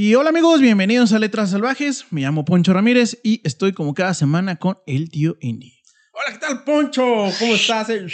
Y 0.00 0.14
hola 0.14 0.30
amigos, 0.30 0.60
bienvenidos 0.60 1.12
a 1.12 1.18
Letras 1.18 1.50
Salvajes. 1.50 2.04
Me 2.12 2.20
llamo 2.20 2.44
Poncho 2.44 2.72
Ramírez 2.72 3.18
y 3.24 3.40
estoy 3.42 3.72
como 3.72 3.94
cada 3.94 4.14
semana 4.14 4.54
con 4.54 4.78
el 4.86 5.10
tío 5.10 5.36
Indy. 5.40 5.72
Hola, 6.12 6.34
¿qué 6.34 6.38
tal, 6.38 6.62
Poncho? 6.62 7.02
¿Cómo 7.36 7.54
estás? 7.56 7.90
Eh, 7.90 8.06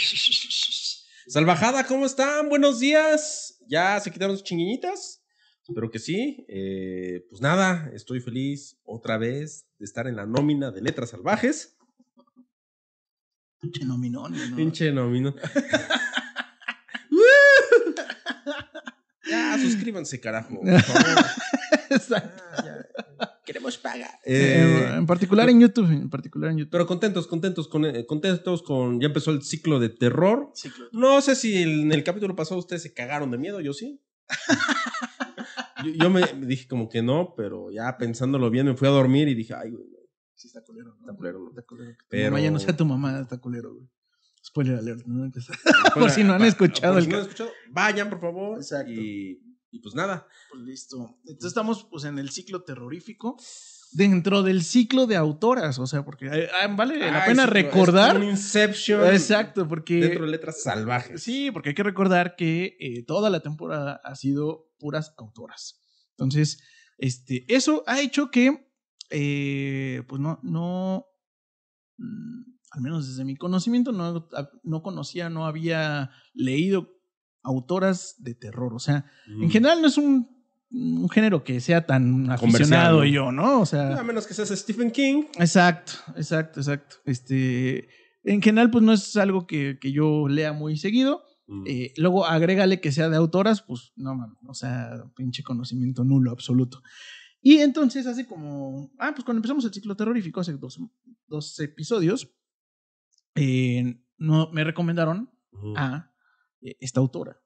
Salvajada, 1.27 1.85
¿cómo 1.85 2.07
están? 2.07 2.49
Buenos 2.49 2.79
días. 2.79 3.59
¿Ya 3.67 3.99
se 3.99 4.09
quitaron 4.09 4.35
sus 4.35 4.43
chinguiñitas? 4.43 5.21
Espero 5.61 5.91
que 5.91 5.99
sí. 5.99 6.43
Eh, 6.49 7.23
pues 7.29 7.39
nada, 7.39 7.91
estoy 7.93 8.19
feliz 8.19 8.79
otra 8.83 9.19
vez 9.19 9.67
de 9.77 9.85
estar 9.85 10.07
en 10.07 10.15
la 10.15 10.25
nómina 10.25 10.71
de 10.71 10.81
Letras 10.81 11.11
Salvajes. 11.11 11.77
Pinche 13.61 13.85
nominón. 13.85 14.33
¿no? 14.33 14.55
Pinche 14.55 14.91
nómina. 14.91 15.35
ya, 19.29 19.55
suscríbanse, 19.59 20.19
carajo. 20.19 20.59
por 20.59 20.81
favor. 20.87 21.25
Exacto. 21.89 22.43
Ah. 22.57 23.31
Queremos 23.45 23.77
pagar. 23.77 24.09
Eh, 24.25 24.91
en 24.95 25.05
particular 25.05 25.47
en 25.49 25.59
YouTube, 25.61 25.89
en 25.91 26.09
particular 26.09 26.49
en 26.51 26.57
YouTube. 26.57 26.71
Pero 26.71 26.87
contentos, 26.87 27.27
contentos, 27.27 27.67
con, 27.67 27.85
eh, 27.85 28.05
contentos 28.05 28.63
con. 28.63 28.99
Ya 28.99 29.07
empezó 29.07 29.31
el 29.31 29.43
ciclo 29.43 29.79
de 29.79 29.89
terror. 29.89 30.51
No 30.91 31.21
sé 31.21 31.35
si 31.35 31.61
en 31.61 31.91
el 31.91 32.03
capítulo 32.03 32.35
pasado 32.35 32.59
ustedes 32.59 32.81
se 32.81 32.93
cagaron 32.93 33.29
de 33.31 33.37
miedo, 33.37 33.61
yo 33.61 33.73
sí. 33.73 34.01
yo, 35.85 35.91
yo 35.91 36.09
me 36.09 36.21
dije 36.47 36.67
como 36.67 36.89
que 36.89 37.01
no, 37.03 37.33
pero 37.37 37.69
ya 37.71 37.95
pensándolo 37.97 38.49
bien 38.49 38.65
me 38.65 38.75
fui 38.75 38.87
a 38.87 38.91
dormir 38.91 39.27
y 39.27 39.35
dije, 39.35 39.53
ay, 39.53 39.71
güey, 39.71 39.85
Sí, 40.33 40.47
está 40.47 40.61
culero. 40.63 40.89
¿no? 40.95 40.99
está 40.99 41.13
culero, 41.15 41.39
¿no? 41.39 41.49
Está 41.49 41.61
culero. 41.61 41.95
Pero- 42.09 42.31
mamá 42.31 42.41
ya 42.41 42.51
no 42.51 42.59
sea 42.59 42.75
tu 42.75 42.85
mamá, 42.85 43.19
está 43.21 43.37
culero, 43.37 43.73
güey. 43.73 43.87
Spoiler 44.43 44.75
alert, 44.77 45.05
¿no? 45.05 45.31
Por 45.95 46.11
si 46.11 46.23
no 46.23 46.33
han 46.33 46.43
escuchado 46.43 46.93
por 46.93 46.99
el 46.99 47.05
si 47.05 47.09
no 47.11 47.15
han 47.17 47.21
ca- 47.23 47.29
escuchado, 47.29 47.51
vayan, 47.71 48.09
por 48.09 48.19
favor. 48.21 48.57
Exacto. 48.57 48.91
Y, 48.91 49.39
y 49.75 49.79
pues 49.79 49.93
nada. 49.93 50.25
Pues 50.49 50.63
listo. 50.63 51.17
Entonces 51.25 51.47
estamos 51.49 51.85
pues 51.91 52.05
en 52.05 52.17
el 52.17 52.29
ciclo 52.29 52.63
terrorífico. 52.63 53.35
Dentro 53.91 54.41
del 54.41 54.63
ciclo 54.63 55.05
de 55.05 55.15
autoras, 55.15 55.79
o 55.79 55.87
sea, 55.87 56.03
porque 56.03 56.27
eh, 56.27 56.49
ah, 56.61 56.67
vale 56.67 56.97
la 56.97 57.25
pena 57.25 57.43
es 57.43 57.49
recordar. 57.49 58.17
un 58.17 58.23
Inception. 58.23 59.05
Exacto, 59.13 59.67
porque. 59.67 59.95
Dentro 59.95 60.25
de 60.25 60.31
letras 60.31 60.63
salvajes. 60.63 61.21
Sí, 61.21 61.51
porque 61.51 61.69
hay 61.69 61.75
que 61.75 61.83
recordar 61.83 62.35
que 62.35 62.77
eh, 62.79 63.03
toda 63.05 63.29
la 63.29 63.41
temporada 63.41 64.01
ha 64.03 64.15
sido 64.15 64.73
puras 64.79 65.13
autoras. 65.17 65.81
Entonces, 66.11 66.61
este, 66.97 67.45
eso 67.47 67.83
ha 67.87 68.01
hecho 68.01 68.31
que, 68.31 68.69
eh, 69.11 70.03
pues 70.07 70.19
no, 70.19 70.39
no, 70.43 71.05
mm, 71.97 72.41
al 72.71 72.81
menos 72.81 73.07
desde 73.07 73.23
mi 73.23 73.37
conocimiento, 73.37 73.93
no, 73.93 74.27
no 74.63 74.81
conocía, 74.81 75.29
no 75.29 75.45
había 75.45 76.11
leído 76.33 76.94
autoras 77.45 78.15
de 78.19 78.35
terror. 78.35 78.73
O 78.73 78.79
sea, 78.79 79.05
en 79.27 79.49
general 79.49 79.81
no 79.81 79.87
es 79.87 79.97
un, 79.97 80.27
un 80.71 81.09
género 81.09 81.43
que 81.43 81.61
sea 81.61 81.85
tan 81.85 82.29
aficionado 82.29 82.99
¿no? 82.99 83.05
yo, 83.05 83.31
¿no? 83.31 83.61
O 83.61 83.65
sea, 83.65 83.99
A 83.99 84.03
menos 84.03 84.27
que 84.27 84.33
seas 84.33 84.49
Stephen 84.49 84.91
King. 84.91 85.23
Exacto, 85.37 85.93
exacto, 86.17 86.59
exacto. 86.59 86.97
Este, 87.05 87.87
en 88.23 88.41
general, 88.41 88.71
pues 88.71 88.83
no 88.83 88.91
es 88.93 89.15
algo 89.15 89.47
que, 89.47 89.77
que 89.79 89.91
yo 89.91 90.27
lea 90.27 90.51
muy 90.51 90.77
seguido. 90.77 91.23
Mm. 91.47 91.63
Eh, 91.67 91.93
luego 91.97 92.25
agrégale 92.25 92.81
que 92.81 92.91
sea 92.91 93.09
de 93.09 93.17
autoras, 93.17 93.61
pues 93.61 93.93
no 93.95 94.15
mames, 94.15 94.37
o 94.47 94.53
sea, 94.53 95.05
pinche 95.15 95.43
conocimiento 95.43 96.03
nulo 96.03 96.31
absoluto. 96.31 96.81
Y 97.41 97.57
entonces 97.57 98.07
hace 98.07 98.25
como, 98.25 98.91
ah, 98.97 99.11
pues 99.13 99.23
cuando 99.23 99.37
empezamos 99.37 99.63
el 99.65 99.73
ciclo 99.73 99.95
terrorífico, 99.95 100.39
hace 100.39 100.53
dos, 100.53 100.79
dos 101.27 101.59
episodios, 101.59 102.33
eh, 103.35 104.01
no, 104.17 104.49
me 104.51 104.63
recomendaron 104.63 105.29
a 105.75 106.11
esta 106.79 106.99
autora. 106.99 107.39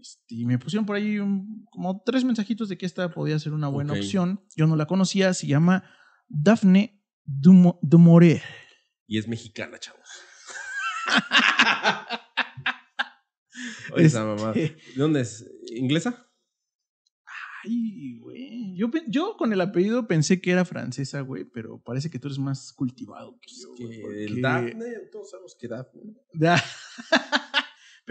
Este, 0.00 0.34
y 0.34 0.44
me 0.46 0.58
pusieron 0.58 0.84
por 0.86 0.96
ahí 0.96 1.18
un- 1.18 1.64
como 1.70 2.02
tres 2.04 2.24
mensajitos 2.24 2.68
de 2.68 2.76
que 2.76 2.86
esta 2.86 3.12
podía 3.12 3.38
ser 3.38 3.52
una 3.52 3.68
buena 3.68 3.92
opción. 3.92 4.44
Yo 4.56 4.66
no 4.66 4.74
la 4.76 4.86
conocía, 4.86 5.32
se 5.34 5.46
llama 5.46 5.84
Daphne 6.28 7.00
Dumo- 7.24 7.78
du 7.82 7.98
Maurier. 7.98 8.42
Y 9.06 9.18
es 9.18 9.28
mexicana, 9.28 9.78
chavos. 9.78 10.00
Oye, 13.94 14.06
esa 14.06 14.24
mamá. 14.24 14.52
¿De 14.52 14.64
Este, 14.64 14.82
dónde 14.96 15.20
es? 15.20 15.44
¿Inglesa? 15.74 16.26
Ay, 17.64 18.18
güey. 18.18 18.74
Yo, 18.76 18.90
yo 19.06 19.36
con 19.36 19.52
el 19.52 19.60
apellido 19.60 20.08
pensé 20.08 20.40
que 20.40 20.50
era 20.50 20.64
francesa, 20.64 21.20
güey, 21.20 21.44
pero 21.44 21.80
parece 21.82 22.10
que 22.10 22.18
tú 22.18 22.28
eres 22.28 22.38
más 22.38 22.72
cultivado 22.72 23.38
que 23.40 23.52
yo. 23.54 23.74
Que 23.74 23.84
güey, 23.84 24.00
porque- 24.00 24.24
el 24.24 24.40
Daphne, 24.42 24.84
todos 25.12 25.30
sabemos 25.30 25.54
que 25.58 25.68
Daphne. 25.68 26.02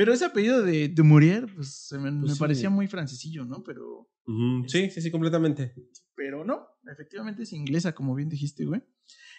Pero 0.01 0.13
ese 0.13 0.25
apellido 0.25 0.63
de 0.63 0.87
du 0.89 1.03
Maurier, 1.03 1.45
pues 1.53 1.75
se 1.87 1.99
me, 1.99 2.09
Pues 2.11 2.21
me 2.23 2.33
sí. 2.33 2.39
parecía 2.39 2.69
muy 2.71 2.87
francesillo, 2.87 3.45
¿no? 3.45 3.61
Pero, 3.63 4.09
Sí, 4.65 4.89
sí, 4.89 4.99
sí, 4.99 5.11
completamente. 5.11 5.75
pero 6.15 6.43
no, 6.43 6.67
efectivamente 6.91 7.43
es 7.43 7.53
inglesa, 7.53 7.93
como 7.93 8.15
bien 8.15 8.27
dijiste, 8.27 8.65
güey. 8.65 8.81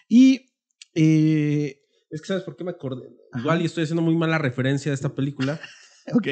Y 0.08 0.54
eh, 0.94 1.82
Es 2.10 2.20
que, 2.20 2.28
¿sabes 2.28 2.44
por 2.44 2.54
qué 2.56 2.62
me 2.62 2.70
acordé? 2.70 3.08
Ajá. 3.32 3.40
Igual 3.42 3.62
y 3.62 3.64
estoy 3.64 3.82
haciendo 3.82 4.02
muy 4.02 4.14
mala 4.16 4.38
referencia 4.38 4.92
a 4.92 4.94
esta 4.94 5.12
película, 5.16 5.60
Ok. 6.14 6.28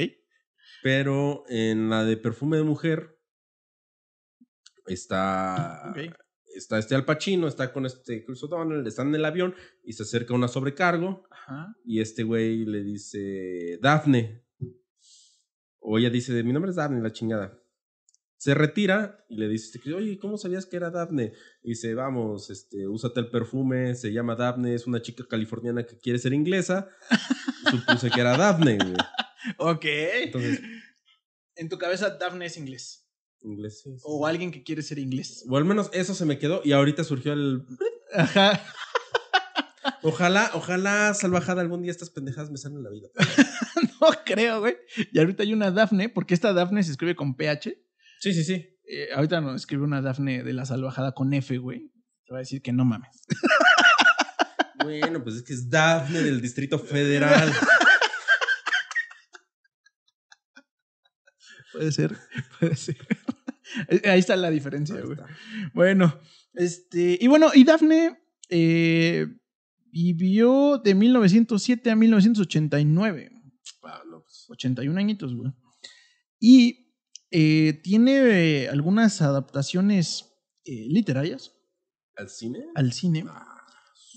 pero 0.80 1.42
en 1.48 1.90
la 1.90 2.04
de 2.04 2.16
Perfume 2.16 2.56
de 2.58 2.62
Mujer 2.62 3.18
está, 4.86 5.90
Ok. 5.90 6.14
Está 6.54 6.78
este 6.78 6.94
Al 6.94 7.04
Pacino, 7.04 7.48
está 7.48 7.72
con 7.72 7.86
este 7.86 8.24
Chris 8.24 8.42
O'Donnell, 8.42 8.86
están 8.86 9.08
en 9.08 9.14
el 9.16 9.24
avión 9.24 9.54
y 9.84 9.92
se 9.92 10.02
acerca 10.02 10.34
una 10.34 10.48
sobrecargo 10.48 11.24
Ajá. 11.30 11.74
y 11.84 12.00
este 12.00 12.22
güey 12.22 12.64
le 12.64 12.82
dice, 12.82 13.78
Daphne. 13.80 14.44
O 15.78 15.98
ella 15.98 16.10
dice, 16.10 16.42
mi 16.42 16.52
nombre 16.52 16.70
es 16.70 16.76
Daphne, 16.76 17.00
la 17.02 17.12
chingada. 17.12 17.56
Se 18.36 18.54
retira 18.54 19.24
y 19.28 19.36
le 19.36 19.48
dice, 19.48 19.78
oye, 19.94 20.18
¿cómo 20.18 20.38
sabías 20.38 20.64
que 20.66 20.76
era 20.76 20.90
Daphne? 20.90 21.32
Y 21.62 21.70
dice, 21.70 21.94
vamos, 21.94 22.48
este, 22.50 22.86
úsate 22.86 23.20
el 23.20 23.30
perfume, 23.30 23.94
se 23.94 24.12
llama 24.12 24.34
Daphne, 24.34 24.74
es 24.74 24.86
una 24.86 25.02
chica 25.02 25.24
californiana 25.28 25.84
que 25.84 25.98
quiere 25.98 26.18
ser 26.18 26.32
inglesa. 26.32 26.88
Supuse 27.70 28.10
que 28.10 28.20
era 28.20 28.36
Daphne, 28.36 28.76
güey. 28.78 28.94
Ok. 29.58 29.84
Entonces- 29.84 30.60
en 31.56 31.68
tu 31.68 31.76
cabeza 31.76 32.16
Daphne 32.18 32.46
es 32.46 32.56
inglés. 32.56 33.06
O 34.02 34.26
alguien 34.26 34.50
que 34.50 34.62
quiere 34.62 34.82
ser 34.82 34.98
inglés. 34.98 35.44
O 35.48 35.56
al 35.56 35.64
menos 35.64 35.90
eso 35.92 36.14
se 36.14 36.24
me 36.24 36.38
quedó 36.38 36.60
y 36.64 36.72
ahorita 36.72 37.04
surgió 37.04 37.32
el... 37.32 37.64
Ajá. 38.14 38.62
Ojalá, 40.02 40.50
ojalá, 40.54 41.12
salvajada, 41.14 41.60
algún 41.60 41.82
día 41.82 41.90
estas 41.90 42.10
pendejadas 42.10 42.50
me 42.50 42.56
salen 42.58 42.78
en 42.78 42.84
la 42.84 42.90
vida. 42.90 43.08
No 44.00 44.08
creo, 44.24 44.60
güey. 44.60 44.76
Y 45.12 45.18
ahorita 45.18 45.42
hay 45.42 45.52
una 45.52 45.70
Daphne, 45.70 46.08
porque 46.08 46.32
esta 46.32 46.54
Daphne 46.54 46.82
se 46.82 46.90
escribe 46.90 47.14
con 47.14 47.36
PH. 47.36 47.76
Sí, 48.18 48.32
sí, 48.32 48.44
sí. 48.44 48.78
Eh, 48.88 49.08
ahorita 49.14 49.42
no 49.42 49.54
escribe 49.54 49.84
una 49.84 50.00
Daphne 50.00 50.42
de 50.42 50.54
la 50.54 50.64
salvajada 50.64 51.12
con 51.12 51.32
F, 51.34 51.58
güey. 51.58 51.92
Te 52.24 52.32
va 52.32 52.38
a 52.38 52.40
decir 52.40 52.62
que 52.62 52.72
no 52.72 52.84
mames. 52.84 53.10
Bueno, 54.82 55.22
pues 55.22 55.36
es 55.36 55.42
que 55.42 55.52
es 55.52 55.68
Daphne 55.68 56.22
del 56.22 56.40
Distrito 56.40 56.78
Federal. 56.78 57.52
Puede 61.72 61.92
ser, 61.92 62.16
puede 62.58 62.76
ser. 62.76 62.96
Ahí 64.04 64.18
está 64.20 64.36
la 64.36 64.50
diferencia, 64.50 65.00
güey. 65.00 65.18
Bueno, 65.74 66.18
este. 66.54 67.18
Y 67.20 67.26
bueno, 67.28 67.50
y 67.54 67.64
Daphne 67.64 68.18
eh, 68.48 69.26
vivió 69.92 70.78
de 70.78 70.94
1907 70.94 71.90
a 71.90 71.96
1989. 71.96 73.30
Pablo, 73.80 74.22
pues, 74.24 74.46
81 74.50 74.98
añitos, 74.98 75.34
güey. 75.34 75.52
Y 76.38 76.94
eh, 77.30 77.80
tiene 77.82 78.62
eh, 78.62 78.68
algunas 78.68 79.22
adaptaciones 79.22 80.26
literarias 80.64 81.52
¿Al 82.16 82.28
cine? 82.28 82.60
al 82.74 82.92
cine. 82.92 83.24
Ah, 83.28 83.60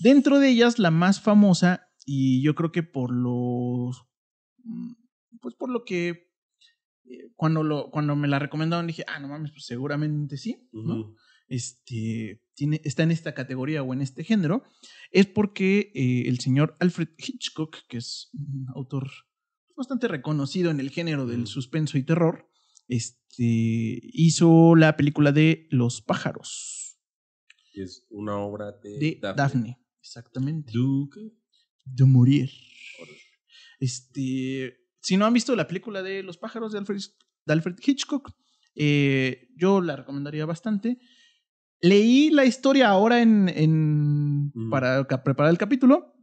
Dentro 0.00 0.38
de 0.38 0.50
ellas, 0.50 0.78
la 0.78 0.90
más 0.90 1.20
famosa, 1.20 1.88
y 2.04 2.42
yo 2.42 2.54
creo 2.54 2.72
que 2.72 2.82
por 2.82 3.12
los. 3.12 4.04
mm, 4.64 4.92
Pues 5.40 5.54
por 5.54 5.70
lo 5.70 5.84
que. 5.84 6.33
Eh, 7.04 7.30
Cuando, 7.36 7.62
lo, 7.62 7.90
cuando 7.90 8.16
me 8.16 8.28
la 8.28 8.38
recomendaron 8.38 8.86
dije, 8.86 9.04
ah, 9.06 9.18
no 9.20 9.28
mames, 9.28 9.52
pues 9.52 9.66
seguramente 9.66 10.36
sí. 10.36 10.68
Este, 11.46 12.42
tiene, 12.54 12.80
está 12.84 13.02
en 13.02 13.10
esta 13.10 13.34
categoría 13.34 13.82
o 13.82 13.92
en 13.92 14.00
este 14.00 14.24
género, 14.24 14.62
es 15.10 15.26
porque 15.26 15.92
eh, 15.94 16.28
el 16.28 16.40
señor 16.40 16.76
Alfred 16.80 17.08
Hitchcock, 17.18 17.76
que 17.88 17.98
es 17.98 18.30
un 18.32 18.66
autor 18.74 19.10
bastante 19.76 20.08
reconocido 20.08 20.70
en 20.70 20.80
el 20.80 20.90
género 20.90 21.26
del 21.26 21.46
suspenso 21.46 21.98
y 21.98 22.02
terror, 22.04 22.48
este, 22.88 24.00
hizo 24.12 24.74
la 24.74 24.96
película 24.96 25.32
de 25.32 25.66
Los 25.70 26.00
pájaros 26.00 26.84
es 27.74 28.06
una 28.10 28.38
obra 28.38 28.72
de, 28.72 28.98
de 28.98 29.18
Daphne. 29.20 29.78
Exactamente. 30.00 30.72
Duke. 30.72 31.20
De 31.84 32.04
morir. 32.04 32.50
Este, 33.78 34.83
si 35.04 35.16
no 35.16 35.26
han 35.26 35.32
visto 35.34 35.54
la 35.54 35.66
película 35.68 36.02
de 36.02 36.22
Los 36.22 36.38
pájaros 36.38 36.72
de 36.72 36.78
Alfred, 36.78 37.00
de 37.46 37.52
Alfred 37.52 37.76
Hitchcock, 37.84 38.32
eh, 38.74 39.48
yo 39.56 39.80
la 39.80 39.96
recomendaría 39.96 40.46
bastante. 40.46 40.98
Leí 41.80 42.30
la 42.30 42.44
historia 42.44 42.88
ahora 42.88 43.20
en, 43.22 43.48
en- 43.48 44.50
Mm. 44.54 44.70
para 44.70 45.04
preparar 45.06 45.50
el 45.50 45.58
capítulo. 45.58 46.14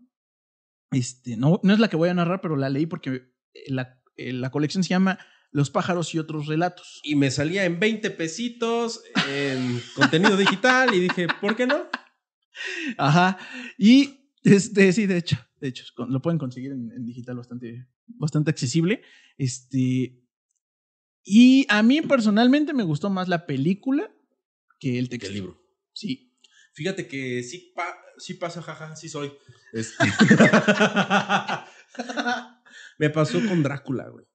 Este, 0.92 1.38
no, 1.38 1.60
no 1.64 1.74
es 1.74 1.80
la 1.80 1.88
que 1.90 1.96
voy 1.96 2.10
a 2.10 2.14
narrar, 2.14 2.42
pero 2.42 2.56
la 2.56 2.70
leí 2.70 2.86
porque 2.86 3.10
eh, 3.54 3.64
la, 3.68 4.02
eh, 4.18 4.34
la 4.34 4.50
colección 4.52 4.84
se 4.84 4.90
llama 4.90 5.20
Los 5.52 5.70
pájaros 5.70 6.14
y 6.16 6.20
otros 6.20 6.48
relatos. 6.48 7.02
Y 7.04 7.16
me 7.16 7.30
salía 7.32 7.66
en 7.66 7.80
20 7.80 8.10
pesitos 8.12 9.02
en 9.30 9.82
contenido 9.96 10.36
digital 10.38 10.94
y 10.96 11.00
dije, 11.02 11.28
¿por 11.42 11.56
qué 11.56 11.68
no? 11.68 11.88
Ajá. 12.98 13.38
Y 13.78 14.30
este, 14.44 14.92
sí, 14.94 15.06
de 15.08 15.18
hecho, 15.18 15.38
de 15.60 15.68
hecho, 15.70 15.84
lo 16.08 16.22
pueden 16.22 16.38
conseguir 16.40 16.72
en, 16.72 16.92
en 16.92 17.06
digital 17.06 17.36
bastante, 17.38 17.88
bastante 18.18 18.52
accesible. 18.52 19.02
Este. 19.38 20.18
Y 21.24 21.66
a 21.70 21.84
mí 21.84 22.02
personalmente 22.02 22.74
me 22.74 22.84
gustó 22.84 23.10
más 23.10 23.28
la 23.28 23.46
película 23.46 24.12
que 24.80 24.98
el 24.98 25.10
texto. 25.10 25.28
El 25.28 25.34
libro. 25.36 25.62
Sí. 25.94 26.36
Fíjate 26.74 27.08
que 27.08 27.44
sí, 27.44 27.72
pa- 27.76 27.98
sí 28.18 28.34
pasa, 28.36 28.62
jaja, 28.62 28.96
sí 28.96 29.10
soy. 29.10 29.32
Este- 29.74 30.06
Me 32.98 33.10
pasó 33.10 33.40
con 33.48 33.64
Drácula, 33.64 34.08
güey. 34.10 34.26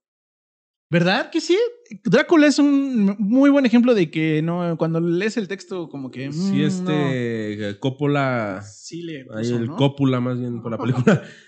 ¿Verdad 0.88 1.30
que 1.30 1.40
sí? 1.40 1.58
Drácula 2.04 2.46
es 2.46 2.60
un 2.60 3.16
muy 3.18 3.50
buen 3.50 3.66
ejemplo 3.66 3.92
de 3.94 4.08
que 4.08 4.40
no, 4.42 4.76
cuando 4.78 5.00
lees 5.00 5.36
el 5.36 5.48
texto, 5.48 5.88
como 5.88 6.10
que. 6.12 6.30
Sí, 6.32 6.52
mm, 6.52 6.60
este 6.60 7.70
eh, 7.70 7.78
Coppola, 7.80 8.60
no. 8.60 8.66
Sí 8.68 9.02
le 9.02 9.26
ahí 9.34 9.48
el 9.48 9.66
¿no? 9.66 9.76
cópula 9.76 10.20
más 10.20 10.38
bien 10.38 10.62
por 10.62 10.70
la 10.70 10.78
película. 10.78 11.24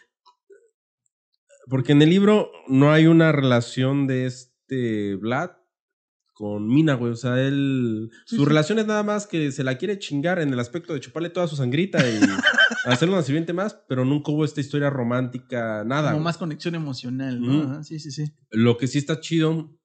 Porque 1.68 1.92
en 1.92 2.02
el 2.02 2.10
libro 2.10 2.50
no 2.66 2.92
hay 2.92 3.06
una 3.06 3.32
relación 3.32 4.06
de 4.06 4.26
este 4.26 5.16
Vlad 5.16 5.50
con 6.38 6.68
Mina, 6.68 6.94
güey. 6.94 7.12
O 7.12 7.16
sea, 7.16 7.40
él. 7.44 8.10
Sí, 8.26 8.36
su 8.36 8.42
sí. 8.42 8.48
relación 8.48 8.78
es 8.78 8.86
nada 8.86 9.02
más 9.02 9.26
que 9.26 9.50
se 9.50 9.64
la 9.64 9.76
quiere 9.76 9.98
chingar 9.98 10.38
en 10.38 10.52
el 10.52 10.60
aspecto 10.60 10.94
de 10.94 11.00
chuparle 11.00 11.30
toda 11.30 11.48
su 11.48 11.56
sangrita 11.56 11.98
y 12.08 12.20
hacerle 12.84 13.14
una 13.14 13.24
sirviente 13.24 13.52
más, 13.52 13.74
pero 13.88 14.04
nunca 14.04 14.30
hubo 14.30 14.44
esta 14.44 14.60
historia 14.60 14.88
romántica, 14.88 15.82
nada. 15.84 16.10
Como 16.10 16.18
güey. 16.18 16.24
más 16.24 16.38
conexión 16.38 16.74
emocional, 16.76 17.40
¿no? 17.40 17.62
Ajá, 17.62 17.82
Sí, 17.82 17.98
sí, 17.98 18.12
sí. 18.12 18.32
Lo 18.50 18.76
que 18.76 18.86
sí 18.86 18.98
está 18.98 19.20
chido 19.20 19.76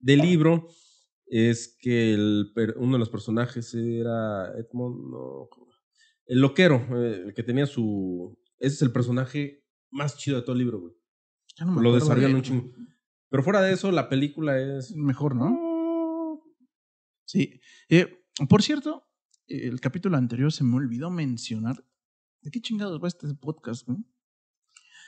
del 0.00 0.20
libro 0.20 0.68
es 1.26 1.76
que 1.78 2.14
el 2.14 2.50
uno 2.76 2.94
de 2.94 2.98
los 2.98 3.10
personajes 3.10 3.74
era 3.74 4.50
Edmond, 4.56 5.10
no, 5.10 5.50
el 6.26 6.40
loquero, 6.40 6.86
eh, 6.96 7.24
el 7.26 7.34
que 7.34 7.42
tenía 7.42 7.66
su... 7.66 8.38
Ese 8.58 8.76
es 8.76 8.82
el 8.82 8.92
personaje 8.92 9.64
más 9.90 10.16
chido 10.16 10.36
de 10.36 10.42
todo 10.42 10.52
el 10.54 10.58
libro, 10.58 10.80
güey. 10.80 10.94
Ya 11.58 11.64
no 11.64 11.72
me 11.72 11.82
Lo 11.82 11.94
desarrollan 11.94 12.30
de- 12.32 12.36
un 12.36 12.42
chingo. 12.42 12.72
Pero 13.30 13.42
fuera 13.42 13.60
de 13.60 13.72
eso, 13.74 13.90
la 13.92 14.08
película 14.08 14.58
es... 14.58 14.94
Mejor, 14.94 15.34
¿no? 15.36 16.40
Sí. 17.26 17.60
Eh, 17.88 18.24
por 18.48 18.62
cierto, 18.62 19.06
el 19.46 19.80
capítulo 19.80 20.16
anterior 20.16 20.50
se 20.52 20.64
me 20.64 20.76
olvidó 20.76 21.10
mencionar. 21.10 21.76
¿De 22.40 22.50
qué 22.50 22.60
chingados 22.60 23.02
va 23.02 23.08
este 23.08 23.26
podcast? 23.34 23.86
no? 23.88 24.02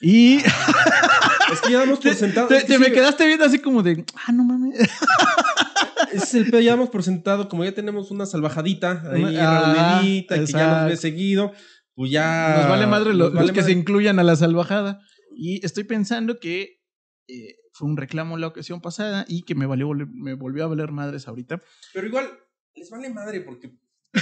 Y 0.03 0.37
Es 1.53 1.61
que 1.63 1.73
ya 1.73 1.81
damos 1.81 1.99
por 1.99 2.11
te, 2.11 2.15
sentado... 2.15 2.49
te- 2.49 2.57
es 2.59 2.65
que 2.65 2.75
te 2.75 2.79
me 2.79 2.93
quedaste 2.93 3.27
viendo 3.27 3.45
así 3.45 3.59
como 3.59 3.83
de, 3.83 4.05
ah, 4.27 4.33
no 4.33 4.45
mames. 4.45 4.79
Ese 6.13 6.25
es 6.25 6.35
el 6.35 6.51
pedo, 6.51 6.61
ya 6.61 6.73
damos 6.73 6.91
por 6.91 7.03
sentado, 7.03 7.49
como 7.49 7.65
ya 7.65 7.73
tenemos 7.73 8.11
una 8.11 8.27
salvajadita 8.27 9.03
ahí 9.13 9.37
Ah, 9.39 9.99
reunidita, 10.01 10.35
que 10.39 10.47
ya 10.47 10.81
nos 10.83 10.91
ve 10.91 10.97
seguido, 10.97 11.53
pues 11.95 12.11
ya... 12.11 12.57
Nos 12.59 12.69
vale 12.69 12.87
madre 12.87 13.11
vale 13.17 13.31
los 13.41 13.53
que 13.53 13.63
se 13.63 13.73
incluyan 13.73 14.19
a 14.19 14.25
la 14.25 14.37
salvajada. 14.37 15.01
Y 15.37 15.65
estoy 15.65 15.85
pensando 15.85 16.39
que 16.41 16.83
eh, 17.29 17.57
fue 17.73 17.89
un 17.89 17.97
reclamo 17.97 18.37
la 18.37 18.47
ocasión 18.49 18.81
pasada 18.81 19.25
y 19.29 19.43
que 19.43 19.55
me, 19.55 19.67
valió, 19.67 19.91
me 19.95 20.35
volvió 20.35 20.65
a 20.65 20.69
valer 20.69 20.93
madres 20.93 21.29
ahorita. 21.29 21.61
Pero 21.95 22.07
igual, 22.07 22.29
les 22.75 22.91
vale 22.91 23.11
madre 23.11 23.41
porque. 23.41 23.77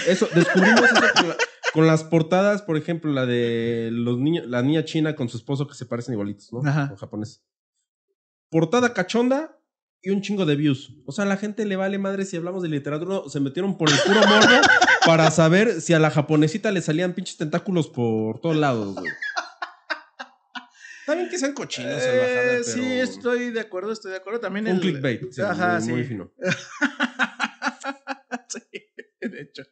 Eso, 0.07 0.29
descubrimos 0.35 0.83
eso 0.83 1.01
con, 1.15 1.29
la- 1.29 1.37
con 1.73 1.87
las 1.87 2.05
portadas, 2.05 2.63
por 2.63 2.77
ejemplo, 2.77 3.11
la 3.13 3.25
de 3.25 3.91
los 3.93 4.19
niños, 4.19 4.47
la 4.47 4.63
niña 4.63 4.85
china 4.85 5.15
con 5.17 5.29
su 5.29 5.39
esposo 5.39 5.67
que 5.67 5.75
se 5.75 5.87
parecen 5.87 6.13
igualitos, 6.15 6.53
¿no? 6.53 6.61
Ajá. 6.69 6.91
O 6.93 6.97
japonés. 6.97 7.43
Portada 8.51 8.93
cachonda 8.95 9.58
y 10.03 10.11
un 10.11 10.23
chingo 10.23 10.47
de 10.47 10.57
views. 10.57 10.95
O 11.07 11.13
sea, 11.13 11.25
a 11.25 11.29
la 11.29 11.37
gente 11.37 11.65
le 11.65 11.77
vale 11.77 11.99
madre 11.99 12.25
si 12.25 12.37
hablamos 12.37 12.63
de 12.63 12.69
literatura. 12.69 13.21
Se 13.29 13.41
metieron 13.41 13.77
por 13.77 13.91
el 13.91 13.97
puro 14.07 14.21
morbo 14.27 14.61
para 15.07 15.31
saber 15.31 15.81
si 15.81 15.93
a 15.95 15.99
la 15.99 16.11
japonesita 16.11 16.71
le 16.73 16.83
salían 16.83 17.15
pinches 17.15 17.37
tentáculos 17.37 17.89
por 17.89 18.41
todos 18.41 18.57
lados, 18.57 18.95
güey. 18.95 19.11
Está 21.01 21.15
bien 21.15 21.29
que 21.31 21.39
sean 21.39 21.55
cochinos, 21.55 22.03
Eh, 22.03 22.61
salvajadas, 22.63 22.67
Sí, 22.67 22.93
estoy 23.01 23.51
de 23.51 23.61
acuerdo, 23.61 23.93
estoy 23.93 24.11
de 24.11 24.19
acuerdo. 24.19 24.41
También 24.41 24.67
Un 24.67 24.73
el- 24.75 24.81
clickbait, 24.81 25.33
sí, 25.33 25.41
Ajá, 25.41 25.79
muy, 25.81 25.93
muy 25.93 26.03
sí. 26.03 26.09
fino. 26.09 26.31
sí, 28.49 28.61
de 29.21 29.41
hecho. 29.41 29.63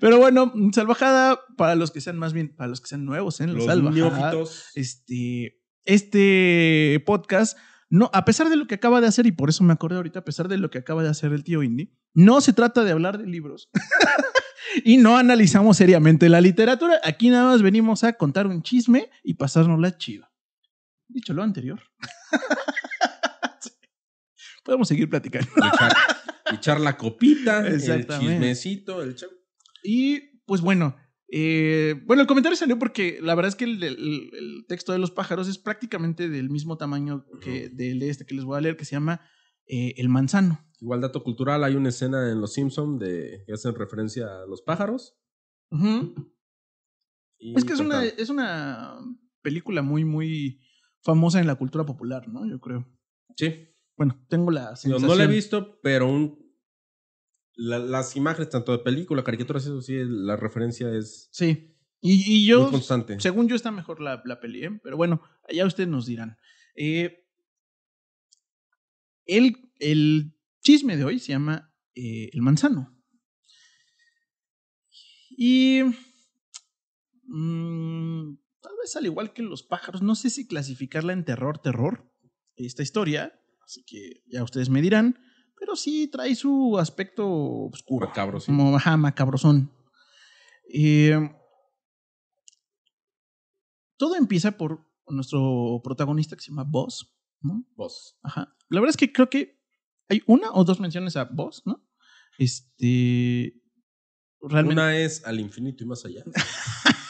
Pero 0.00 0.18
bueno, 0.18 0.52
salvajada 0.72 1.38
para 1.56 1.76
los 1.76 1.92
que 1.92 2.00
sean 2.00 2.18
más 2.18 2.32
bien, 2.32 2.54
para 2.56 2.68
los 2.68 2.80
que 2.80 2.88
sean 2.88 3.04
nuevos 3.04 3.40
en 3.40 3.54
los, 3.54 3.66
Los 3.66 3.66
salvajadas. 3.66 4.70
Este, 4.74 5.60
este 5.84 7.00
podcast, 7.06 7.56
no, 7.88 8.10
a 8.12 8.24
pesar 8.24 8.48
de 8.48 8.56
lo 8.56 8.66
que 8.66 8.74
acaba 8.74 9.00
de 9.00 9.06
hacer, 9.06 9.26
y 9.26 9.32
por 9.32 9.48
eso 9.48 9.62
me 9.62 9.72
acordé 9.72 9.96
ahorita, 9.96 10.20
a 10.20 10.24
pesar 10.24 10.48
de 10.48 10.58
lo 10.58 10.70
que 10.70 10.78
acaba 10.78 11.02
de 11.02 11.08
hacer 11.08 11.32
el 11.32 11.44
tío 11.44 11.62
Indy, 11.62 11.92
no 12.14 12.40
se 12.40 12.52
trata 12.52 12.82
de 12.82 12.90
hablar 12.90 13.18
de 13.18 13.26
libros. 13.26 13.70
y 14.84 14.96
no 14.96 15.16
analizamos 15.16 15.76
seriamente 15.76 16.28
la 16.28 16.40
literatura. 16.40 17.00
Aquí 17.04 17.30
nada 17.30 17.44
más 17.50 17.62
venimos 17.62 18.04
a 18.04 18.14
contar 18.14 18.46
un 18.46 18.62
chisme 18.62 19.10
y 19.22 19.34
pasárnosla 19.34 19.96
chido. 19.96 20.28
Dicho 21.08 21.32
lo 21.32 21.42
anterior. 21.42 21.80
Sí. 23.58 23.70
Podemos 24.64 24.86
seguir 24.86 25.08
platicando. 25.08 25.48
Echar, 26.52 26.78
la 26.78 26.96
copita, 26.96 27.66
el 27.66 27.80
chismecito, 27.80 29.02
el 29.02 29.14
chau. 29.14 29.30
Y 29.82 30.40
pues 30.44 30.60
bueno, 30.60 30.96
eh, 31.28 32.00
bueno, 32.06 32.22
el 32.22 32.28
comentario 32.28 32.56
salió 32.56 32.78
porque 32.78 33.18
la 33.20 33.34
verdad 33.34 33.48
es 33.48 33.56
que 33.56 33.64
el, 33.64 33.82
el- 33.82 34.30
el 34.32 34.64
texto 34.68 34.92
de 34.92 34.98
los 34.98 35.10
pájaros 35.10 35.48
es 35.48 35.58
prácticamente 35.58 36.28
del 36.28 36.50
mismo 36.50 36.76
tamaño 36.76 37.24
que 37.40 37.68
del 37.68 37.98
de 37.98 38.10
este 38.10 38.24
que 38.26 38.34
les 38.34 38.44
voy 38.44 38.56
a 38.58 38.60
leer, 38.60 38.76
que 38.76 38.84
se 38.84 38.92
llama 38.92 39.20
eh, 39.66 39.94
El 39.96 40.08
Manzano. 40.08 40.64
Igual 40.80 41.00
dato 41.00 41.22
cultural, 41.24 41.64
hay 41.64 41.74
una 41.74 41.88
escena 41.88 42.30
en 42.30 42.40
Los 42.40 42.52
Simpson 42.52 42.98
de 42.98 43.42
que 43.46 43.52
hacen 43.54 43.74
referencia 43.74 44.26
a 44.42 44.46
los 44.46 44.62
pájaros. 44.62 45.16
Es 47.38 47.64
que 47.64 47.72
es 47.72 47.80
una, 47.80 47.96
cantaron. 48.00 48.14
es 48.20 48.28
una 48.30 48.98
película 49.42 49.82
muy, 49.82 50.04
muy 50.04 50.60
famosa 51.02 51.40
en 51.40 51.46
la 51.46 51.54
cultura 51.56 51.84
popular, 51.84 52.28
¿no? 52.28 52.46
Yo 52.48 52.60
creo. 52.60 52.86
Sí. 53.36 53.68
Bueno, 53.96 54.22
tengo 54.28 54.50
la 54.50 54.76
sensación. 54.76 55.08
no 55.08 55.14
la 55.14 55.24
he 55.24 55.28
visto, 55.28 55.80
pero 55.82 56.08
un- 56.10 56.45
la- 57.56 57.78
las 57.78 58.14
imágenes, 58.16 58.50
tanto 58.50 58.72
de 58.72 58.78
película, 58.84 59.24
caricaturas, 59.24 59.64
eso 59.64 59.80
sí, 59.82 59.96
la 60.04 60.36
referencia 60.36 60.90
es 60.94 61.28
Sí. 61.32 61.72
Y, 62.00 62.12
y 62.12 62.38
muy 62.38 62.46
yo, 62.46 62.70
constante. 62.70 63.18
según 63.20 63.48
yo, 63.48 63.56
está 63.56 63.70
mejor 63.72 64.00
la, 64.00 64.22
la 64.24 64.38
peli, 64.38 64.64
¿eh? 64.64 64.80
Pero 64.82 64.96
bueno, 64.96 65.22
allá 65.48 65.66
ustedes 65.66 65.88
nos 65.88 66.06
dirán. 66.06 66.36
Eh, 66.76 67.24
el, 69.24 69.56
el 69.80 70.36
chisme 70.62 70.96
de 70.96 71.04
hoy 71.04 71.18
se 71.18 71.32
llama 71.32 71.74
eh, 71.94 72.30
El 72.32 72.42
Manzano. 72.42 72.92
Y. 75.30 75.82
mm, 77.24 78.36
tal 78.60 78.72
vez 78.82 78.96
al 78.96 79.06
igual 79.06 79.32
que 79.32 79.42
los 79.42 79.62
pájaros, 79.62 80.02
no 80.02 80.14
sé 80.14 80.30
si 80.30 80.46
clasificarla 80.46 81.12
en 81.12 81.24
terror, 81.24 81.58
terror, 81.58 82.10
esta 82.56 82.82
historia. 82.82 83.38
Así 83.64 83.84
que 83.84 84.22
ya 84.26 84.44
ustedes 84.44 84.68
me 84.70 84.80
dirán. 84.82 85.18
Pero 85.76 85.82
sí 85.82 86.08
trae 86.08 86.34
su 86.34 86.78
aspecto 86.78 87.28
oscuro. 87.66 88.06
Macabro, 88.06 88.40
sí. 88.40 88.46
Como, 88.46 88.76
ajá, 88.76 88.96
macabrosón. 88.96 89.70
Eh, 90.72 91.18
todo 93.98 94.16
empieza 94.16 94.52
por 94.52 94.86
nuestro 95.06 95.80
protagonista 95.84 96.34
que 96.34 96.42
se 96.42 96.50
llama 96.50 96.64
Boss, 96.64 97.14
¿no? 97.42 97.64
Vos. 97.76 98.18
Ajá. 98.22 98.56
La 98.70 98.80
verdad 98.80 98.90
es 98.90 98.96
que 98.96 99.12
creo 99.12 99.28
que 99.28 99.60
hay 100.08 100.22
una 100.26 100.50
o 100.52 100.64
dos 100.64 100.80
menciones 100.80 101.14
a 101.16 101.24
Boss, 101.24 101.62
¿no? 101.66 101.86
Este. 102.38 103.60
Realmente. 104.40 104.80
Una 104.80 104.96
es 104.96 105.24
al 105.26 105.40
infinito 105.40 105.84
y 105.84 105.86
más 105.86 106.04
allá. 106.04 106.24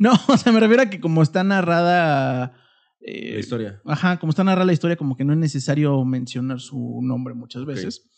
No, 0.00 0.12
o 0.28 0.36
sea, 0.36 0.52
me 0.52 0.60
refiero 0.60 0.84
a 0.84 0.90
que 0.90 1.00
como 1.00 1.24
está 1.24 1.42
narrada. 1.42 2.54
Eh, 3.00 3.34
La 3.34 3.40
historia. 3.40 3.82
Ajá, 3.84 4.18
como 4.18 4.30
está 4.30 4.44
narrada 4.44 4.66
la 4.66 4.72
historia, 4.72 4.96
como 4.96 5.16
que 5.16 5.24
no 5.24 5.32
es 5.32 5.38
necesario 5.38 6.04
mencionar 6.04 6.60
su 6.60 7.00
nombre 7.02 7.34
muchas 7.34 7.64
veces. 7.64 8.08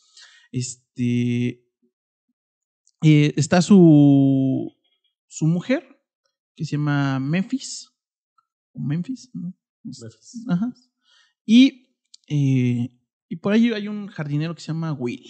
Este. 0.53 1.65
eh, 3.03 3.35
está 3.37 3.63
su. 3.63 4.75
su 5.29 5.47
mujer, 5.47 6.03
que 6.57 6.65
se 6.65 6.73
llama 6.73 7.19
Memphis. 7.21 7.91
O 8.73 8.81
Memphis, 8.81 9.31
¿no? 9.35 9.55
Memphis. 9.83 10.45
Ajá. 10.49 10.73
Y. 11.45 11.95
eh, 12.29 12.97
y 13.33 13.37
por 13.37 13.53
ahí 13.53 13.73
hay 13.73 13.87
un 13.87 14.09
jardinero 14.09 14.57
que 14.57 14.61
se 14.61 14.69
llama 14.69 14.93
Will. 14.93 15.25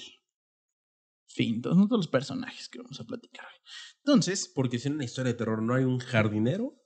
Fin, 1.29 1.61
todos, 1.61 1.77
todos 1.87 1.99
los 1.99 2.09
personajes 2.09 2.67
que 2.69 2.79
vamos 2.79 2.99
a 2.99 3.05
platicar 3.05 3.45
hoy. 3.45 3.61
Entonces, 3.99 4.51
Porque 4.53 4.79
si 4.79 4.89
en 4.89 4.95
una 4.95 5.05
historia 5.05 5.33
de 5.33 5.39
terror 5.39 5.63
no 5.63 5.75
hay 5.75 5.85
un 5.85 5.99
jardinero, 5.99 6.80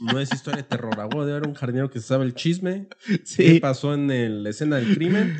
no 0.00 0.18
es 0.18 0.32
historia 0.32 0.62
de 0.62 0.68
terror. 0.68 0.98
A 1.00 1.06
huevo 1.06 1.24
debe 1.24 1.36
haber 1.38 1.48
un 1.48 1.54
jardinero 1.54 1.90
que 1.90 2.00
sabe 2.00 2.24
el 2.24 2.34
chisme, 2.34 2.88
qué 3.06 3.20
sí, 3.24 3.60
pasó 3.60 3.94
en 3.94 4.10
el- 4.10 4.42
la 4.42 4.50
escena 4.50 4.76
del 4.76 4.94
crimen, 4.94 5.34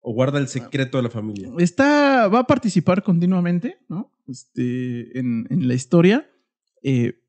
o 0.00 0.12
guarda 0.12 0.38
el 0.38 0.48
secreto 0.48 0.98
de 0.98 1.02
la 1.02 1.10
familia. 1.10 1.50
está, 1.58 2.28
va 2.28 2.40
a 2.40 2.46
participar 2.46 3.02
continuamente, 3.02 3.78
¿no? 3.88 4.12
Este, 4.28 5.18
en, 5.18 5.46
en 5.50 5.66
la 5.68 5.74
historia. 5.74 6.30
Eh, 6.82 7.20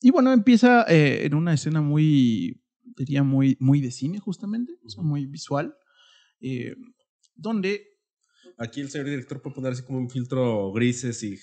y 0.00 0.10
bueno, 0.10 0.32
empieza 0.32 0.84
eh, 0.88 1.24
en 1.26 1.34
una 1.34 1.54
escena 1.54 1.80
muy, 1.80 2.60
diría, 2.96 3.22
muy, 3.22 3.56
muy 3.60 3.80
de 3.80 3.90
cine, 3.90 4.18
justamente, 4.18 4.72
o 4.84 4.88
sea, 4.88 5.02
muy 5.02 5.26
visual. 5.26 5.74
eh, 6.40 6.74
donde 7.36 7.86
Aquí 8.58 8.80
el 8.80 8.88
señor 8.90 9.08
director 9.08 9.40
puede 9.42 9.56
poner 9.56 9.72
así 9.72 9.82
como 9.82 9.98
un 9.98 10.08
filtro 10.10 10.70
grises 10.72 11.22
y. 11.24 11.38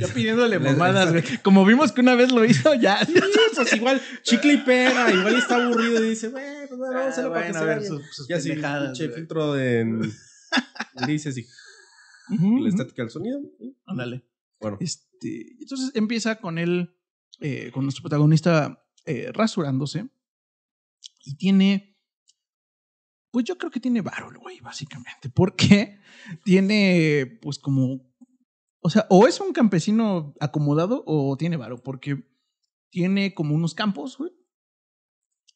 ya 0.00 0.08
pidiéndole 0.08 0.58
mamadas, 0.58 1.10
güey. 1.12 1.24
Como 1.42 1.64
vimos 1.64 1.92
que 1.92 2.00
una 2.00 2.14
vez 2.14 2.32
lo 2.32 2.44
hizo, 2.44 2.74
ya. 2.74 3.04
Sí, 3.04 3.14
pues 3.54 3.72
igual, 3.74 4.00
chicle 4.22 4.54
y 4.54 4.56
pega, 4.58 5.12
igual 5.12 5.36
está 5.36 5.64
aburrido 5.64 6.04
y 6.04 6.10
dice, 6.10 6.28
bueno, 6.28 6.66
pues 6.68 6.80
vamos 6.80 6.96
a 6.96 7.08
hacerlo 7.08 7.32
para 7.32 7.46
que 7.46 7.52
se 7.52 7.58
a 7.58 7.62
ver, 7.62 7.68
vea 7.68 7.78
bien". 7.78 8.02
sus, 8.02 8.14
sus 8.16 8.30
Y 8.30 8.32
así, 8.32 8.52
pinche 8.54 9.08
filtro 9.10 9.52
de 9.54 9.86
y 11.08 12.34
Ujú, 12.34 12.58
la 12.58 12.68
estática 12.68 13.02
del 13.02 13.10
sonido. 13.10 13.40
Ándale. 13.86 14.24
Bueno, 14.60 14.78
Este, 14.80 15.52
entonces 15.60 15.92
empieza 15.94 16.36
con 16.40 16.58
él, 16.58 16.96
eh, 17.40 17.70
con 17.72 17.84
nuestro 17.84 18.02
protagonista 18.02 18.84
eh, 19.04 19.30
rasurándose. 19.32 20.08
Y 21.24 21.36
tiene. 21.36 21.96
Pues 23.30 23.44
yo 23.44 23.58
creo 23.58 23.70
que 23.70 23.80
tiene 23.80 24.00
varo 24.00 24.30
el 24.30 24.38
güey, 24.38 24.60
básicamente. 24.60 25.28
Porque 25.28 26.00
tiene, 26.44 27.38
pues 27.42 27.58
como. 27.58 28.05
O 28.86 28.88
sea, 28.88 29.04
o 29.10 29.26
es 29.26 29.40
un 29.40 29.52
campesino 29.52 30.32
acomodado 30.38 31.02
o 31.08 31.36
tiene 31.36 31.56
varo. 31.56 31.82
Porque 31.82 32.24
tiene 32.88 33.34
como 33.34 33.52
unos 33.52 33.74
campos, 33.74 34.16
güey. 34.16 34.30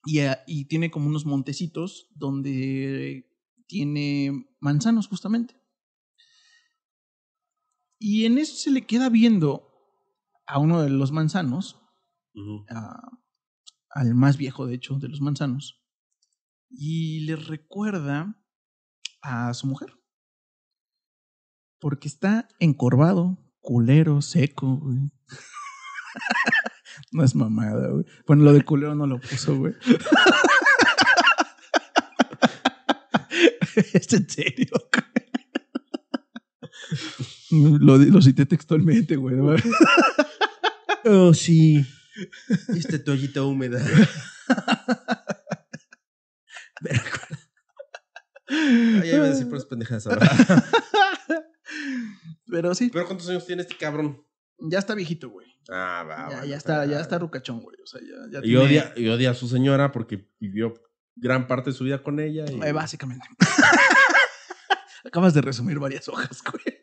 Y, 0.04 0.18
a- 0.18 0.42
y 0.48 0.64
tiene 0.64 0.90
como 0.90 1.06
unos 1.06 1.26
montecitos 1.26 2.08
donde 2.16 3.30
tiene 3.68 4.48
manzanos, 4.58 5.06
justamente. 5.06 5.54
Y 8.00 8.24
en 8.26 8.38
eso 8.38 8.56
se 8.56 8.72
le 8.72 8.84
queda 8.84 9.08
viendo 9.10 9.70
a 10.48 10.58
uno 10.58 10.82
de 10.82 10.90
los 10.90 11.12
manzanos, 11.12 11.80
a- 12.68 13.16
al 13.90 14.14
más 14.16 14.38
viejo, 14.38 14.66
de 14.66 14.74
hecho, 14.74 14.96
de 14.98 15.06
los 15.06 15.20
manzanos, 15.20 15.80
y 16.68 17.20
le 17.26 17.36
recuerda 17.36 18.44
a 19.22 19.54
su 19.54 19.68
mujer. 19.68 19.99
Porque 21.80 22.08
está 22.08 22.48
encorvado, 22.58 23.38
culero, 23.60 24.22
seco, 24.22 24.76
güey. 24.76 24.98
no 27.12 27.24
es 27.24 27.34
mamada, 27.34 27.88
güey. 27.88 28.04
Bueno, 28.26 28.44
lo 28.44 28.52
de 28.52 28.62
culero 28.62 28.94
no 28.94 29.06
lo 29.06 29.18
puso, 29.20 29.56
güey. 29.56 29.74
es 33.94 34.12
en 34.12 34.28
serio, 34.28 34.68
güey. 34.92 35.04
Lo, 37.80 37.98
lo 37.98 38.22
cité 38.22 38.46
textualmente, 38.46 39.16
güey. 39.16 39.36
Oh, 41.02 41.32
sí. 41.32 41.82
Esta 42.76 43.02
toallita 43.02 43.42
húmeda. 43.42 43.82
Ay, 48.46 49.08
iba 49.08 49.24
a 49.24 49.30
decir 49.30 49.48
puras 49.48 49.64
pendejadas 49.64 50.06
ahora. 50.06 50.30
Pero 52.46 52.74
sí, 52.74 52.90
Pero 52.92 53.06
¿cuántos 53.06 53.28
años 53.28 53.46
tiene 53.46 53.62
este 53.62 53.76
cabrón? 53.76 54.24
ya 54.58 54.78
está 54.78 54.94
viejito, 54.94 55.30
güey. 55.30 55.46
Ah, 55.70 56.04
va, 56.08 56.16
Ya, 56.16 56.26
bueno, 56.26 56.44
ya 56.44 56.56
está, 56.56 56.84
ya 56.86 57.00
está 57.00 57.18
rucachón, 57.18 57.60
güey. 57.60 57.76
O 57.82 57.86
sea, 57.86 58.00
ya, 58.00 58.30
ya 58.32 58.38
Y 58.40 58.42
tiene- 58.42 58.58
odia, 58.58 58.92
y 58.96 59.08
odia 59.08 59.30
a 59.30 59.34
su 59.34 59.48
señora 59.48 59.90
porque 59.92 60.28
vivió 60.38 60.74
gran 61.16 61.46
parte 61.46 61.70
de 61.70 61.76
su 61.76 61.84
vida 61.84 62.02
con 62.02 62.20
ella. 62.20 62.44
Y... 62.50 62.60
Eh, 62.62 62.72
básicamente. 62.72 63.26
Acabas 65.04 65.32
de 65.34 65.40
resumir 65.40 65.78
varias 65.78 66.08
hojas, 66.08 66.42
güey. 66.42 66.76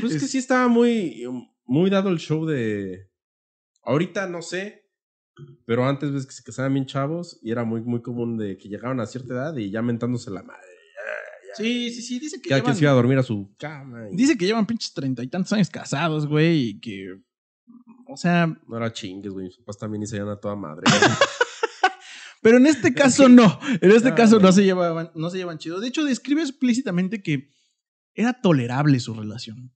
Pues 0.00 0.14
es 0.14 0.22
que 0.22 0.28
sí 0.28 0.38
estaba 0.38 0.68
muy, 0.68 1.24
muy 1.64 1.88
dado 1.90 2.10
el 2.10 2.18
show 2.18 2.44
de. 2.44 3.10
Ahorita 3.82 4.26
no 4.28 4.42
sé, 4.42 4.90
pero 5.66 5.86
antes 5.86 6.12
ves 6.12 6.26
que 6.26 6.32
se 6.32 6.42
casaban 6.42 6.74
bien 6.74 6.86
chavos 6.86 7.38
y 7.42 7.50
era 7.52 7.64
muy, 7.64 7.80
muy 7.82 8.02
común 8.02 8.36
de 8.36 8.56
que 8.58 8.68
llegaban 8.68 9.00
a 9.00 9.06
cierta 9.06 9.34
edad 9.34 9.56
y 9.56 9.70
ya 9.70 9.82
mentándose 9.82 10.30
la 10.30 10.42
madre. 10.42 10.68
Sí, 11.56 11.90
sí, 11.90 12.02
sí, 12.02 12.18
dice 12.18 12.36
que 12.40 12.48
quien 12.48 12.60
llevan, 12.60 12.76
se 12.76 12.82
iba 12.82 12.90
a 12.90 12.94
dormir 12.94 13.18
a 13.18 13.22
su 13.22 13.54
cama. 13.58 14.08
y- 14.10 14.16
dice 14.16 14.36
que 14.36 14.46
llevan 14.46 14.66
pinches 14.66 14.92
treinta 14.92 15.22
y 15.22 15.28
tantos 15.28 15.52
años 15.52 15.70
casados, 15.70 16.26
güey, 16.26 16.68
y 16.70 16.80
que, 16.80 17.16
o 18.08 18.16
sea, 18.16 18.46
No 18.68 18.76
era 18.76 18.92
chingues, 18.92 19.32
güey. 19.32 19.46
Mis 19.46 19.56
papás 19.58 19.78
también 19.78 20.02
y 20.02 20.06
se 20.06 20.16
iban 20.16 20.28
a 20.28 20.36
toda 20.36 20.56
madre. 20.56 20.84
pero 22.42 22.58
en 22.58 22.66
este 22.66 22.92
caso 22.94 23.28
no, 23.28 23.58
en 23.80 23.90
este 23.90 24.10
Ah, 24.10 24.14
caso 24.14 24.38
no 24.38 24.52
se 24.52 24.64
llevaban, 24.64 25.10
no 25.14 25.30
se 25.30 25.38
llevan 25.38 25.58
chido. 25.58 25.80
De 25.80 25.88
hecho, 25.88 26.04
describe 26.04 26.42
explícitamente 26.42 27.22
que 27.22 27.50
era 28.14 28.32
tolerable 28.40 29.00
su 29.00 29.14
relación. 29.14 29.72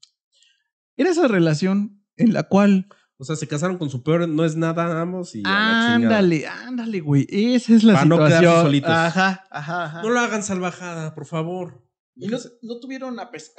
Era 0.96 1.10
esa 1.10 1.28
relación 1.28 2.04
en 2.16 2.32
la 2.32 2.44
cual 2.44 2.88
o 3.18 3.24
sea, 3.24 3.34
se 3.36 3.48
casaron 3.48 3.78
con 3.78 3.90
su 3.90 4.02
peor, 4.02 4.28
no 4.28 4.44
es 4.44 4.54
nada 4.56 5.00
ambos 5.00 5.34
y. 5.34 5.42
a 5.44 5.50
la 5.50 5.94
chingada. 5.96 6.18
Ándale, 6.18 6.46
ándale, 6.46 7.00
güey. 7.00 7.26
Esa 7.28 7.74
es 7.74 7.82
la 7.84 7.94
Pa' 7.94 8.04
no 8.04 8.16
situación. 8.16 8.40
quedarse 8.40 8.62
solitos. 8.62 8.90
Ajá, 8.90 9.46
ajá, 9.50 9.84
ajá. 9.84 10.02
No 10.02 10.10
lo 10.10 10.20
hagan 10.20 10.42
salvajada, 10.42 11.14
por 11.14 11.26
favor. 11.26 11.82
y 12.16 12.28
no, 12.28 12.38
no 12.62 12.78
tuvieron 12.80 13.18
a 13.20 13.30
pesar. 13.30 13.54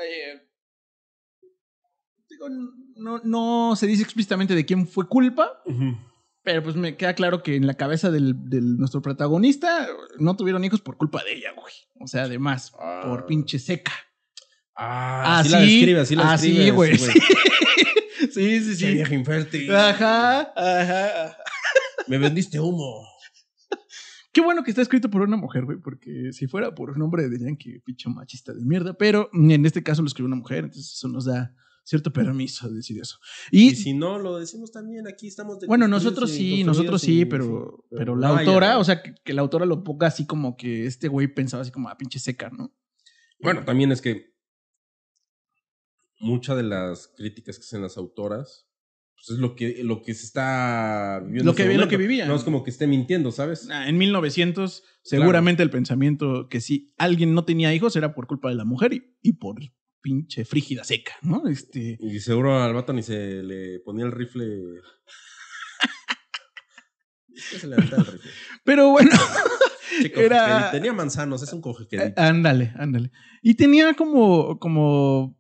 digo, 2.30 2.48
no, 2.96 3.20
no 3.24 3.76
se 3.76 3.88
dice 3.88 4.04
explícitamente 4.04 4.56
de 4.56 4.66
quién 4.66 4.88
fue 4.88 5.08
culpa, 5.08 5.62
pero 6.44 6.64
pues 6.64 6.76
me 6.76 6.96
queda 6.96 7.14
claro 7.16 7.44
que 7.44 7.56
en 7.56 7.68
la 7.68 7.74
cabeza 7.74 8.12
del, 8.12 8.50
del 8.50 8.78
nuestro 8.78 9.02
protagonista 9.02 9.88
no 10.20 10.36
tuvieron 10.38 10.64
hijos 10.64 10.80
por 10.82 10.96
culpa 10.98 11.24
de 11.24 11.34
ella, 11.34 11.52
güey. 11.56 11.74
O 12.00 12.08
sea, 12.08 12.24
además, 12.24 12.72
Ah. 12.80 13.02
por 13.06 13.26
pinche 13.26 13.60
seca. 13.60 13.92
Ah, 14.76 15.40
así 15.40 15.50
la 15.50 15.60
describe, 15.60 16.00
así 16.00 16.16
la 16.16 16.32
así, 16.32 16.48
describe. 16.54 16.72
güey. 16.72 16.98
sí, 16.98 17.20
Sí, 18.32 18.60
sí, 18.62 18.76
sí. 18.76 18.86
Qué 18.86 18.92
vieja 18.94 19.14
infértil. 19.16 19.74
Ajá, 19.76 20.42
ajá, 20.56 21.26
ajá. 21.26 21.38
Me 22.08 22.18
vendiste 22.18 22.60
humo. 22.60 23.06
Qué 24.32 24.42
bueno 24.42 24.64
que 24.64 24.70
está 24.70 24.82
escrito 24.84 25.10
por 25.10 25.22
una 25.24 25.38
mujer, 25.38 25.66
güey, 25.66 25.80
porque 25.80 26.32
si 26.34 26.48
fuera 26.48 26.74
por 26.76 26.92
un 26.92 27.02
hombre 27.02 27.28
dirían 27.30 27.58
que 27.58 27.82
pinche 27.84 28.10
machista 28.10 28.54
de 28.54 28.64
mierda, 28.64 28.94
pero 28.94 29.30
en 29.34 29.66
este 29.66 29.82
caso 29.82 30.02
lo 30.04 30.08
escribió 30.08 30.28
una 30.28 30.36
mujer, 30.36 30.66
entonces 30.66 30.94
eso 30.94 31.08
nos 31.08 31.26
da 31.26 31.56
cierto 31.84 32.14
permiso 32.14 32.70
de 32.70 32.76
decir 32.76 33.02
eso. 33.02 33.18
Y, 33.50 33.70
Y 33.70 33.76
si 33.76 33.94
no, 33.94 34.20
lo 34.20 34.38
decimos 34.38 34.72
también, 34.72 35.08
aquí 35.08 35.28
estamos 35.28 35.60
de 35.60 35.66
bueno, 35.66 35.88
nosotros 35.88 36.30
sí, 36.30 36.64
nosotros 36.64 37.04
y- 37.04 37.08
sí, 37.08 37.26
pero, 37.26 37.84
pero 37.90 38.16
la 38.16 38.30
vaya. 38.30 38.48
autora, 38.48 38.78
o 38.78 38.84
sea, 38.84 39.02
que, 39.02 39.16
que 39.24 39.34
la 39.34 39.42
autora 39.42 39.66
lo 39.66 39.84
ponga 39.84 40.06
así 40.08 40.28
como 40.28 40.56
que 40.56 40.86
este 40.86 41.08
güey 41.08 41.28
pensaba 41.28 41.62
así 41.64 41.72
como 41.72 41.90
a 41.90 41.98
pinche 41.98 42.20
seca, 42.20 42.52
¿no? 42.52 42.72
Bueno, 43.42 43.66
también 43.66 43.92
es 43.92 44.00
que 44.02 44.36
muchas 46.20 46.58
de 46.58 46.64
las 46.64 47.08
críticas 47.16 47.58
que 47.58 47.64
hacen 47.64 47.82
las 47.82 47.98
autoras 47.98 48.66
pues 49.16 49.32
es 49.32 49.38
lo 49.40 49.54
que, 49.54 49.84
lo 49.84 50.02
que 50.02 50.14
se 50.14 50.26
está 50.26 51.20
viviendo. 51.26 51.52
Lo 51.52 51.56
que- 51.56 51.74
lo 51.78 51.88
que 51.90 51.98
vivían. 51.98 52.30
No 52.30 52.36
es 52.38 52.44
como 52.46 52.64
que 52.64 52.70
esté 52.70 52.88
mintiendo, 52.88 53.34
¿sabes? 53.34 53.68
Ah, 53.70 53.90
En 53.90 53.98
1900, 53.98 54.82
seguramente 55.04 55.62
el 55.62 55.70
pensamiento 55.70 56.48
que 56.48 56.62
si 56.62 56.94
alguien 56.98 57.34
no 57.34 57.44
tenía 57.44 57.74
hijos 57.74 57.98
era 57.98 58.16
por 58.16 58.28
culpa 58.28 58.48
de 58.48 58.56
la 58.56 58.64
mujer 58.64 58.94
y, 58.94 59.18
y 59.22 59.34
por 59.34 59.58
pinche 60.02 60.46
frígida 60.46 60.86
seca, 60.86 61.12
¿no? 61.22 61.46
Este, 61.50 61.98
Y 62.00 62.20
seguro 62.22 62.64
al 62.64 62.74
vato 62.74 62.94
ni 62.94 63.04
se 63.04 63.44
le 63.44 63.82
ponía 63.82 64.06
el 64.06 64.14
rifle. 64.14 64.46
Es 67.36 67.50
que 67.52 67.60
se 67.60 67.68
le 67.68 67.76
aventaba 67.76 68.02
el 68.04 68.12
rifle. 68.14 68.32
pero 68.64 68.90
bueno, 68.90 69.12
Era- 70.16 70.40
cojequedito. 70.40 70.72
Tenía 70.72 70.94
manzanos, 70.94 71.42
es 71.44 71.52
un 71.54 71.60
Eh, 71.60 71.62
cojequedito. 71.62 72.22
ándale, 72.22 72.74
ándale. 72.78 73.12
Y 73.42 73.56
tenía 73.56 73.94
como, 73.96 74.60
como 74.60 75.38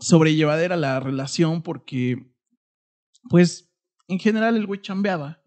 sobrellevadera 0.00 0.76
la 0.76 0.98
relación 1.00 1.62
porque, 1.62 2.34
pues, 3.28 3.72
en 4.08 4.18
general 4.18 4.56
el 4.56 4.66
güey 4.66 4.80
chambeaba. 4.80 5.42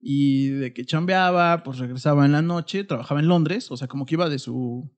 Y 0.00 0.48
de 0.48 0.72
que 0.72 0.84
chambeaba, 0.84 1.62
pues 1.62 1.78
regresaba 1.78 2.24
en 2.26 2.32
la 2.32 2.42
noche, 2.42 2.84
trabajaba 2.84 3.20
en 3.20 3.28
Londres, 3.28 3.70
o 3.70 3.76
sea, 3.76 3.86
como 3.88 4.04
que 4.06 4.14
iba 4.14 4.28
de 4.28 4.38
su, 4.38 4.90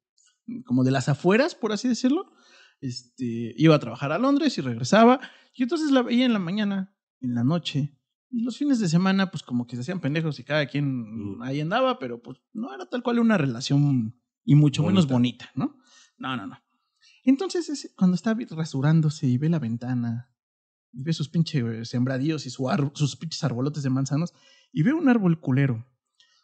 como 0.65 0.83
de 0.85 0.91
las 0.91 1.09
afueras, 1.09 1.55
por 1.55 1.73
así 1.73 1.89
decirlo. 1.89 2.33
Este, 2.81 3.55
iba 3.57 3.75
a 3.75 3.79
trabajar 3.81 4.13
a 4.13 4.19
Londres 4.19 4.57
y 4.59 4.61
regresaba. 4.61 5.21
Y 5.55 5.63
entonces 5.65 5.91
la 5.91 6.03
veía 6.03 6.25
en 6.25 6.33
la 6.33 6.39
mañana, 6.39 6.95
en 7.21 7.35
la 7.35 7.45
noche. 7.45 7.99
Y 8.31 8.43
los 8.43 8.57
fines 8.59 8.81
de 8.81 8.89
semana, 8.89 9.31
pues 9.31 9.43
como 9.43 9.67
que 9.67 9.77
se 9.77 9.83
hacían 9.83 10.01
pendejos 10.01 10.39
y 10.41 10.45
cada 10.45 10.67
quien 10.67 11.37
Mm. 11.37 11.43
ahí 11.43 11.61
andaba, 11.61 11.99
pero 11.99 12.21
pues 12.23 12.39
no 12.53 12.75
era 12.75 12.87
tal 12.87 13.03
cual 13.03 13.19
una 13.21 13.39
relación 13.39 14.19
y 14.45 14.55
mucho 14.55 14.83
menos 14.83 15.07
bonita, 15.07 15.51
¿no? 15.55 15.77
No, 16.19 16.37
no, 16.37 16.47
no. 16.47 16.59
Entonces, 17.25 17.93
cuando 17.97 18.15
está 18.15 18.37
rasurándose 18.51 19.27
y 19.27 19.39
ve 19.39 19.49
la 19.49 19.59
ventana, 19.59 20.31
y 20.93 21.03
ve 21.03 21.13
sus 21.13 21.29
pinches 21.29 21.89
sembradíos 21.89 22.47
y 22.47 22.51
su 22.51 22.69
sus 22.95 23.17
pinches 23.17 23.43
arbolotes 23.43 23.83
de 23.83 23.91
manzanos, 23.91 24.35
y 24.73 24.83
ve 24.83 24.93
un 24.93 25.09
árbol 25.09 25.41
culero, 25.41 25.87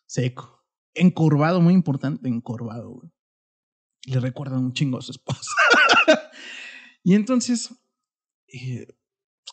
seco, 0.06 0.64
encorvado, 0.94 1.60
muy 1.60 1.74
importante, 1.74 2.28
encorvado, 2.28 2.90
güey. 2.90 3.10
Le 4.06 4.18
recuerda 4.18 4.58
un 4.58 4.72
chingo 4.72 4.98
a 4.98 5.02
su 5.02 5.12
esposa. 5.12 5.50
y 7.04 7.14
entonces, 7.14 7.74
eh, 8.48 8.86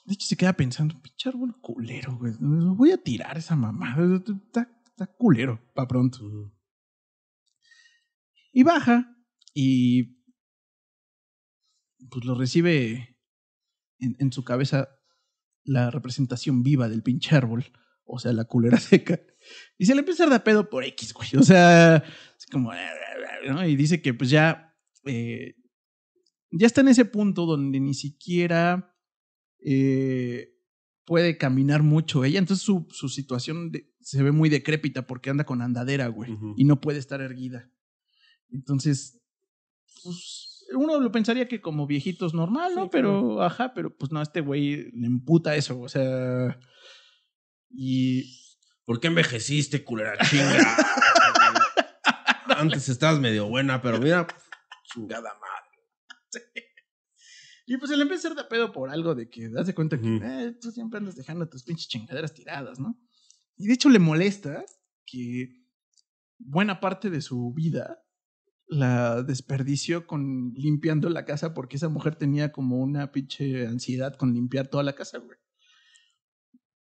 de 0.05 0.13
hecho, 0.13 0.25
se 0.25 0.37
queda 0.37 0.53
pensando, 0.53 1.01
pinche 1.01 1.27
árbol 1.27 1.59
culero, 1.59 2.17
güey. 2.17 2.33
Lo 2.39 2.73
voy 2.75 2.91
a 2.91 2.97
tirar 2.97 3.37
esa 3.37 3.57
mamada. 3.57 4.15
Está, 4.15 4.71
está 4.85 5.05
culero, 5.05 5.61
pa' 5.73 5.87
pronto. 5.87 6.53
Y 8.53 8.63
baja 8.63 9.13
y 9.53 10.16
pues 12.09 12.25
lo 12.25 12.35
recibe 12.35 13.17
en, 13.99 14.15
en 14.19 14.31
su 14.31 14.43
cabeza 14.43 14.89
la 15.63 15.89
representación 15.91 16.63
viva 16.63 16.87
del 16.89 17.03
pinche 17.03 17.35
árbol, 17.35 17.65
o 18.05 18.19
sea, 18.19 18.31
la 18.33 18.45
culera 18.45 18.77
seca. 18.79 19.19
Y 19.77 19.85
se 19.85 19.93
le 19.95 19.99
empieza 19.99 20.23
a 20.25 20.29
dar 20.29 20.43
pedo 20.43 20.69
por 20.69 20.83
X, 20.83 21.13
güey. 21.13 21.29
O 21.37 21.43
sea, 21.43 21.97
es 22.37 22.45
como... 22.51 22.71
¿no? 23.47 23.65
Y 23.67 23.75
dice 23.75 24.01
que 24.01 24.13
pues 24.13 24.29
ya, 24.29 24.75
eh, 25.05 25.55
ya 26.51 26.67
está 26.67 26.81
en 26.81 26.87
ese 26.89 27.05
punto 27.05 27.45
donde 27.45 27.79
ni 27.79 27.93
siquiera 27.93 28.93
eh, 29.63 30.53
puede 31.05 31.37
caminar 31.37 31.83
mucho 31.83 32.23
ella. 32.25 32.39
Entonces 32.39 32.65
su, 32.65 32.87
su 32.91 33.07
situación 33.09 33.71
de- 33.71 33.93
se 34.01 34.23
ve 34.23 34.31
muy 34.31 34.49
decrépita 34.49 35.05
porque 35.07 35.29
anda 35.29 35.45
con 35.45 35.61
andadera, 35.61 36.07
güey. 36.07 36.31
Y 36.57 36.63
no 36.65 36.79
puede 36.81 36.99
estar 36.99 37.21
erguida. 37.21 37.69
Entonces, 38.49 39.21
pues 40.03 40.56
uno 40.73 40.99
lo 40.99 41.11
pensaría 41.11 41.47
que 41.47 41.61
como 41.61 41.87
viejitos 41.87 42.33
normal, 42.33 42.73
¿no? 42.75 42.83
Sí, 42.83 42.89
pero, 42.91 43.41
ajá, 43.41 43.73
pero 43.73 43.95
pues 43.95 44.11
no, 44.11 44.19
a 44.19 44.23
este 44.23 44.41
güey 44.41 44.91
le 44.91 45.07
emputa 45.07 45.55
eso, 45.55 45.79
o 45.79 45.89
sea... 45.89 46.59
Y 47.69 48.33
¿Por 48.85 49.01
qué 49.01 49.07
envejeciste, 49.07 49.83
culera 49.83 50.17
chinga? 50.29 50.77
Antes 52.55 52.87
estabas 52.87 53.19
medio 53.19 53.47
buena, 53.49 53.81
pero 53.81 53.99
mira, 53.99 54.25
chingada 54.85 55.29
madre. 55.33 56.71
Y 57.65 57.75
pues 57.75 57.91
se 57.91 57.97
le 57.97 58.03
empieza 58.03 58.29
a 58.29 58.31
hacer 58.31 58.43
de 58.43 58.49
pedo 58.49 58.71
por 58.71 58.89
algo 58.89 59.13
de 59.13 59.29
que 59.29 59.49
das 59.49 59.67
de 59.67 59.75
cuenta 59.75 59.99
que. 59.99 60.07
"Eh, 60.23 60.53
tú 60.61 60.71
siempre 60.71 60.99
andas 60.99 61.17
dejando 61.17 61.49
tus 61.49 61.63
pinches 61.65 61.89
chingaderas 61.89 62.33
tiradas, 62.33 62.79
¿no? 62.79 62.97
Y 63.57 63.67
de 63.67 63.73
hecho 63.73 63.89
le 63.89 63.99
molesta 63.99 64.63
que 65.05 65.65
buena 66.37 66.79
parte 66.79 67.09
de 67.09 67.21
su 67.21 67.51
vida 67.53 68.01
la 68.67 69.23
desperdició 69.23 70.05
con 70.05 70.53
limpiando 70.55 71.09
la 71.09 71.25
casa 71.25 71.53
porque 71.53 71.77
esa 71.77 71.89
mujer 71.89 72.15
tenía 72.15 72.51
como 72.51 72.77
una 72.79 73.11
pinche 73.11 73.65
ansiedad 73.65 74.15
con 74.15 74.33
limpiar 74.33 74.67
toda 74.67 74.83
la 74.83 74.93
casa, 74.93 75.19
güey. 75.19 75.37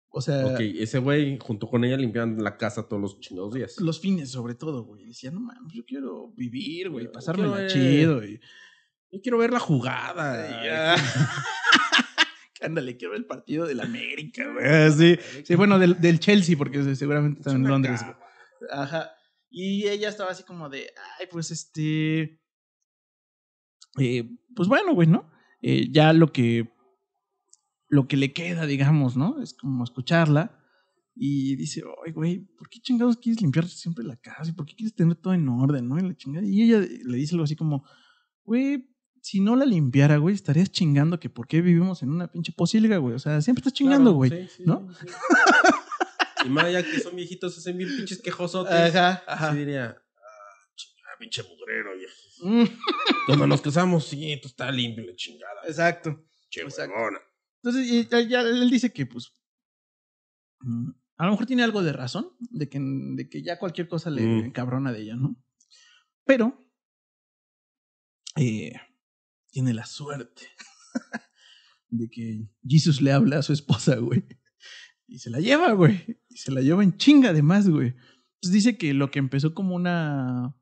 O 0.09 0.21
sea, 0.21 0.45
Ok, 0.47 0.59
ese 0.61 0.97
güey 0.99 1.37
junto 1.39 1.67
con 1.67 1.83
ella 1.83 1.97
limpiaban 1.97 2.41
la 2.41 2.55
casa 2.57 2.87
todos 2.87 3.01
los 3.01 3.19
chingados 3.19 3.53
días. 3.53 3.79
los 3.81 3.99
fines 3.99 4.31
sobre 4.31 4.55
todo, 4.55 4.83
güey. 4.85 5.05
Decía, 5.05 5.29
no 5.29 5.41
mames, 5.41 5.73
yo 5.73 5.83
quiero 5.85 6.31
vivir, 6.37 6.89
güey, 6.89 7.11
pasármela 7.11 7.65
eh, 7.65 7.67
chido 7.67 8.23
y... 8.23 8.39
Yo 9.11 9.21
quiero 9.21 9.37
ver 9.37 9.51
la 9.51 9.59
jugada. 9.59 10.95
Ándale, 12.61 12.97
quiero 12.97 13.11
ver 13.11 13.19
el 13.19 13.25
partido 13.27 13.65
del 13.65 13.79
América, 13.81 14.43
güey. 14.51 14.91
Sí, 14.91 15.19
sí 15.43 15.55
bueno, 15.55 15.77
del, 15.77 15.99
del 16.01 16.19
Chelsea, 16.19 16.57
porque 16.57 16.95
seguramente 16.95 17.39
está 17.41 17.51
Es 17.51 17.55
en 17.57 17.63
Londres. 17.67 18.01
güey. 18.03 18.15
Ajá. 18.71 19.11
Y 19.57 19.87
ella 19.87 20.09
estaba 20.09 20.31
así 20.31 20.43
como 20.43 20.67
de, 20.67 20.91
ay, 21.17 21.27
pues 21.31 21.49
este. 21.49 22.41
eh, 23.97 24.29
pues 24.53 24.67
bueno, 24.67 24.93
güey, 24.93 25.07
¿no? 25.07 25.31
Eh, 25.61 25.87
ya 25.91 26.11
lo 26.11 26.33
que. 26.33 26.69
Lo 27.87 28.05
que 28.09 28.17
le 28.17 28.33
queda, 28.33 28.65
digamos, 28.65 29.15
¿no? 29.15 29.41
Es 29.41 29.53
como 29.53 29.85
escucharla. 29.85 30.59
Y 31.15 31.55
dice, 31.55 31.83
ay, 32.05 32.11
güey, 32.11 32.39
¿por 32.57 32.67
qué 32.67 32.81
chingados 32.81 33.15
quieres 33.15 33.41
limpiar 33.41 33.65
siempre 33.69 34.03
la 34.03 34.17
casa? 34.17 34.49
¿Y 34.51 34.53
por 34.53 34.65
qué 34.65 34.75
quieres 34.75 34.93
tener 34.93 35.15
todo 35.15 35.33
en 35.33 35.47
orden, 35.47 35.87
no? 35.87 35.97
Y, 35.97 36.01
la 36.01 36.17
chingada. 36.17 36.45
y 36.45 36.61
ella 36.63 36.79
le 36.81 37.17
dice 37.17 37.35
algo 37.35 37.45
así 37.45 37.55
como, 37.55 37.85
güey, 38.43 38.89
si 39.21 39.39
no 39.39 39.55
la 39.55 39.63
limpiara, 39.65 40.17
güey, 40.17 40.35
estarías 40.35 40.69
chingando 40.69 41.17
que 41.17 41.29
por 41.29 41.47
qué 41.47 41.61
vivimos 41.61 42.03
en 42.03 42.09
una 42.09 42.29
pinche 42.29 42.51
posilga, 42.51 42.97
güey. 42.97 43.15
O 43.15 43.19
sea, 43.19 43.41
siempre 43.41 43.61
estás 43.61 43.71
chingando, 43.71 44.11
Claro, 44.11 44.15
güey. 44.17 44.31
sí, 44.31 44.53
sí, 44.57 44.63
¿no? 44.65 44.85
sí. 44.99 45.05
y 46.45 46.49
más 46.49 46.71
ya 46.71 46.83
que 46.83 46.99
son 46.99 47.15
viejitos, 47.15 47.57
hacen 47.57 47.77
bien 47.77 47.89
pinches 47.95 48.21
quejosotes. 48.21 48.95
Ajá, 48.95 49.23
ajá. 49.27 49.51
Sí 49.51 49.57
diría, 49.59 49.97
ah, 50.17 51.17
pinche 51.19 51.43
mugrero, 51.43 51.95
viejo. 51.97 52.13
Mm, 52.41 52.65
Cuando 53.27 53.47
nos 53.47 53.61
casamos, 53.61 54.05
sí, 54.07 54.31
esto 54.31 54.47
está 54.47 54.71
limpio, 54.71 55.05
la 55.05 55.15
chingada. 55.15 55.61
exacto. 55.67 56.25
Che, 56.49 56.61
exacto. 56.61 56.93
Entonces, 57.63 57.91
y 57.91 58.07
ya, 58.07 58.19
ya 58.21 58.41
él 58.41 58.69
dice 58.69 58.91
que, 58.93 59.05
pues, 59.05 59.31
mm, 60.61 60.89
a 61.17 61.25
lo 61.25 61.31
mejor 61.31 61.45
tiene 61.45 61.63
algo 61.63 61.81
de 61.81 61.93
razón, 61.93 62.31
de 62.39 62.69
que, 62.69 62.79
de 62.81 63.29
que 63.29 63.41
ya 63.41 63.57
cualquier 63.57 63.87
cosa 63.87 64.09
le 64.09 64.21
Mm. 64.21 64.45
encabrona 64.45 64.91
de 64.91 65.01
ella, 65.01 65.15
¿no? 65.15 65.35
Pero, 66.25 66.69
eh, 68.37 68.73
tiene 69.51 69.73
la 69.73 69.85
suerte 69.85 70.47
de 71.89 72.09
que 72.09 72.47
Jesus 72.67 73.01
le 73.01 73.11
habla 73.13 73.39
a 73.39 73.41
su 73.43 73.53
esposa, 73.53 73.95
güey. 73.97 74.23
Y 75.07 75.19
se 75.19 75.29
la 75.29 75.39
lleva, 75.39 75.71
güey. 75.73 76.17
Y 76.29 76.37
se 76.37 76.51
la 76.51 76.61
lleva 76.61 76.83
en 76.83 76.97
chinga 76.97 77.29
además, 77.29 77.69
güey. 77.69 77.89
Entonces 78.35 78.51
dice 78.51 78.77
que 78.77 78.93
lo 78.93 79.11
que 79.11 79.19
empezó 79.19 79.53
como 79.53 79.75
una. 79.75 80.55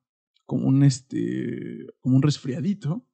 como 0.45 0.67
un 0.67 0.83
este. 0.83 1.87
como 2.01 2.15
un 2.17 2.21
resfriadito. 2.21 3.07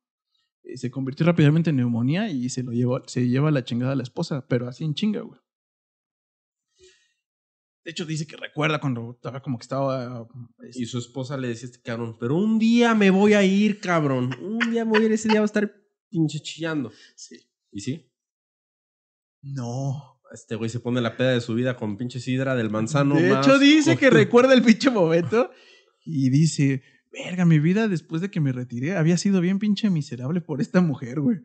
eh, 0.63 0.77
se 0.77 0.91
convirtió 0.91 1.25
rápidamente 1.25 1.69
en 1.69 1.77
neumonía 1.77 2.29
y 2.31 2.49
se 2.49 2.63
lo 2.63 2.71
llevó, 2.71 3.01
se 3.07 3.27
lleva 3.27 3.51
la 3.51 3.63
chingada 3.63 3.93
a 3.93 3.95
la 3.95 4.03
esposa, 4.03 4.45
pero 4.47 4.67
así 4.67 4.83
en 4.83 4.93
chinga, 4.93 5.21
güey. 5.21 5.39
De 7.85 7.91
hecho, 7.91 8.05
dice 8.05 8.27
que 8.27 8.35
recuerda 8.37 8.79
cuando 8.79 9.11
estaba 9.11 9.41
como 9.41 9.57
que 9.57 9.63
estaba. 9.63 10.27
Y 10.73 10.85
su 10.85 10.99
esposa 10.99 11.37
le 11.37 11.47
decía 11.47 11.67
a 11.67 11.71
este 11.71 11.81
cabrón, 11.81 12.17
pero 12.19 12.35
un 12.35 12.59
día 12.59 12.93
me 12.93 13.09
voy 13.09 13.33
a 13.33 13.43
ir, 13.43 13.79
cabrón. 13.79 14.31
Un 14.41 14.71
día 14.71 14.85
me 14.85 14.91
voy 14.91 15.03
a 15.03 15.05
ir, 15.05 15.11
ese 15.13 15.29
día 15.29 15.39
va 15.39 15.45
a 15.45 15.45
estar 15.45 15.71
pinche 16.09 16.39
chillando. 16.39 16.91
sí. 17.15 17.37
¿Y 17.71 17.81
sí? 17.81 18.11
No. 19.41 20.18
Este 20.33 20.55
güey 20.55 20.69
se 20.69 20.79
pone 20.79 21.01
la 21.01 21.17
peda 21.17 21.31
de 21.31 21.41
su 21.41 21.53
vida 21.55 21.75
con 21.75 21.97
pinche 21.97 22.19
sidra 22.19 22.55
del 22.55 22.69
manzano. 22.69 23.15
de 23.15 23.29
más 23.33 23.45
hecho, 23.45 23.57
dice 23.59 23.97
que 23.97 24.09
recuerda 24.09 24.53
el 24.53 24.61
pinche 24.61 24.89
momento 24.89 25.51
y 26.05 26.29
dice: 26.29 26.83
Verga, 27.11 27.45
mi 27.45 27.59
vida 27.59 27.87
después 27.87 28.21
de 28.21 28.29
que 28.29 28.39
me 28.39 28.51
retiré 28.51 28.95
había 28.97 29.17
sido 29.17 29.41
bien 29.41 29.59
pinche 29.59 29.89
miserable 29.89 30.41
por 30.41 30.61
esta 30.61 30.81
mujer, 30.81 31.19
güey. 31.19 31.37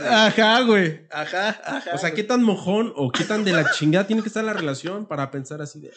Ajá, 0.00 0.62
güey. 0.62 1.02
Ajá, 1.10 1.50
ajá. 1.50 1.90
O 1.94 1.98
sea, 1.98 2.12
¿qué 2.14 2.24
tan 2.24 2.42
mojón 2.42 2.92
o 2.96 3.12
qué 3.12 3.24
tan 3.24 3.44
de 3.44 3.52
la 3.52 3.70
chingada 3.72 4.06
tiene 4.06 4.22
que 4.22 4.28
estar 4.28 4.42
la 4.44 4.54
relación 4.54 5.06
para 5.06 5.30
pensar 5.30 5.60
así 5.60 5.80
de... 5.80 5.90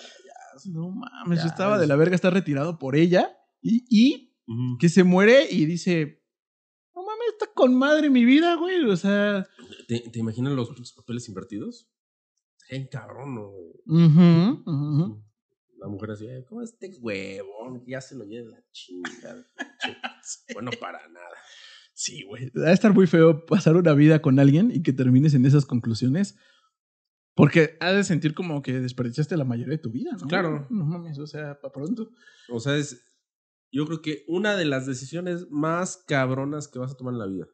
No 0.66 0.92
mames, 0.92 1.40
Ya, 1.40 1.46
yo 1.46 1.50
estaba 1.50 1.76
es- 1.76 1.82
de 1.82 1.88
la 1.88 1.96
verga 1.96 2.14
estar 2.16 2.34
retirado 2.34 2.78
por 2.78 2.96
ella 2.96 3.32
y, 3.62 3.86
y 3.90 4.36
que 4.80 4.90
se 4.90 5.04
muere 5.04 5.48
y 5.50 5.66
dice, 5.66 6.22
no 6.94 7.02
mames, 7.04 7.30
está 7.32 7.48
con 7.56 7.74
madre 7.74 8.10
mi 8.10 8.26
vida, 8.26 8.56
güey. 8.56 8.84
O 8.86 8.98
sea, 8.98 9.48
¿Te, 9.88 10.02
te 10.12 10.20
imaginas 10.20 10.54
los 10.54 10.94
papeles 10.96 11.28
invertidos? 11.30 11.90
Qué 12.68 12.88
cabrón, 12.90 13.36
¿no? 13.36 13.50
ujú. 13.86 15.24
La 15.78 15.88
mujer 15.90 16.12
así, 16.12 16.28
"Ay, 16.28 16.44
¿cómo 16.46 16.62
este 16.62 16.92
huevón? 17.02 17.84
Ya 17.86 18.00
se 18.00 18.16
lo 18.16 18.24
lleva 18.24 18.52
la 18.52 18.64
chingada. 18.72 19.46
pinche- 19.58 19.98
Bueno, 20.54 20.72
para 20.80 21.08
nada. 21.10 21.28
sí, 21.94 22.24
güey. 22.24 22.50
Va 22.52 22.70
a 22.70 22.74
estar 22.74 22.94
muy 22.94 23.06
feo 23.08 23.46
pasar 23.46 23.76
una 23.76 23.94
vida 23.94 24.22
con 24.22 24.40
alguien 24.40 24.72
y 24.72 24.82
que 24.82 24.94
termines 24.94 25.34
en 25.34 25.46
esas 25.46 25.66
conclusiones. 25.66 26.38
Porque 27.36 27.78
has 27.80 27.96
de 27.96 28.04
sentir 28.04 28.34
como 28.36 28.62
que 28.62 28.80
desperdiciaste 28.80 29.36
la 29.38 29.44
mayoría 29.44 29.72
de 29.74 29.82
tu 29.82 29.92
vida, 29.92 30.12
¿no? 30.20 30.28
Claro. 30.28 30.68
No 30.70 30.86
mames, 30.86 31.18
o 31.20 31.28
sea, 31.28 31.60
para 31.60 31.72
pronto. 31.74 32.12
O 32.50 32.60
sea, 32.60 32.78
es. 32.78 33.04
Yo 33.72 33.86
creo 33.88 34.02
que 34.04 34.24
una 34.28 34.56
de 34.56 34.66
las 34.66 34.86
decisiones 34.86 35.50
más 35.50 35.98
cabronas 36.08 36.68
que 36.68 36.78
vas 36.80 36.92
a 36.92 36.96
tomar 36.96 37.14
en 37.16 37.20
la 37.20 37.26
vida. 37.28 37.48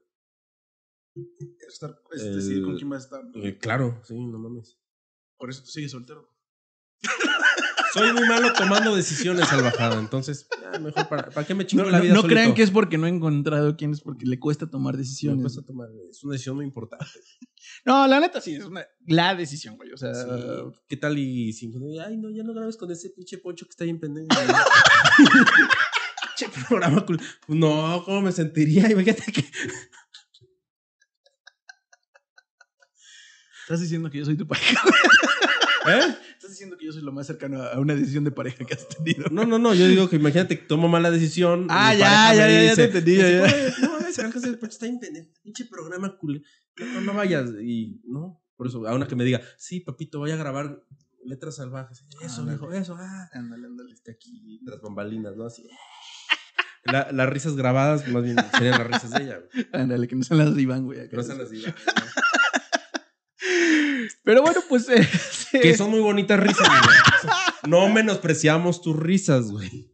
Estar, 1.67 1.95
este, 2.11 2.35
decidir 2.35 2.63
con 2.63 2.75
quién 2.77 2.89
vas 2.89 3.03
a 3.03 3.05
estar. 3.05 3.21
Eh, 3.43 3.57
claro, 3.57 3.99
sí, 4.03 4.13
no 4.25 4.37
mames. 4.37 4.78
Por 5.39 5.49
eso 5.49 5.63
tú 5.63 5.71
sigues 5.71 5.89
soltero. 5.91 6.29
Soy 7.93 8.13
muy 8.13 8.27
malo 8.27 8.53
tomando 8.53 8.95
decisiones, 8.95 9.47
salvajada. 9.47 9.97
Entonces, 9.99 10.47
ya, 10.61 10.77
mejor 10.77 11.07
para, 11.09 11.31
¿para 11.31 11.47
qué 11.47 11.55
me 11.55 11.65
chingo 11.65 11.85
No, 11.85 11.89
la 11.89 11.97
no- 11.97 12.03
vida 12.03 12.13
no 12.13 12.21
solito? 12.21 12.35
crean 12.39 12.53
que 12.53 12.61
es 12.61 12.69
porque 12.69 12.99
no 12.99 13.07
he 13.07 13.09
encontrado 13.09 13.75
quién 13.75 13.93
es 13.93 14.01
porque 14.01 14.27
le 14.27 14.37
cuesta 14.37 14.69
tomar 14.69 14.95
decisiones. 14.95 15.41
cuesta 15.41 15.63
tomar, 15.63 15.87
es 16.11 16.23
una 16.23 16.33
decisión 16.33 16.55
muy 16.57 16.65
importante. 16.65 17.05
No, 17.85 18.07
la 18.07 18.19
neta 18.19 18.41
sí, 18.41 18.55
es 18.55 18.65
una, 18.65 18.85
la 19.05 19.35
decisión, 19.35 19.75
güey. 19.77 19.91
O 19.91 19.97
sea, 19.97 20.13
Sí. 20.13 20.29
¿Qué 20.87 20.97
tal 20.97 21.17
y 21.17 21.53
sin 21.53 21.71
ay 22.01 22.17
no, 22.17 22.29
ya 22.29 22.43
no 22.43 22.53
grabes 22.53 22.77
con 22.77 22.91
ese 22.91 23.09
pinche 23.11 23.37
poncho 23.37 23.65
que 23.65 23.69
está 23.71 23.83
ahí 23.83 23.89
en 23.91 23.99
pendejo? 23.99 24.27
Pinche 26.37 26.51
programa 26.67 27.05
cool. 27.05 27.19
No, 27.47 28.01
¿cómo 28.05 28.21
me 28.21 28.31
sentiría? 28.31 28.89
Imagínate 28.89 29.31
que. 29.31 29.45
estás 33.61 33.81
diciendo 33.81 34.09
que 34.09 34.17
yo 34.19 34.25
soy 34.25 34.37
tu 34.37 34.47
pareja. 34.47 34.81
¿Eh? 35.87 36.15
Estás 36.33 36.51
diciendo 36.51 36.77
que 36.77 36.85
yo 36.85 36.91
soy 36.91 37.01
lo 37.03 37.11
más 37.11 37.27
cercano 37.27 37.61
a 37.63 37.79
una 37.79 37.95
decisión 37.95 38.23
de 38.23 38.31
pareja 38.31 38.65
que 38.65 38.73
has 38.73 38.87
tenido. 38.87 39.25
No, 39.31 39.45
no, 39.45 39.59
no. 39.59 39.73
Yo 39.73 39.87
digo 39.87 40.09
que 40.09 40.17
imagínate 40.17 40.59
que 40.59 40.65
tomo 40.65 40.87
mala 40.87 41.11
decisión. 41.11 41.67
Ah, 41.69 41.93
ya, 41.93 42.33
ya, 42.33 42.49
ya, 42.49 42.63
ya 42.65 42.75
te 42.75 42.83
entendí, 42.85 43.15
ya, 43.17 43.29
ya. 43.29 43.43
"Oye, 43.43 43.73
No, 43.81 43.99
está 43.99 44.29
pendejo. 44.29 45.27
Pinche 45.43 45.65
programa 45.65 46.17
cool. 46.17 46.43
No, 46.77 47.01
no, 47.01 47.13
vayas. 47.13 47.49
Y 47.61 48.01
no, 48.05 48.41
por 48.55 48.67
eso, 48.67 48.85
a 48.87 48.93
una 48.95 49.07
que 49.07 49.15
me 49.15 49.23
diga, 49.23 49.41
sí, 49.57 49.79
papito, 49.81 50.19
voy 50.19 50.31
a 50.31 50.35
grabar 50.37 50.83
letras 51.25 51.55
salvajes. 51.57 52.05
Eso, 52.21 52.41
Ándale. 52.41 52.55
hijo, 52.57 52.71
eso, 52.73 52.95
ah. 52.97 53.29
Ándale, 53.33 53.67
ándale. 53.67 53.93
Está 53.93 54.11
aquí, 54.11 54.61
tras 54.65 54.81
bambalinas, 54.81 55.35
¿no? 55.35 55.45
Así. 55.45 55.63
La- 56.85 57.11
las 57.11 57.29
risas 57.29 57.55
grabadas, 57.57 58.07
más 58.07 58.23
bien 58.23 58.37
serían 58.53 58.79
las 58.79 58.87
risas 58.87 59.11
de 59.11 59.23
ella. 59.23 59.39
güey. 59.53 59.67
Ándale, 59.73 60.07
que 60.07 60.15
no 60.15 60.23
sean 60.23 60.39
las 60.39 60.55
de 60.55 60.61
Iván, 60.61 60.85
güey. 60.85 61.09
No 61.11 61.23
sean 61.23 61.41
así. 61.41 61.61
¿no? 61.65 61.73
Pero 64.29 64.43
bueno, 64.43 64.61
pues. 64.69 64.87
eh. 64.89 65.09
Que 65.59 65.75
son 65.75 65.89
muy 65.89 66.01
bonitas 66.01 66.39
risas, 66.39 66.67
güey. 66.67 67.31
No 67.67 67.89
menospreciamos 67.89 68.79
tus 68.79 68.95
risas, 68.95 69.49
güey. 69.49 69.91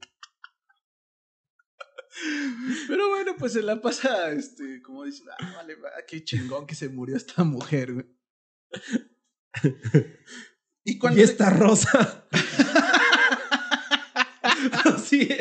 Pero 2.89 3.07
bueno, 3.07 3.37
pues 3.39 3.53
se 3.53 3.61
la 3.61 3.79
pasa, 3.81 4.31
este, 4.33 4.81
como 4.81 5.05
dicen, 5.05 5.27
ah, 5.39 5.53
vale, 5.55 5.75
va, 5.75 5.89
qué 6.05 6.21
chingón 6.21 6.67
que 6.67 6.75
se 6.75 6.89
murió 6.89 7.15
esta 7.15 7.45
mujer, 7.45 7.93
güey. 7.93 8.05
Y 10.83 10.97
cuando. 10.97 11.17
Y 11.17 11.23
esta 11.23 11.49
rosa. 11.49 12.27
Sí. 15.05 15.29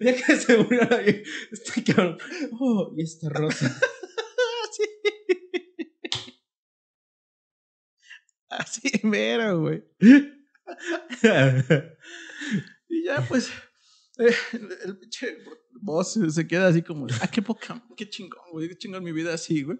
Ya 0.00 0.14
que 0.14 0.36
se 0.36 0.58
murió 0.58 0.82
la 0.90 0.96
vieja, 0.98 1.22
este 1.52 1.84
cabrón. 1.84 2.18
Oh, 2.60 2.92
y 2.96 3.02
esta 3.02 3.28
rosa. 3.30 3.80
Así 8.58 8.90
mero, 9.02 9.60
güey. 9.60 9.82
Y 12.88 13.04
ya, 13.04 13.26
pues, 13.26 13.50
eh, 14.18 14.34
el, 14.84 14.98
pinche 14.98 15.38
boss 15.80 16.18
se 16.28 16.46
queda 16.46 16.68
así 16.68 16.82
como, 16.82 17.06
ah, 17.20 17.28
qué 17.28 17.40
poca, 17.42 17.82
qué 17.96 18.08
chingón, 18.08 18.42
güey, 18.52 18.68
qué 18.68 18.76
chingón 18.76 19.02
mi 19.02 19.12
vida 19.12 19.32
así, 19.34 19.62
güey. 19.62 19.78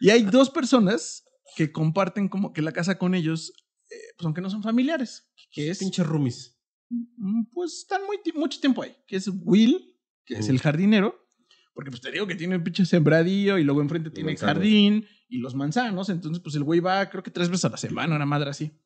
Y 0.00 0.10
hay 0.10 0.22
dos 0.22 0.50
personas 0.50 1.24
que 1.56 1.70
comparten 1.70 2.28
como 2.28 2.52
que 2.52 2.62
la 2.62 2.72
casa 2.72 2.98
con 2.98 3.14
ellos, 3.14 3.52
eh, 3.90 3.96
pues 4.16 4.24
aunque 4.24 4.40
no 4.40 4.50
son 4.50 4.62
familiares, 4.62 5.30
que 5.50 5.70
es, 5.70 5.78
Pinche 5.78 6.02
roomies. 6.02 6.58
mm, 6.88 7.44
pues 7.52 7.74
están 7.80 8.02
muy, 8.06 8.18
mucho 8.34 8.60
tiempo 8.60 8.82
ahí, 8.82 8.96
que 9.06 9.16
es 9.16 9.28
Will, 9.42 9.94
que 10.24 10.34
es 10.34 10.48
Mm. 10.48 10.50
el 10.50 10.60
jardinero, 10.60 11.28
porque 11.74 11.90
pues 11.90 12.00
te 12.00 12.10
digo 12.10 12.26
que 12.26 12.34
tiene 12.34 12.56
un 12.56 12.64
pinche 12.64 12.86
sembradío 12.86 13.58
y 13.58 13.64
luego 13.64 13.82
enfrente 13.82 14.10
tiene 14.10 14.32
el 14.32 14.38
jardín 14.38 15.06
y 15.28 15.38
los 15.38 15.54
manzanos, 15.54 16.08
entonces 16.08 16.42
pues 16.42 16.54
el 16.54 16.64
güey 16.64 16.80
va 16.80 17.08
creo 17.08 17.22
que 17.22 17.30
tres 17.30 17.48
veces 17.48 17.64
a 17.64 17.70
la 17.70 17.76
semana, 17.76 18.16
una 18.16 18.26
madre 18.26 18.50
así. 18.50 18.78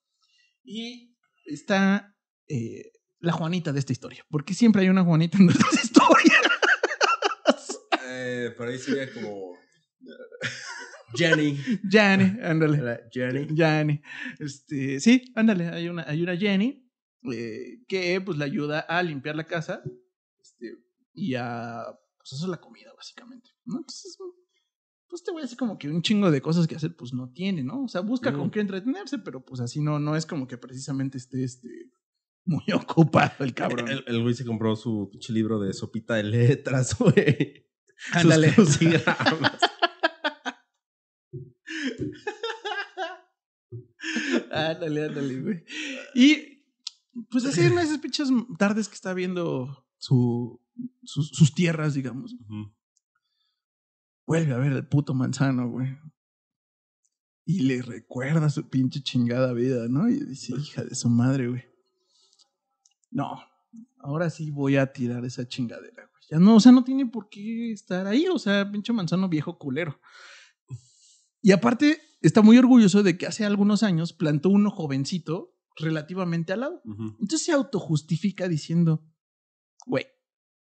Y 0.65 1.17
está 1.45 2.17
eh, 2.47 2.93
la 3.21 3.33
Juanita 3.33 3.73
de 3.73 3.79
esta 3.79 3.93
historia, 3.93 4.25
porque 4.31 4.55
siempre 4.55 4.83
hay 4.83 4.89
una 4.89 5.05
Juanita 5.05 5.39
en 5.39 5.47
nuestras 5.47 5.73
historias. 5.85 6.43
Eh, 8.07 8.53
por 8.57 8.69
ahí 8.69 8.79
sería 8.79 9.13
como. 9.13 9.57
Jenny. 11.15 11.59
Jani, 11.91 12.39
ándale. 12.43 13.09
Jenny. 13.11 13.49
Jenny. 13.57 14.03
Este, 14.39 15.01
sí, 15.01 15.33
ándale, 15.35 15.69
hay 15.69 15.89
una, 15.89 16.05
hay 16.07 16.23
una 16.23 16.37
Jenny 16.37 16.87
eh, 17.33 17.83
que 17.89 18.21
pues 18.21 18.39
le 18.39 18.45
ayuda 18.45 18.81
a 18.81 19.03
limpiar 19.03 19.35
la 19.35 19.47
casa 19.47 19.83
este, 20.41 20.77
y 21.15 21.35
a 21.35 21.85
pues 22.19 22.33
hacer 22.35 22.49
la 22.49 22.61
comida, 22.61 22.93
básicamente. 22.95 23.51
¿no? 23.65 23.79
Entonces, 23.79 24.19
pues 25.19 25.25
te 25.25 25.33
voy 25.33 25.41
a 25.41 25.45
decir 25.45 25.59
como 25.59 25.79
que 25.79 25.89
un 25.89 26.03
chingo 26.03 26.31
de 26.31 26.41
cosas 26.41 26.69
que 26.69 26.77
hacer, 26.77 26.95
pues 26.95 27.13
no 27.13 27.29
tiene, 27.31 27.65
¿no? 27.65 27.83
O 27.85 27.89
sea, 27.89 28.03
busca 28.03 28.33
con 28.33 28.51
qué 28.51 28.61
entretenerse, 28.61 29.19
pero 29.19 29.45
pues 29.45 29.61
así 29.61 29.81
no, 29.81 29.99
no 29.99 30.15
es 30.15 30.27
como 30.27 30.47
que 30.47 30.57
precisamente 30.57 31.19
esté 31.19 31.43
este, 31.43 31.91
muy 32.45 32.63
ocupado 32.75 33.45
el 33.45 33.53
cabrón. 33.53 33.89
El, 33.89 34.05
el 34.07 34.23
güey 34.23 34.35
se 34.35 34.45
compró 34.45 34.77
su 34.77 35.09
pinche 35.11 35.33
libro 35.33 35.59
de 35.59 35.73
sopita 35.73 36.15
de 36.15 36.23
letras, 36.23 36.97
güey. 36.99 37.67
Ándale. 38.13 38.55
Sus 38.55 38.79
ándale, 44.53 45.07
ándale, 45.07 45.41
güey. 45.41 45.65
Y 46.15 46.63
pues 47.29 47.45
así 47.45 47.63
en 47.63 47.77
esas 47.81 47.99
pinches 47.99 48.29
tardes 48.57 48.89
que 48.89 48.95
está 48.95 49.15
viendo 49.15 49.85
su, 49.97 50.61
sus, 51.03 51.31
sus 51.31 51.53
tierras, 51.55 51.95
digamos. 51.95 52.35
Ujú. 52.35 52.73
Vuelve 54.29 54.53
a 54.53 54.59
ver 54.59 54.73
al 54.75 54.87
puto 54.87 55.15
manzano, 55.15 55.71
güey. 55.71 55.89
Y 57.47 57.61
le 57.61 57.81
recuerda 57.81 58.51
su 58.51 58.69
pinche 58.69 59.03
chingada 59.03 59.55
vida, 59.55 59.89
¿no? 59.89 60.07
Y 60.07 60.23
dice, 60.23 60.53
hija 60.55 60.85
de 60.85 60.95
su 60.95 61.09
madre, 61.09 61.49
güey. 61.49 61.65
No, 63.11 63.41
ahora 64.01 64.29
sí 64.29 64.51
voy 64.51 64.77
a 64.77 64.93
tirar 64.93 65.25
esa 65.25 65.49
chingadera, 65.49 66.11
güey. 66.11 66.23
Ya 66.31 66.39
no, 66.39 66.57
o 66.57 66.61
sea, 66.61 66.73
no 66.73 66.85
tiene 66.85 67.07
por 67.07 67.31
qué 67.31 67.73
estar 67.73 68.07
ahí, 68.07 68.27
o 68.29 68.39
sea, 68.39 68.71
pinche 68.71 68.93
manzano 68.93 69.31
viejo 69.31 69.57
culero. 69.57 69.99
Y 71.41 71.53
aparte, 71.53 71.99
está 72.21 72.43
muy 72.43 72.59
orgulloso 72.59 73.03
de 73.03 73.17
que 73.17 73.27
hace 73.27 73.47
algunos 73.47 73.83
años 73.83 74.13
plantó 74.13 74.51
uno 74.51 74.71
jovencito 74.71 75.57
relativamente 75.75 76.53
al 76.53 76.61
lado. 76.61 76.83
Entonces 76.85 77.45
se 77.45 77.53
autojustifica 77.53 78.47
diciendo, 78.47 79.03
güey, 79.87 80.05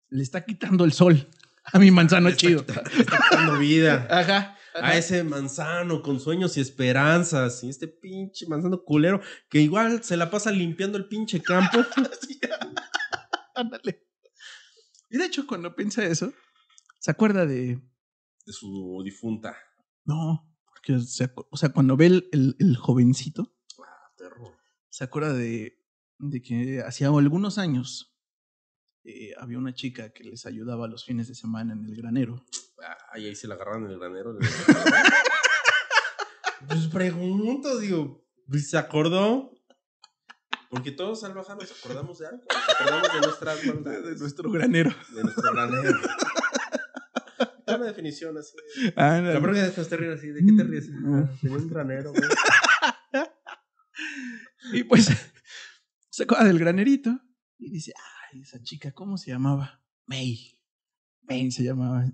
le 0.09 0.23
está 0.23 0.43
quitando 0.43 0.85
el 0.85 0.93
sol 0.93 1.29
a 1.73 1.79
mi 1.79 1.91
manzano 1.91 2.29
Está 2.29 2.39
chido. 2.39 2.59
Está 2.61 2.83
quitando 2.83 3.57
vida. 3.57 4.07
Ajá. 4.11 4.57
A 4.75 4.97
ese 4.97 5.23
manzano 5.23 6.01
con 6.01 6.19
sueños 6.19 6.57
y 6.57 6.61
esperanzas. 6.61 7.63
Y 7.63 7.69
este 7.69 7.87
pinche 7.87 8.47
manzano 8.47 8.83
culero 8.83 9.21
que 9.49 9.61
igual 9.61 10.03
se 10.03 10.17
la 10.17 10.31
pasa 10.31 10.51
limpiando 10.51 10.97
el 10.97 11.07
pinche 11.07 11.41
campo. 11.41 11.77
Sí. 12.21 12.39
Ándale. 13.55 14.07
Y 15.11 15.17
de 15.17 15.25
hecho, 15.25 15.45
cuando 15.45 15.75
piensa 15.75 16.03
eso, 16.03 16.33
se 16.99 17.11
acuerda 17.11 17.45
de. 17.45 17.79
De 18.45 18.51
su 18.53 19.01
difunta. 19.05 19.55
No, 20.05 20.51
porque 20.65 20.99
se 21.01 21.31
o 21.51 21.55
sea, 21.55 21.69
cuando 21.69 21.95
ve 21.95 22.07
el, 22.07 22.29
el- 22.31 22.55
el 22.59 22.75
jovencito, 22.77 23.53
Ah, 23.79 24.11
perro. 24.17 24.57
se 24.89 25.03
acuerda 25.03 25.33
de, 25.33 25.77
de 26.17 26.41
que 26.41 26.81
hacía 26.81 27.07
algunos 27.07 27.57
años 27.59 28.12
eh, 29.03 29.33
había 29.37 29.57
una 29.57 29.73
chica 29.73 30.11
que 30.11 30.23
les 30.23 30.45
ayudaba 30.45 30.87
los 30.87 31.05
fines 31.05 31.27
de 31.27 31.35
semana 31.35 31.73
en 31.73 31.83
el 31.85 31.95
granero. 31.95 32.45
Ay, 33.11 33.27
ahí 33.27 33.35
se 33.35 33.47
la 33.47 33.55
agarraron 33.55 33.85
en 33.85 33.91
el 33.91 33.99
granero. 33.99 34.37
pues 36.67 36.87
pregunto, 36.87 37.79
digo, 37.79 38.25
pues, 38.47 38.69
¿se 38.69 38.77
acordó? 38.77 39.51
Porque 40.69 40.91
todos 40.91 41.21
salvajes 41.21 41.55
nos 41.55 41.71
acordamos 41.79 42.19
de 42.19 42.27
algo. 42.27 42.43
Nos 42.49 42.69
acordamos 42.69 43.13
de 43.13 43.21
nuestras 43.21 43.61
De, 43.61 44.01
de 44.01 44.15
nuestro 44.17 44.51
granero. 44.51 44.93
De 45.15 45.23
nuestro 45.23 45.53
granero. 45.53 45.99
Da 47.65 47.77
una 47.77 47.85
definición 47.85 48.37
así. 48.37 48.57
Ándale. 48.95 49.35
La 49.35 49.39
verdad 49.39 49.53
que 49.53 49.61
después 49.61 49.87
te 49.87 49.97
ríes 49.97 50.17
así. 50.17 50.27
¿De 50.29 50.43
qué 50.43 50.51
te 50.51 50.63
ríes? 50.63 50.89
Mm. 50.89 51.15
Ah, 51.15 51.29
Tenía 51.41 51.57
un 51.57 51.69
granero, 51.69 52.11
güey. 52.11 52.23
Y 54.71 54.83
pues 54.83 55.07
se 56.09 56.23
acuerda 56.23 56.45
del 56.45 56.59
granerito 56.59 57.19
y 57.57 57.69
dice, 57.69 57.93
ay, 58.33 58.41
esa 58.41 58.61
chica, 58.61 58.91
¿cómo 58.91 59.17
se 59.17 59.31
llamaba? 59.31 59.81
May. 60.05 60.59
May 61.21 61.51
se 61.51 61.63
llamaba. 61.63 62.05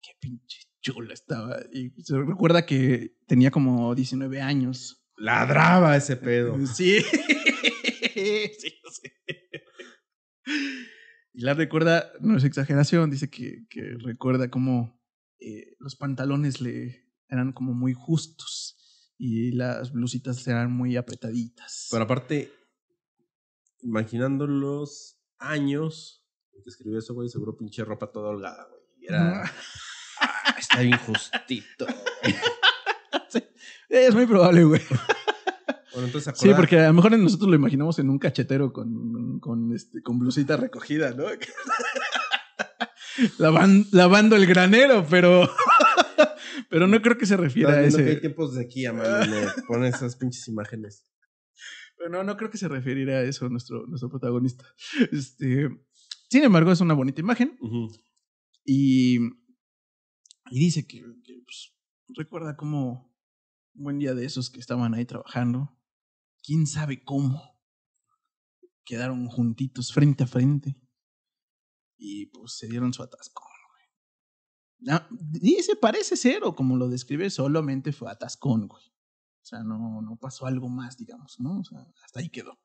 Qué 0.00 0.12
pinche 0.20 0.60
chula 0.80 1.12
estaba. 1.14 1.58
Y 1.72 1.90
se 2.02 2.16
recuerda 2.16 2.64
que 2.64 3.16
tenía 3.26 3.50
como 3.50 3.94
19 3.94 4.40
años. 4.40 5.04
Ladraba 5.16 5.96
ese 5.96 6.16
pedo. 6.16 6.56
Sí. 6.74 7.00
sí, 8.14 8.74
lo 8.82 8.90
sé. 8.90 9.12
Y 11.32 11.42
la 11.42 11.54
recuerda, 11.54 12.10
no 12.20 12.36
es 12.36 12.44
exageración, 12.44 13.10
dice 13.10 13.30
que, 13.30 13.66
que 13.68 13.96
recuerda 13.98 14.50
cómo 14.50 15.00
eh, 15.40 15.76
los 15.78 15.94
pantalones 15.96 16.60
le 16.60 17.06
eran 17.28 17.52
como 17.52 17.74
muy 17.74 17.92
justos 17.92 18.76
y 19.18 19.52
las 19.52 19.92
blusitas 19.92 20.46
eran 20.48 20.72
muy 20.72 20.96
apretaditas. 20.96 21.88
Pero 21.90 22.04
aparte, 22.04 22.50
imaginando 23.82 24.46
los 24.46 25.17
años 25.38 26.24
que 26.52 26.68
escribió 26.70 26.98
eso, 26.98 27.14
güey, 27.14 27.28
seguro 27.28 27.56
pinche 27.56 27.84
ropa 27.84 28.10
toda 28.10 28.30
holgada, 28.30 28.66
güey. 28.68 28.82
Y 29.00 29.06
Era. 29.06 29.44
Ah, 30.20 30.56
está 30.58 30.80
bien 30.80 30.98
justito. 30.98 31.86
Sí, 33.30 33.42
es 33.88 34.14
muy 34.14 34.26
probable, 34.26 34.64
güey. 34.64 34.82
Bueno, 35.92 36.06
entonces 36.06 36.32
Sí, 36.36 36.50
porque 36.54 36.78
a 36.78 36.88
lo 36.88 36.94
mejor 36.94 37.16
nosotros 37.18 37.48
lo 37.48 37.56
imaginamos 37.56 37.98
en 37.98 38.10
un 38.10 38.18
cachetero 38.18 38.70
con, 38.72 39.40
con, 39.40 39.74
este, 39.74 40.02
con 40.02 40.18
blusita 40.18 40.56
recogida, 40.58 41.12
¿no? 41.12 41.24
Lavan- 43.38 43.86
lavando 43.92 44.36
el 44.36 44.46
granero, 44.46 45.06
pero, 45.08 45.50
pero 46.70 46.86
no 46.86 47.00
creo 47.02 47.18
que 47.18 47.26
se 47.26 47.36
refiera 47.36 47.74
a 47.74 47.78
viendo 47.80 47.98
que 47.98 48.04
hay 48.04 48.10
ese. 48.10 48.20
tiempos 48.20 48.54
de 48.54 48.64
aquí, 48.64 48.86
mano. 48.88 49.26
Me 49.26 49.46
ponen 49.66 49.92
esas 49.92 50.16
pinches 50.16 50.46
imágenes. 50.48 51.04
No, 52.10 52.22
no 52.24 52.36
creo 52.36 52.50
que 52.50 52.58
se 52.58 52.68
refiera 52.68 53.18
a 53.18 53.22
eso 53.22 53.48
nuestro, 53.48 53.86
nuestro 53.86 54.08
protagonista. 54.08 54.64
Este, 55.12 55.68
sin 56.30 56.44
embargo, 56.44 56.72
es 56.72 56.80
una 56.80 56.94
bonita 56.94 57.20
imagen 57.20 57.58
y, 58.64 59.18
y 60.50 60.58
dice 60.58 60.86
que, 60.86 60.98
que, 61.24 61.42
pues, 61.44 61.74
recuerda 62.08 62.56
como 62.56 63.14
un 63.74 63.82
buen 63.84 63.98
día 63.98 64.14
de 64.14 64.24
esos 64.24 64.50
que 64.50 64.60
estaban 64.60 64.94
ahí 64.94 65.04
trabajando, 65.04 65.78
quién 66.42 66.66
sabe 66.66 67.02
cómo, 67.02 67.58
quedaron 68.84 69.26
juntitos 69.28 69.92
frente 69.92 70.24
a 70.24 70.26
frente 70.26 70.80
y 71.98 72.26
pues 72.26 72.56
se 72.56 72.68
dieron 72.68 72.92
su 72.94 73.02
atascón. 73.02 73.46
güey. 73.68 74.94
Ah, 74.96 75.08
dice, 75.10 75.76
parece 75.76 76.16
ser, 76.16 76.44
o 76.44 76.54
como 76.54 76.76
lo 76.76 76.88
describe, 76.88 77.28
solamente 77.28 77.92
fue 77.92 78.10
atascón, 78.10 78.68
güey. 78.68 78.84
O 79.42 79.46
sea, 79.48 79.62
no, 79.62 80.02
no 80.02 80.16
pasó 80.16 80.46
algo 80.46 80.68
más, 80.68 80.96
digamos, 80.96 81.38
¿no? 81.40 81.60
O 81.60 81.64
sea, 81.64 81.78
hasta 82.04 82.20
ahí 82.20 82.28
quedó. 82.28 82.58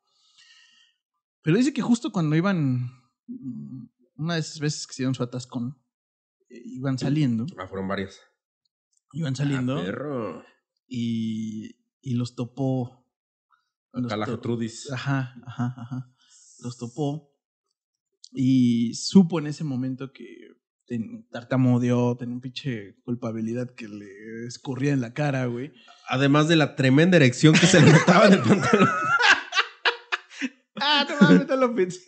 Pero 1.42 1.58
dice 1.58 1.74
que 1.74 1.82
justo 1.82 2.12
cuando 2.12 2.36
iban, 2.36 2.90
mm, 3.28 3.86
una 4.16 4.34
de 4.36 4.40
esas 4.42 4.60
veces 4.60 4.88
que 4.88 4.94
se 4.94 5.04
dieron 5.04 5.16
su 5.16 5.24
atascón, 5.24 5.78
eh, 6.50 6.62
iban 6.66 6.98
saliendo, 6.98 7.46
Ah, 7.58 7.68
fueron 7.68 7.88
varias. 7.88 8.20
iban 9.14 9.36
saliendo 9.36 9.78
Ah, 9.78 9.84
perro. 9.84 10.44
y, 10.88 11.76
y 12.02 12.14
los 12.16 12.36
topó. 12.36 13.06
los 13.94 14.06
Acá 14.06 14.18
la 14.18 14.26
to- 14.26 14.32
Gertrudis. 14.32 14.92
Ajá, 14.92 15.36
ajá, 15.46 15.74
ajá. 15.78 16.14
Los 16.60 16.78
topó 16.78 17.32
y 18.32 18.94
supo 18.96 19.38
en 19.40 19.46
ese 19.48 19.64
momento 19.64 20.12
que 20.12 20.26
ten- 20.86 21.28
tartamudeó, 21.32 22.16
tenía 22.18 22.36
un 22.36 22.42
pinche 22.42 22.96
culpabilidad 23.04 23.70
que 23.76 23.88
le 23.88 24.46
escurría 24.48 24.94
en 24.94 25.02
la 25.02 25.14
cara, 25.14 25.46
güey. 25.46 25.74
Además 26.08 26.48
de 26.48 26.56
la 26.56 26.76
tremenda 26.76 27.18
erección 27.18 27.54
que 27.54 27.66
se 27.68 27.82
le 27.82 27.92
notaba 27.92 28.28
en 28.28 28.34
el 28.34 28.40
pantalón. 28.42 28.90
Ah, 30.82 31.06
no 31.10 31.16
mames, 31.28 31.48
no 31.48 31.56
lo 31.56 31.76
pensé. 31.76 32.02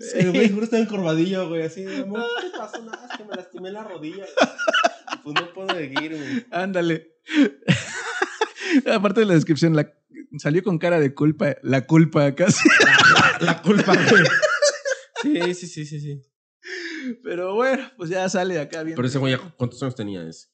Sí. 0.00 0.18
El 0.18 0.30
güey 0.30 0.46
seguro 0.46 0.64
estaba 0.64 0.82
encorvadillo, 0.82 1.48
güey, 1.48 1.62
así, 1.62 1.84
amor, 1.84 2.22
¿qué 2.40 2.50
te 2.50 2.56
pasó? 2.58 2.84
Nada, 2.84 3.08
es 3.10 3.18
que 3.18 3.24
me 3.24 3.34
lastimé 3.34 3.72
la 3.72 3.82
rodilla. 3.82 4.24
Pues 5.24 5.34
no 5.34 5.52
puedo 5.52 5.74
seguir, 5.74 6.16
güey. 6.16 6.46
Ándale. 6.52 7.16
Aparte 8.92 9.20
de 9.20 9.26
la 9.26 9.34
descripción, 9.34 9.74
la, 9.74 9.92
salió 10.38 10.62
con 10.62 10.78
cara 10.78 11.00
de 11.00 11.14
culpa, 11.14 11.56
la 11.62 11.86
culpa 11.86 12.32
casi. 12.34 12.68
La, 13.40 13.46
la 13.54 13.62
culpa, 13.62 13.92
güey. 14.08 14.22
Sí, 15.22 15.54
sí, 15.54 15.66
sí, 15.66 15.86
sí, 15.86 16.00
sí. 16.00 16.22
Pero 17.22 17.54
bueno, 17.54 17.90
pues 17.96 18.10
ya 18.10 18.28
sale 18.28 18.54
de 18.54 18.60
acá 18.60 18.82
bien. 18.82 18.96
Pero 18.96 19.08
ese 19.08 19.18
güey, 19.18 19.36
¿cuántos 19.56 19.82
años 19.82 19.94
tenía 19.94 20.26
ese? 20.28 20.48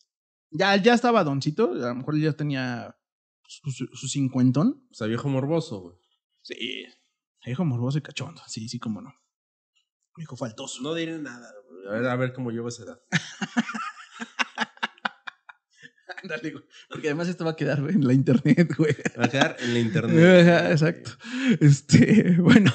Ya, 0.50 0.76
ya 0.76 0.94
estaba 0.94 1.24
doncito, 1.24 1.72
a 1.72 1.88
lo 1.88 1.94
mejor 1.94 2.18
ya 2.18 2.32
tenía 2.32 2.96
su, 3.46 3.70
su, 3.70 3.86
su 3.92 4.08
cincuentón. 4.08 4.86
O 4.90 4.94
sea, 4.94 5.06
viejo 5.06 5.28
morboso, 5.28 5.80
güey. 5.80 5.96
Sí. 6.42 6.86
Viejo 7.44 7.64
morboso 7.64 7.98
y 7.98 8.02
cachondo. 8.02 8.40
Sí, 8.46 8.68
sí, 8.68 8.78
cómo 8.78 9.02
no. 9.02 9.12
Viejo 10.16 10.36
faltoso. 10.36 10.82
No 10.82 10.94
diré 10.94 11.18
nada, 11.18 11.52
güey. 11.68 11.88
A 11.88 11.92
ver, 11.92 12.06
a 12.06 12.16
ver 12.16 12.32
cómo 12.32 12.50
llevo 12.50 12.68
esa 12.68 12.84
edad. 12.84 13.00
Ándale, 16.22 16.50
güey. 16.50 16.64
Porque 16.88 17.08
además 17.08 17.28
esto 17.28 17.44
va 17.44 17.52
a 17.52 17.56
quedar 17.56 17.78
en 17.78 18.06
la 18.06 18.12
internet, 18.12 18.74
güey. 18.76 18.96
Va 19.18 19.26
a 19.26 19.28
quedar 19.28 19.56
en 19.60 19.74
la 19.74 19.80
internet. 19.80 20.70
Exacto. 20.72 21.10
Este, 21.60 22.36
bueno. 22.38 22.72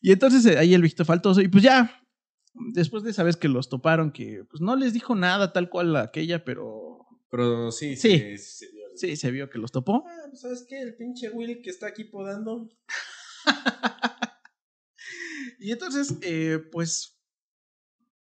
Y 0.00 0.12
entonces 0.12 0.44
eh, 0.46 0.58
ahí 0.58 0.74
el 0.74 0.82
viejito 0.82 1.04
faltoso. 1.04 1.40
Y 1.40 1.48
pues 1.48 1.62
ya, 1.64 2.02
después 2.72 3.02
de 3.02 3.10
esa 3.10 3.22
vez 3.22 3.36
que 3.36 3.48
los 3.48 3.68
toparon, 3.68 4.12
que 4.12 4.44
pues 4.48 4.60
no 4.60 4.76
les 4.76 4.92
dijo 4.92 5.14
nada 5.14 5.52
tal 5.52 5.68
cual 5.70 5.96
aquella, 5.96 6.44
pero 6.44 7.06
Pero 7.30 7.70
sí, 7.72 7.96
Sí. 7.96 8.08
dio 8.18 8.26
el- 8.28 8.38
sí, 8.38 9.16
se 9.16 9.30
vio 9.30 9.50
que 9.50 9.58
los 9.58 9.72
topó. 9.72 10.04
Ah, 10.06 10.26
pues, 10.28 10.40
¿sabes 10.40 10.64
qué? 10.68 10.80
El 10.80 10.96
pinche 10.96 11.28
Will 11.30 11.60
que 11.62 11.70
está 11.70 11.88
aquí 11.88 12.04
podando. 12.04 12.68
Y 15.58 15.72
entonces, 15.72 16.16
eh, 16.22 16.58
pues, 16.70 17.18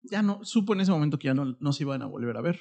ya 0.04 0.22
no, 0.22 0.44
supo 0.44 0.74
en 0.74 0.82
ese 0.82 0.92
momento 0.92 1.20
que 1.20 1.28
ya 1.28 1.34
no, 1.34 1.58
no 1.60 1.74
se 1.74 1.84
iban 1.84 2.02
a 2.02 2.06
volver 2.08 2.36
a 2.38 2.42
ver. 2.42 2.60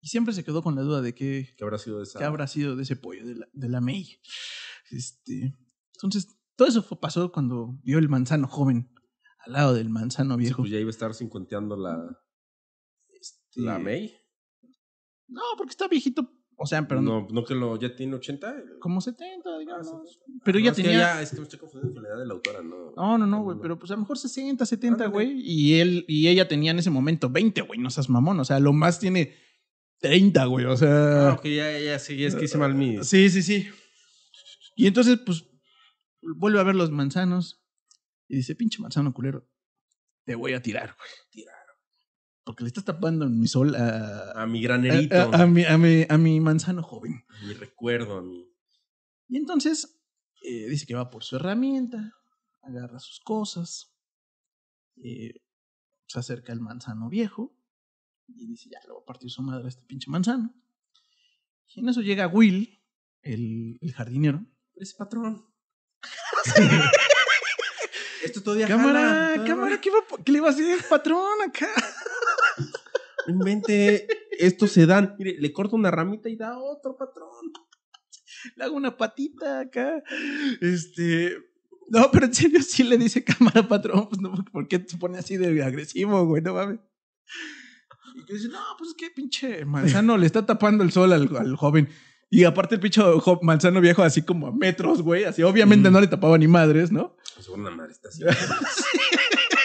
Y 0.00 0.08
siempre 0.08 0.32
se 0.32 0.44
quedó 0.44 0.62
con 0.62 0.76
la 0.76 0.82
duda 0.82 1.00
de 1.02 1.14
qué, 1.14 1.54
¿Qué 1.56 1.64
habrá 1.64 1.78
sido 1.78 1.98
de 1.98 2.04
esa? 2.04 2.18
qué 2.18 2.24
habrá 2.24 2.46
sido 2.46 2.76
de 2.76 2.84
ese 2.84 2.96
pollo, 2.96 3.26
de 3.26 3.34
la, 3.34 3.48
de 3.52 3.68
la 3.68 3.80
May. 3.80 4.20
Este, 4.90 5.54
entonces, 5.94 6.28
todo 6.58 6.68
eso 6.68 6.82
fue, 6.82 7.00
pasó 7.00 7.32
cuando 7.32 7.78
vio 7.84 7.98
el 7.98 8.08
manzano 8.10 8.46
joven 8.48 8.92
al 9.46 9.52
lado 9.52 9.72
del 9.74 9.88
manzano 9.88 10.34
Sí, 10.34 10.40
viejo. 10.40 10.62
pues 10.62 10.72
ya 10.72 10.78
iba 10.78 10.88
a 10.88 10.90
estar 10.90 11.14
cincuenteando 11.14 11.76
la, 11.76 11.96
Este, 13.20 13.60
la 13.62 13.78
May. 13.78 14.12
No, 15.28 15.40
porque 15.56 15.70
está 15.70 15.88
viejito. 15.88 16.30
O 16.60 16.66
sea, 16.66 16.88
pero 16.88 17.00
no, 17.00 17.28
no, 17.30 17.44
que 17.44 17.54
lo 17.54 17.78
ya 17.78 17.94
tiene 17.94 18.16
80. 18.16 18.52
como 18.80 19.00
70, 19.00 19.58
digamos. 19.60 19.86
Ah, 19.92 20.00
sí. 20.04 20.18
Pero 20.44 20.58
No, 20.58 20.64
ya 20.64 20.70
es 20.72 20.76
que 20.76 20.82
tenía. 20.82 20.98
ya- 20.98 21.22
es 21.22 21.30
que 21.30 21.36
me 21.36 21.42
estoy 21.44 21.58
confundiendo 21.60 21.94
con 21.94 22.02
la 22.02 22.08
edad 22.08 22.18
de 22.18 22.26
la 22.26 22.34
autora, 22.34 22.62
¿no? 22.64 22.92
No, 22.96 23.16
no, 23.18 23.26
no, 23.28 23.42
güey, 23.44 23.58
pero 23.62 23.78
pues 23.78 23.92
a 23.92 23.94
lo 23.94 24.00
mejor 24.00 24.18
60, 24.18 24.66
70, 24.66 25.04
Ándale. 25.04 25.12
güey. 25.12 25.40
Y 25.40 25.74
él 25.80 26.04
y 26.08 26.26
ella 26.26 26.48
tenía 26.48 26.72
en 26.72 26.80
ese 26.80 26.90
momento 26.90 27.30
20, 27.30 27.60
güey, 27.62 27.78
no 27.78 27.90
seas 27.90 28.08
mamón. 28.08 28.40
O 28.40 28.44
sea, 28.44 28.58
lo 28.58 28.72
más 28.72 28.98
tiene 28.98 29.34
30, 30.00 30.46
güey. 30.46 30.64
O 30.64 30.72
Ah, 30.72 30.76
sea. 30.76 31.32
ok, 31.38 31.44
ya, 31.44 31.78
ya, 31.78 31.98
sí, 32.00 32.16
ya 32.16 32.26
es 32.26 32.34
que 32.34 32.46
hice 32.46 32.58
mal 32.58 32.74
mi. 32.74 33.04
Sí, 33.04 33.30
sí, 33.30 33.42
sí. 33.42 33.68
Y 34.74 34.88
entonces, 34.88 35.18
pues, 35.24 35.44
vuelve 36.22 36.60
a 36.60 36.64
ver 36.64 36.74
los 36.74 36.90
manzanos. 36.90 37.64
Y 38.28 38.36
dice, 38.36 38.54
pinche 38.54 38.80
manzano 38.82 39.14
culero, 39.14 39.48
te 40.24 40.34
voy 40.34 40.52
a 40.52 40.60
tirar, 40.62 40.94
güey. 40.98 41.10
Tirar. 41.30 41.54
Porque 42.44 42.62
le 42.64 42.68
estás 42.68 42.84
tapando 42.84 43.24
en 43.26 43.38
mi 43.40 43.46
sol 43.46 43.74
a, 43.74 44.32
A 44.42 44.46
mi 44.46 44.58
a, 44.58 44.62
granerito. 44.62 45.14
a- 45.16 45.42
a 45.42 45.46
mi, 45.46 45.64
a, 45.64 45.78
mi, 45.78 46.04
a 46.08 46.18
mi 46.18 46.40
manzano 46.40 46.82
joven. 46.82 47.24
a 47.28 47.46
mi 47.46 47.54
recuerdo, 47.54 48.18
a 48.18 48.22
mi. 48.22 48.46
Y 49.28 49.36
entonces 49.38 50.00
eh, 50.42 50.68
dice 50.68 50.86
que 50.86 50.94
va 50.94 51.10
por 51.10 51.24
su 51.24 51.36
herramienta, 51.36 52.12
agarra 52.62 52.98
sus 52.98 53.20
cosas, 53.20 53.94
eh, 54.96 55.42
se 56.06 56.18
acerca 56.18 56.52
al 56.52 56.60
manzano 56.60 57.08
viejo 57.08 57.54
y 58.26 58.46
dice, 58.46 58.68
ya 58.70 58.80
le 58.86 58.92
voy 58.92 59.02
a 59.02 59.06
partir 59.06 59.30
su 59.30 59.42
madre 59.42 59.64
a 59.66 59.68
este 59.68 59.84
pinche 59.86 60.10
manzano. 60.10 60.54
Y 61.74 61.80
en 61.80 61.88
eso 61.88 62.00
llega 62.02 62.26
Will, 62.28 62.82
el, 63.22 63.78
el 63.80 63.92
jardinero. 63.92 64.44
Ese 64.74 64.96
patrón. 64.96 65.46
Esto 68.24 68.42
todavía 68.42 68.66
Cámara, 68.66 69.00
jala, 69.00 69.34
todavía 69.34 69.54
cámara, 69.54 69.80
¿qué, 69.80 69.90
va- 69.90 70.24
qué 70.24 70.32
le 70.32 70.40
va 70.40 70.48
a 70.48 70.50
hacer 70.50 70.78
patrón 70.88 71.40
acá? 71.46 71.68
Invente. 73.28 74.06
Estos 74.38 74.72
se 74.72 74.86
dan. 74.86 75.14
Mire, 75.18 75.36
le 75.38 75.52
corta 75.52 75.76
una 75.76 75.90
ramita 75.90 76.28
y 76.28 76.36
da 76.36 76.58
otro 76.58 76.96
patrón. 76.96 77.52
Le 78.56 78.64
hago 78.64 78.76
una 78.76 78.96
patita 78.96 79.60
acá. 79.60 80.02
Este. 80.60 81.36
No, 81.90 82.10
pero 82.10 82.26
en 82.26 82.34
serio 82.34 82.62
sí 82.62 82.84
le 82.84 82.98
dice 82.98 83.24
cámara, 83.24 83.66
patrón. 83.66 84.08
Pues 84.08 84.20
no, 84.20 84.32
¿por 84.52 84.68
qué 84.68 84.84
se 84.86 84.96
pone 84.98 85.18
así 85.18 85.36
de 85.36 85.62
agresivo, 85.62 86.24
güey? 86.26 86.42
No 86.42 86.54
mames. 86.54 86.80
Y 88.16 88.24
que 88.24 88.34
dice, 88.34 88.48
no, 88.48 88.58
pues 88.78 88.90
es 88.90 88.96
que 88.96 89.10
pinche 89.10 89.64
manzano 89.64 90.16
le 90.16 90.26
está 90.26 90.44
tapando 90.44 90.82
el 90.82 90.92
sol 90.92 91.12
al, 91.12 91.34
al 91.36 91.56
joven. 91.56 91.88
Y 92.30 92.44
aparte 92.44 92.74
el 92.74 92.80
pinche 92.80 93.00
jo- 93.02 93.40
manzano 93.42 93.80
viejo 93.80 94.02
así 94.02 94.22
como 94.22 94.48
a 94.48 94.52
metros, 94.52 95.00
güey. 95.02 95.24
Así 95.24 95.42
obviamente 95.42 95.88
Mm. 95.88 95.92
no 95.92 96.00
le 96.00 96.06
tapaba 96.08 96.36
ni 96.36 96.46
madres, 96.48 96.92
¿no? 96.92 97.16
Seguro 97.40 97.62
una 97.62 97.70
madre 97.70 97.92
está 97.92 98.08
así. 98.08 98.22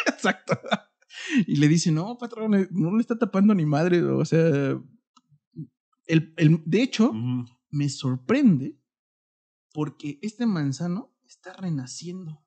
Exacto. 0.07 0.59
Y 1.47 1.57
le 1.57 1.67
dice, 1.67 1.91
no, 1.91 2.17
patrón, 2.17 2.53
eh, 2.55 2.67
no 2.71 2.95
le 2.95 3.01
está 3.01 3.17
tapando 3.17 3.53
ni 3.53 3.65
madre. 3.65 4.01
O 4.03 4.23
sea, 4.23 4.39
el, 6.05 6.33
el, 6.37 6.61
de 6.65 6.81
hecho, 6.81 7.11
me 7.69 7.89
sorprende 7.89 8.79
porque 9.73 10.19
este 10.21 10.45
manzano 10.45 11.13
está 11.25 11.53
renaciendo. 11.53 12.45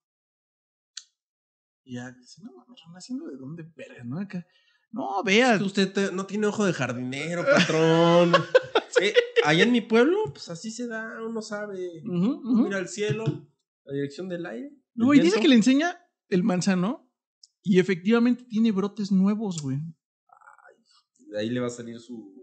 Y 1.85 1.95
ya 1.97 2.11
dice, 2.13 2.41
no 2.43 2.53
mames, 2.53 2.81
renaciendo 2.87 3.27
de 3.27 3.37
dónde 3.37 3.71
verga, 3.77 4.03
¿no? 4.05 4.19
Acá. 4.19 4.47
No, 4.93 5.23
vea. 5.25 5.59
Usted 5.63 5.93
te- 5.93 6.13
no 6.13 6.25
tiene 6.27 6.47
ojo 6.47 6.65
de 6.65 6.73
jardinero, 6.73 7.45
patrón. 7.45 8.33
Eh, 9.01 9.15
allá 9.45 9.65
en 9.65 9.73
mi 9.73 9.81
pueblo, 9.81 10.17
pues 10.33 10.49
así 10.49 10.71
se 10.71 10.87
da, 10.87 11.19
uno 11.23 11.43
sabe. 11.43 12.03
Mira 12.05 12.79
al 12.79 12.89
cielo, 12.89 13.25
la 13.85 13.93
dirección 13.93 14.29
del 14.29 14.47
aire. 14.47 14.73
No, 14.95 15.13
y 15.13 15.21
dice 15.21 15.41
que 15.41 15.49
le 15.49 15.57
enseña 15.57 16.01
el 16.29 16.43
manzano 16.43 17.13
y 17.63 17.79
efectivamente 17.79 18.45
tiene 18.45 18.73
brotes 18.73 19.13
nuevos, 19.13 19.61
güey. 19.61 19.79
De 21.29 21.41
ahí 21.41 21.51
le 21.51 21.61
va 21.61 21.67
a 21.67 21.71
salir 21.71 21.99
su. 22.01 22.35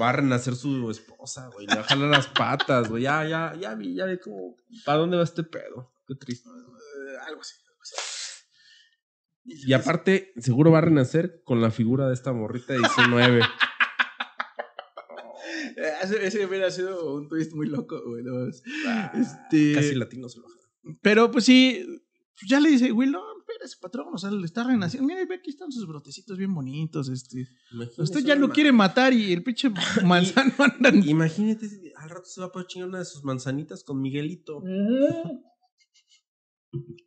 Va 0.00 0.08
a 0.08 0.12
renacer 0.12 0.56
su 0.56 0.90
esposa, 0.90 1.48
güey. 1.52 1.66
Le 1.66 1.76
va 1.76 1.82
a 1.82 1.84
jalar 1.84 2.08
las 2.08 2.26
patas, 2.26 2.88
güey. 2.88 3.04
Ya, 3.04 3.28
ya, 3.28 3.54
ya 3.60 3.74
vi, 3.74 3.94
ya 3.94 4.06
vi 4.06 4.18
como. 4.18 4.56
¿Para 4.84 4.98
dónde 4.98 5.16
va 5.16 5.22
este 5.22 5.44
pedo? 5.44 5.92
Qué 6.08 6.16
triste. 6.16 6.48
Eh, 6.48 7.16
algo 7.28 7.40
así. 7.40 7.54
algo 7.68 7.82
así. 7.82 7.94
Y 9.44 9.72
aparte, 9.72 10.32
seguro 10.38 10.72
va 10.72 10.78
a 10.78 10.82
renacer 10.82 11.42
con 11.44 11.60
la 11.60 11.70
figura 11.70 12.08
de 12.08 12.14
esta 12.14 12.32
morrita 12.32 12.72
de 12.72 12.80
19. 12.80 13.42
Ese, 16.22 16.46
hubiera 16.46 16.70
sido 16.70 17.14
un 17.14 17.28
twist 17.28 17.52
muy 17.54 17.66
loco, 17.68 18.00
güey. 18.06 18.22
¿no? 18.22 18.50
Ah, 18.86 19.12
Este- 19.14 19.72
Casi 19.74 19.94
latino 19.94 20.28
se 20.28 20.40
lo. 20.40 20.46
Pero 21.02 21.30
pues 21.30 21.44
sí, 21.44 21.82
pues, 21.86 22.50
ya 22.50 22.60
le 22.60 22.68
dice, 22.70 22.90
güey, 22.90 23.08
no, 23.08 23.22
espérese, 23.40 23.76
patrón, 23.80 24.08
o 24.12 24.18
sea, 24.18 24.30
le 24.30 24.44
está 24.44 24.64
renaciendo. 24.64 25.06
Mira, 25.06 25.24
ve, 25.24 25.36
aquí 25.36 25.50
están 25.50 25.72
sus 25.72 25.86
brotecitos 25.86 26.36
bien 26.36 26.52
bonitos, 26.52 27.08
este. 27.08 27.48
Imagínese 27.72 28.02
Usted 28.02 28.20
ya 28.24 28.34
lo 28.34 28.50
quiere 28.50 28.72
matar 28.72 29.12
y 29.12 29.32
el 29.32 29.42
pinche 29.42 29.70
manzano 30.04 30.52
anda 30.58 30.90
Imagínate, 30.94 31.66
al 31.96 32.10
rato 32.10 32.26
se 32.26 32.40
va 32.40 32.48
a 32.48 32.52
poder 32.52 32.66
chingar 32.66 32.88
una 32.88 32.98
de 32.98 33.04
sus 33.04 33.24
manzanitas 33.24 33.84
con 33.84 34.00
Miguelito. 34.00 34.62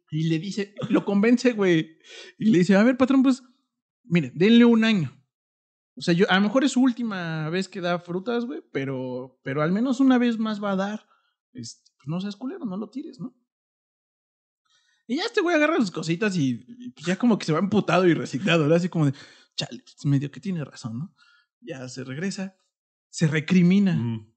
Y 0.09 0.29
le 0.29 0.39
dice, 0.39 0.73
lo 0.89 1.03
convence, 1.03 1.51
güey. 1.51 1.97
Y 2.37 2.51
le 2.51 2.59
dice, 2.59 2.75
a 2.75 2.83
ver, 2.83 2.95
patrón, 2.95 3.23
pues, 3.23 3.43
mire, 4.05 4.31
denle 4.33 4.63
un 4.63 4.85
año. 4.85 5.16
O 5.97 6.01
sea, 6.01 6.13
yo, 6.13 6.29
a 6.29 6.35
lo 6.35 6.41
mejor 6.41 6.63
es 6.63 6.73
su 6.73 6.81
última 6.81 7.49
vez 7.49 7.67
que 7.67 7.81
da 7.81 7.97
frutas, 7.97 8.45
güey, 8.45 8.61
pero, 8.71 9.39
pero 9.43 9.63
al 9.63 9.71
menos 9.71 9.99
una 9.99 10.17
vez 10.19 10.37
más 10.37 10.63
va 10.63 10.71
a 10.71 10.75
dar. 10.75 11.09
Este, 11.53 11.91
pues 11.97 12.07
no 12.07 12.21
seas 12.21 12.35
culero, 12.35 12.65
no 12.65 12.77
lo 12.77 12.89
tires, 12.89 13.19
¿no? 13.19 13.35
Y 15.07 15.17
ya 15.17 15.23
este 15.23 15.41
güey 15.41 15.55
agarra 15.55 15.77
sus 15.77 15.89
cositas 15.89 16.35
y, 16.35 16.65
y 16.67 16.89
pues 16.91 17.05
ya 17.05 17.17
como 17.17 17.39
que 17.39 17.45
se 17.45 17.53
va 17.53 17.59
emputado 17.59 18.07
y 18.07 18.13
resignado, 18.13 18.67
¿no? 18.67 18.75
Así 18.75 18.89
como 18.89 19.07
de, 19.07 19.13
chale, 19.55 19.81
pues, 19.81 20.05
medio 20.05 20.29
que 20.29 20.39
tiene 20.39 20.63
razón, 20.63 20.99
¿no? 20.99 21.15
Ya 21.61 21.87
se 21.89 22.03
regresa, 22.03 22.55
se 23.09 23.27
recrimina. 23.27 23.95
Mm. 23.95 24.33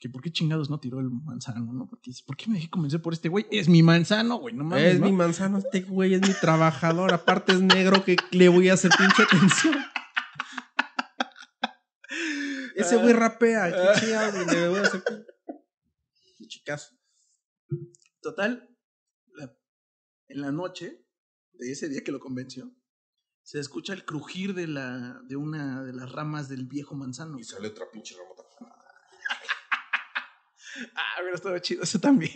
Que 0.00 0.08
por 0.08 0.22
qué 0.22 0.30
chingados 0.30 0.70
no 0.70 0.78
tiró 0.78 1.00
el 1.00 1.10
manzano, 1.10 1.72
¿no? 1.72 1.88
Porque 1.88 2.10
dice, 2.10 2.22
¿por 2.24 2.36
qué 2.36 2.48
me 2.48 2.54
dejé 2.54 2.70
convencer 2.70 3.02
por 3.02 3.12
este 3.12 3.28
güey? 3.28 3.46
Es 3.50 3.68
mi 3.68 3.82
manzano, 3.82 4.36
güey, 4.36 4.54
no 4.54 4.62
mames, 4.62 4.94
Es 4.94 5.00
¿no? 5.00 5.06
mi 5.06 5.12
manzano, 5.12 5.58
este 5.58 5.80
güey 5.80 6.14
es 6.14 6.20
mi 6.20 6.34
trabajador. 6.40 7.12
Aparte 7.12 7.52
es 7.52 7.60
negro 7.60 8.04
que 8.04 8.16
le 8.30 8.48
voy 8.48 8.68
a 8.68 8.74
hacer 8.74 8.92
pinche 8.96 9.24
atención. 9.24 9.74
Ese 12.80 12.96
güey 12.96 13.12
rapea. 13.12 13.70
Qué 13.94 14.00
chingado, 14.00 14.44
güey, 14.44 14.56
le 14.56 14.68
voy 14.68 14.78
a 14.78 14.82
hacer 14.82 15.02
pin- 15.04 15.26
pinche 16.36 16.62
caso. 16.64 16.94
Total, 18.20 18.68
en 20.28 20.40
la 20.40 20.52
noche 20.52 21.04
de 21.52 21.72
ese 21.72 21.88
día 21.88 22.02
que 22.04 22.12
lo 22.12 22.20
convenció, 22.20 22.70
se 23.42 23.58
escucha 23.60 23.92
el 23.94 24.04
crujir 24.04 24.54
de, 24.54 24.66
la, 24.66 25.20
de 25.24 25.36
una 25.36 25.82
de 25.82 25.92
las 25.92 26.12
ramas 26.12 26.48
del 26.48 26.66
viejo 26.66 26.94
manzano. 26.94 27.38
Y 27.38 27.44
sale 27.44 27.68
otra 27.68 27.90
pinche 27.90 28.14
ramota. 28.16 28.42
Ah, 30.94 31.16
hubiera 31.20 31.34
estado 31.34 31.58
chido 31.58 31.82
eso 31.82 31.98
también. 31.98 32.30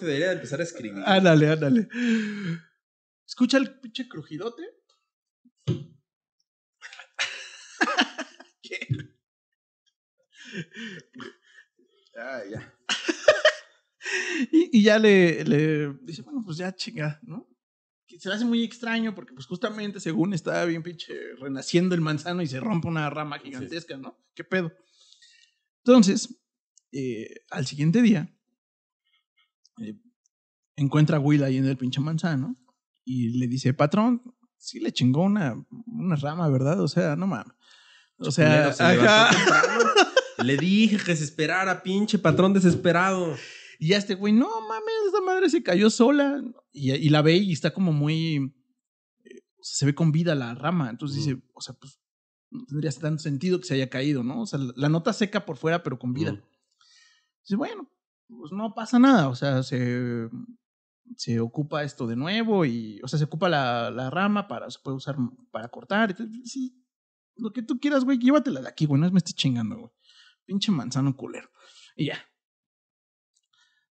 debería 0.00 0.32
empezar 0.32 0.60
a 0.60 0.62
escribir. 0.62 1.02
Ándale, 1.04 1.50
ándale. 1.50 1.88
Escucha 3.26 3.58
el 3.58 3.78
pinche 3.80 4.08
crujidote. 4.08 4.62
Ah, 12.18 12.40
ya. 12.50 12.74
Y, 14.52 14.78
y 14.78 14.82
ya 14.82 14.98
le, 14.98 15.44
le 15.44 15.92
dice, 16.02 16.22
bueno, 16.22 16.42
pues 16.44 16.58
ya 16.58 16.74
chinga, 16.74 17.18
¿no? 17.24 17.48
Que 18.06 18.20
se 18.20 18.28
le 18.28 18.36
hace 18.36 18.44
muy 18.44 18.62
extraño 18.62 19.14
porque 19.14 19.34
pues 19.34 19.46
justamente 19.46 19.98
según 19.98 20.32
estaba 20.32 20.64
bien 20.64 20.82
pinche 20.82 21.12
renaciendo 21.40 21.94
el 21.94 22.00
manzano 22.00 22.40
y 22.40 22.46
se 22.46 22.60
rompe 22.60 22.86
una 22.86 23.10
rama 23.10 23.40
gigantesca, 23.40 23.96
¿no? 23.96 24.16
¿Qué 24.34 24.44
pedo? 24.44 24.72
Entonces, 25.84 26.38
eh, 26.92 27.34
al 27.50 27.66
siguiente 27.66 28.00
día, 28.00 28.32
eh, 29.80 29.98
encuentra 30.76 31.16
a 31.16 31.20
Will 31.20 31.42
ahí 31.42 31.56
en 31.56 31.66
el 31.66 31.76
pinche 31.76 32.00
manzano 32.00 32.56
y 33.04 33.38
le 33.38 33.48
dice, 33.48 33.74
patrón, 33.74 34.22
sí 34.56 34.78
le 34.78 34.92
chingó 34.92 35.22
una, 35.22 35.56
una 35.86 36.16
rama, 36.16 36.48
¿verdad? 36.48 36.80
O 36.80 36.88
sea, 36.88 37.16
no 37.16 37.26
mames. 37.26 37.54
O 38.18 38.30
sea, 38.30 38.72
se 38.72 38.82
ajá. 38.82 39.30
Le 40.38 40.56
dije 40.56 40.98
que 40.98 41.16
se 41.16 41.24
esperara, 41.24 41.82
pinche 41.82 42.18
patrón 42.18 42.52
desesperado. 42.52 43.34
Y 43.78 43.88
ya 43.88 43.98
este 43.98 44.14
güey, 44.14 44.32
no 44.32 44.48
mames, 44.60 44.94
esa 45.08 45.20
madre 45.20 45.50
se 45.50 45.62
cayó 45.62 45.90
sola. 45.90 46.42
Y, 46.72 46.92
y 46.92 47.08
la 47.08 47.22
ve 47.22 47.36
y 47.36 47.52
está 47.52 47.72
como 47.72 47.92
muy. 47.92 48.36
eh, 49.24 49.42
o 49.58 49.64
sea, 49.64 49.76
se 49.78 49.86
ve 49.86 49.94
con 49.94 50.12
vida 50.12 50.34
la 50.34 50.54
rama. 50.54 50.90
Entonces 50.90 51.24
dice, 51.24 51.42
o 51.54 51.60
sea, 51.60 51.74
pues 51.74 51.98
no 52.50 52.64
tendría 52.66 52.90
tanto 52.92 53.22
sentido 53.22 53.60
que 53.60 53.66
se 53.66 53.74
haya 53.74 53.90
caído, 53.90 54.22
¿no? 54.22 54.42
O 54.42 54.46
sea, 54.46 54.58
la, 54.58 54.72
la 54.76 54.88
nota 54.88 55.12
seca 55.12 55.44
por 55.44 55.56
fuera, 55.56 55.82
pero 55.82 55.98
con 55.98 56.12
vida. 56.12 56.32
Mm. 56.32 56.42
Dice, 57.42 57.56
bueno, 57.56 57.90
pues 58.28 58.52
no 58.52 58.74
pasa 58.74 58.98
nada. 58.98 59.28
O 59.28 59.34
sea, 59.34 59.62
se, 59.62 60.28
se 61.16 61.40
ocupa 61.40 61.82
esto 61.84 62.06
de 62.06 62.16
nuevo 62.16 62.64
y, 62.64 63.00
o 63.02 63.08
sea, 63.08 63.18
se 63.18 63.24
ocupa 63.24 63.48
la, 63.48 63.90
la 63.90 64.10
rama 64.10 64.48
para, 64.48 64.70
se 64.70 64.78
puede 64.82 64.96
usar 64.96 65.16
para 65.50 65.68
cortar. 65.68 66.10
Entonces, 66.10 66.50
sí, 66.50 66.82
lo 67.36 67.52
que 67.52 67.62
tú 67.62 67.78
quieras, 67.78 68.04
güey, 68.04 68.18
llévatela 68.18 68.60
de 68.60 68.68
aquí, 68.68 68.86
güey, 68.86 69.00
no 69.00 69.10
me 69.10 69.18
estés 69.18 69.34
chingando, 69.34 69.76
güey. 69.76 69.90
Pinche 70.46 70.70
manzano 70.72 71.14
culero. 71.16 71.50
Y 71.96 72.06
ya. 72.06 72.18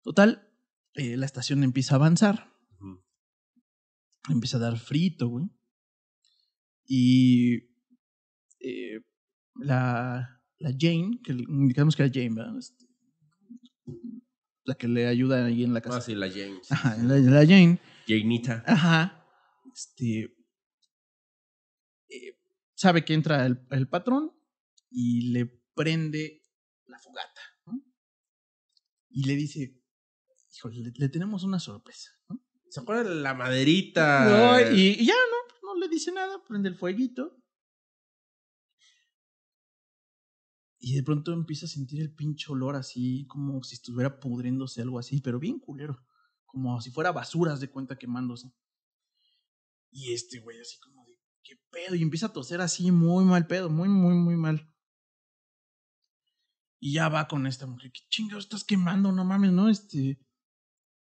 Total, 0.03 0.49
eh, 0.95 1.17
la 1.17 1.27
estación 1.27 1.65
empieza 1.65 1.95
a 1.95 1.97
avanzar. 1.97 2.53
Empieza 4.29 4.59
a 4.59 4.61
dar 4.61 4.79
frito, 4.79 5.29
güey. 5.29 5.51
Y 6.87 7.55
eh, 8.61 9.01
la, 9.57 10.43
la 10.59 10.71
Jane, 10.79 11.21
que 11.25 11.33
indicamos 11.33 11.97
que 11.97 12.05
era 12.05 12.13
Jane, 12.13 12.35
¿verdad? 12.35 12.59
Este, 12.59 12.87
la 14.65 14.75
que 14.77 14.87
le 14.87 15.07
ayuda 15.09 15.45
ahí 15.47 15.65
en 15.65 15.75
la 15.75 15.81
casa. 15.81 15.97
Ah, 15.97 16.01
sí, 16.01 16.15
la 16.15 16.31
James. 16.31 16.71
Ajá, 16.71 16.97
la, 16.99 17.17
la 17.19 17.41
Jane. 17.47 17.81
Janita. 18.07 18.63
Ajá. 18.67 19.27
Este. 19.75 20.37
eh, 22.09 22.39
sabe 22.75 23.05
que 23.05 23.15
entra 23.15 23.45
el, 23.47 23.67
el 23.71 23.89
patrón 23.89 24.31
y 24.91 25.33
le 25.33 25.47
prende 25.75 26.42
la 26.93 26.99
fogata. 26.99 27.41
¿no? 27.67 27.83
Y 29.11 29.25
le 29.25 29.35
dice: 29.35 29.83
Híjole, 30.55 30.81
le, 30.81 30.93
le 30.95 31.09
tenemos 31.09 31.43
una 31.43 31.59
sorpresa. 31.59 32.11
¿no? 32.29 32.41
¿Se 32.69 32.81
acuerdan 32.81 33.07
de 33.07 33.15
la 33.17 33.35
maderita? 33.35 34.25
No, 34.25 34.75
y, 34.75 34.97
y 35.01 35.05
ya 35.05 35.15
no, 35.15 35.75
no 35.75 35.81
le 35.81 35.89
dice 35.89 36.13
nada, 36.13 36.43
prende 36.47 36.69
el 36.69 36.77
fueguito. 36.77 37.39
Y 40.79 40.95
de 40.95 41.03
pronto 41.03 41.33
empieza 41.33 41.67
a 41.67 41.69
sentir 41.69 42.01
el 42.01 42.15
pinche 42.15 42.51
olor 42.51 42.75
así, 42.75 43.27
como 43.29 43.63
si 43.63 43.75
estuviera 43.75 44.19
pudriéndose 44.19 44.83
algo 44.83 44.99
así, 44.99 45.21
pero 45.21 45.39
bien 45.39 45.61
culero. 45.61 46.05
Como 46.47 46.81
si 46.81 46.91
fuera 46.91 47.13
basuras 47.13 47.61
de 47.61 47.71
cuenta 47.71 47.99
quemándose. 47.99 48.53
Y 49.91 50.13
este 50.13 50.41
güey 50.41 50.59
así 50.59 50.79
como 50.81 51.05
de, 51.05 51.21
¿qué 51.45 51.57
pedo? 51.71 51.95
Y 51.95 52.03
empieza 52.03 52.27
a 52.27 52.33
toser 52.33 52.63
así, 52.63 52.91
muy 52.91 53.25
mal 53.25 53.47
pedo, 53.47 53.69
muy, 53.69 53.89
muy, 53.89 54.15
muy 54.15 54.37
mal. 54.37 54.72
Y 56.85 56.95
ya 56.95 57.09
va 57.09 57.29
con 57.29 57.47
esta 57.47 57.65
mujer, 57.69 57.93
¿qué 57.93 58.01
chingados 58.09 58.43
estás 58.45 58.65
quemando? 58.65 59.13
No 59.13 59.25
mames, 59.25 59.53
¿no? 59.53 59.69
Este. 59.69 60.19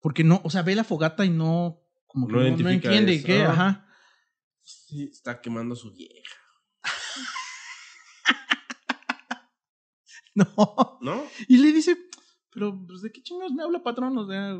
Porque 0.01 0.25
no, 0.25 0.43
o 0.45 0.51
sea, 0.51 0.61
ve 0.61 0.75
la 0.75 0.85
fogata 0.85 1.25
y 1.25 1.31
no, 1.31 1.81
como 2.07 2.27
que 2.27 2.35
No 2.35 2.38
no, 2.40 2.45
no 2.45 2.49
identifica 2.49 2.75
entiende 2.88 3.14
eso. 3.14 3.27
qué, 3.27 3.43
Ah. 3.45 3.53
ajá. 3.53 3.87
Sí, 4.62 5.05
está 5.05 5.40
quemando 5.40 5.73
a 5.73 5.77
su 5.79 5.90
vieja. 5.93 6.37
No. 10.35 10.99
¿No? 11.01 11.25
Y 11.49 11.57
le 11.59 11.73
dice, 11.73 11.97
pero 12.53 12.79
pues, 12.87 13.03
¿de 13.03 13.11
qué 13.11 13.21
chingados 13.23 13.53
me 13.53 13.62
habla 13.64 13.83
patrón? 13.83 14.16
O 14.16 14.27
sea, 14.29 14.55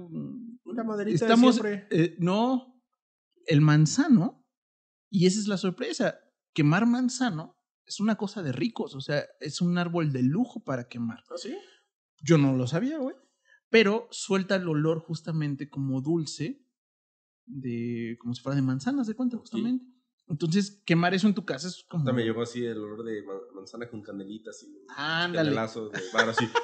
Una 0.65 0.85
maderita 0.85 1.25
estamos, 1.27 1.57
de 1.57 1.63
siempre. 1.63 1.87
eh, 1.91 2.17
no, 2.19 2.83
el 3.47 3.61
manzano, 3.61 4.45
y 5.11 5.27
esa 5.27 5.39
es 5.39 5.47
la 5.47 5.57
sorpresa, 5.59 6.19
quemar 6.55 6.87
manzano 6.87 7.57
es 7.91 7.99
una 7.99 8.15
cosa 8.15 8.41
de 8.41 8.53
ricos, 8.53 8.95
o 8.95 9.01
sea, 9.01 9.25
es 9.41 9.61
un 9.61 9.77
árbol 9.77 10.13
de 10.13 10.23
lujo 10.23 10.63
para 10.63 10.87
quemar. 10.87 11.25
¿Ah, 11.29 11.35
sí? 11.37 11.57
Yo 12.23 12.39
no 12.39 12.57
lo 12.57 12.69
sabía, 12.69 12.99
güey. 12.99 13.17
Pero 13.69 14.07
suelta 14.13 14.55
el 14.55 14.69
olor 14.69 15.01
justamente 15.01 15.69
como 15.69 16.01
dulce, 16.01 16.65
de 17.47 18.17
como 18.21 18.33
si 18.33 18.43
fuera 18.43 18.55
de 18.55 18.63
manzanas, 18.63 19.09
de 19.09 19.15
cuenta, 19.15 19.39
justamente. 19.39 19.85
Entonces, 20.29 20.81
quemar 20.87 21.15
eso 21.15 21.27
en 21.27 21.35
tu 21.35 21.45
casa 21.45 21.67
es 21.67 21.85
como... 21.89 22.05
Me 22.13 22.23
llegó 22.23 22.43
así 22.43 22.65
el 22.65 22.79
olor 22.79 23.03
de 23.05 23.25
ma- 23.25 23.33
manzana 23.57 23.89
con 23.89 24.03
canelitas 24.03 24.63
y 24.63 24.73
Ándale. 24.97 25.49
canelazo 25.51 25.89
de 25.89 26.01
bar 26.13 26.29
así. 26.29 26.45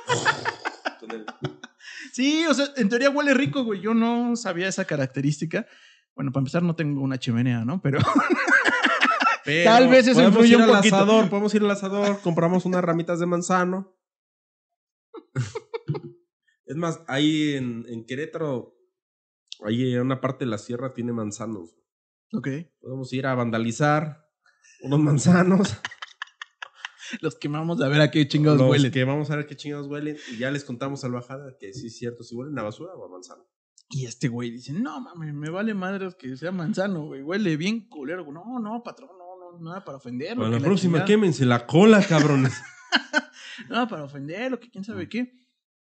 Sí, 2.13 2.47
o 2.47 2.55
sea, 2.55 2.67
en 2.77 2.89
teoría 2.89 3.11
huele 3.11 3.35
rico, 3.35 3.63
güey. 3.65 3.81
Yo 3.81 3.95
no 3.95 4.35
sabía 4.37 4.69
esa 4.69 4.85
característica. 4.85 5.67
Bueno, 6.15 6.33
para 6.33 6.43
empezar, 6.43 6.63
no 6.63 6.75
tengo 6.75 7.03
una 7.03 7.19
chimenea, 7.19 7.65
¿no? 7.65 7.81
Pero 7.83 7.99
Pero 9.47 9.71
Tal 9.71 9.89
vez 9.89 10.07
eso 10.07 10.23
influye 10.23 10.57
un 10.57 10.63
al 10.63 10.71
poquito. 10.77 10.97
asador, 10.97 11.31
podemos 11.31 11.55
ir 11.55 11.63
al 11.63 11.71
asador, 11.71 12.21
compramos 12.21 12.67
unas 12.67 12.83
ramitas 12.85 13.19
de 13.21 13.27
manzano. 13.27 13.97
es 16.67 16.77
más, 16.77 17.01
ahí 17.07 17.55
en, 17.55 17.87
en 17.89 18.05
Querétaro, 18.05 18.77
ahí 19.65 19.95
en 19.95 20.01
una 20.01 20.21
parte 20.21 20.45
de 20.45 20.51
la 20.51 20.59
sierra 20.59 20.93
tiene 20.93 21.13
manzanos. 21.13 21.77
Ok. 22.33 22.49
Podemos 22.81 23.13
ir 23.13 23.27
a 23.27 23.35
vandalizar 23.35 24.29
unos 24.83 25.01
manzanos. 25.01 25.77
Los 27.21 27.37
quemamos 27.37 27.81
a 27.81 27.89
ver 27.89 28.01
a 28.01 28.11
qué 28.11 28.27
chingados 28.27 28.59
los 28.59 28.69
huelen. 28.69 28.91
que 28.91 29.05
vamos 29.05 29.31
a 29.31 29.37
ver 29.37 29.47
qué 29.47 29.55
chingados 29.55 29.87
huelen. 29.87 30.17
Y 30.33 30.39
ya 30.39 30.51
les 30.51 30.65
contamos 30.65 31.05
al 31.05 31.13
bajada 31.13 31.57
que 31.57 31.73
sí 31.73 31.87
es 31.87 31.97
cierto, 31.97 32.25
si 32.25 32.35
huelen 32.35 32.59
a 32.59 32.65
basura 32.65 32.95
o 32.95 33.05
a 33.05 33.09
manzano. 33.09 33.47
Y 33.91 34.07
este 34.07 34.27
güey 34.27 34.51
dice, 34.51 34.73
no 34.73 35.01
mames, 35.01 35.33
me 35.33 35.49
vale 35.49 35.73
madres 35.73 36.17
que 36.17 36.37
sea 36.37 36.51
manzano, 36.51 37.07
güey. 37.07 37.23
Huele 37.23 37.57
bien 37.57 37.89
culero. 37.89 38.25
No, 38.33 38.59
no, 38.59 38.83
patrón, 38.83 39.11
no, 39.17 39.26
nada 39.61 39.85
para 39.85 39.99
ofenderlo. 39.99 40.45
Para 40.45 40.59
la 40.59 40.65
próxima, 40.65 41.05
quémense 41.05 41.45
la 41.45 41.67
cola, 41.67 42.03
cabrones. 42.05 42.55
Nada 43.69 43.89
para 43.89 44.05
ofenderlo, 44.05 44.61
que 44.61 44.71
quién 44.71 44.85
sabe 44.85 45.09
qué. 45.09 45.33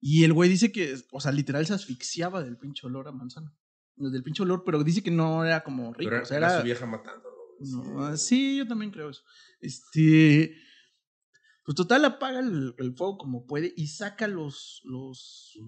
Y 0.01 0.23
el 0.23 0.34
güey 0.34 0.49
dice 0.49 0.71
que, 0.71 0.95
o 1.12 1.19
sea, 1.19 1.32
literal 1.32 1.65
se 1.65 1.73
asfixiaba 1.73 2.43
del 2.43 2.58
pinche 2.58 2.88
olor 2.88 3.08
a 3.08 3.12
manzano. 3.12 3.55
Del 3.95 4.23
pinche 4.23 4.43
olor, 4.43 4.63
pero 4.65 4.84
dice 4.84 5.03
que 5.03 5.12
no 5.12 5.43
era 5.43 5.63
como 5.63 5.93
rico. 5.93 6.10
Pero 6.10 6.23
o 6.23 6.25
sea, 6.25 6.38
era, 6.38 6.47
era, 6.47 6.60
su 6.60 6.65
vieja 6.65 6.86
matándolo. 6.86 7.36
No, 7.60 8.15
sí, 8.15 8.58
yo 8.58 8.67
también 8.67 8.91
creo 8.91 9.10
eso. 9.10 9.23
Este. 9.60 10.55
Pues 11.65 11.75
total, 11.75 12.05
apaga 12.05 12.39
el, 12.39 12.73
el 12.77 12.95
fuego 12.95 13.17
como 13.17 13.45
puede 13.45 13.73
y 13.75 13.88
saca 13.88 14.27
los. 14.27 14.82
los. 14.86 15.60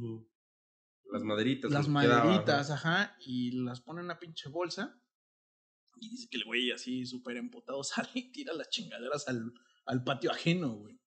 Las 1.11 1.23
maderitas. 1.23 1.69
las 1.69 1.87
lo 1.87 1.93
maderitas, 1.93 2.71
ajá, 2.71 3.17
y 3.19 3.51
las 3.63 3.81
pone 3.81 3.99
en 3.99 4.05
una 4.05 4.17
pinche 4.17 4.47
bolsa. 4.47 5.00
Y 6.01 6.09
dice 6.09 6.27
que 6.29 6.37
el 6.37 6.45
güey 6.45 6.71
así 6.71 7.05
súper 7.05 7.37
emputado 7.37 7.83
sale 7.83 8.09
y 8.15 8.31
tira 8.31 8.53
las 8.53 8.69
chingaderas 8.69 9.27
al, 9.27 9.53
al 9.85 10.03
patio 10.03 10.31
ajeno, 10.31 10.73
güey. 10.73 10.99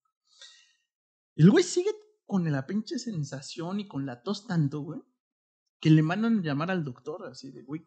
El 1.35 1.51
güey 1.51 1.63
sigue 1.63 1.91
con 2.25 2.49
la 2.49 2.65
pinche 2.65 2.97
sensación 2.97 3.81
y 3.81 3.87
con 3.87 4.05
la 4.05 4.23
tos 4.23 4.47
tanto, 4.47 4.79
güey, 4.79 5.01
que 5.81 5.89
le 5.89 6.01
mandan 6.01 6.41
llamar 6.41 6.71
al 6.71 6.85
doctor, 6.85 7.27
así 7.27 7.51
de, 7.51 7.61
güey, 7.63 7.83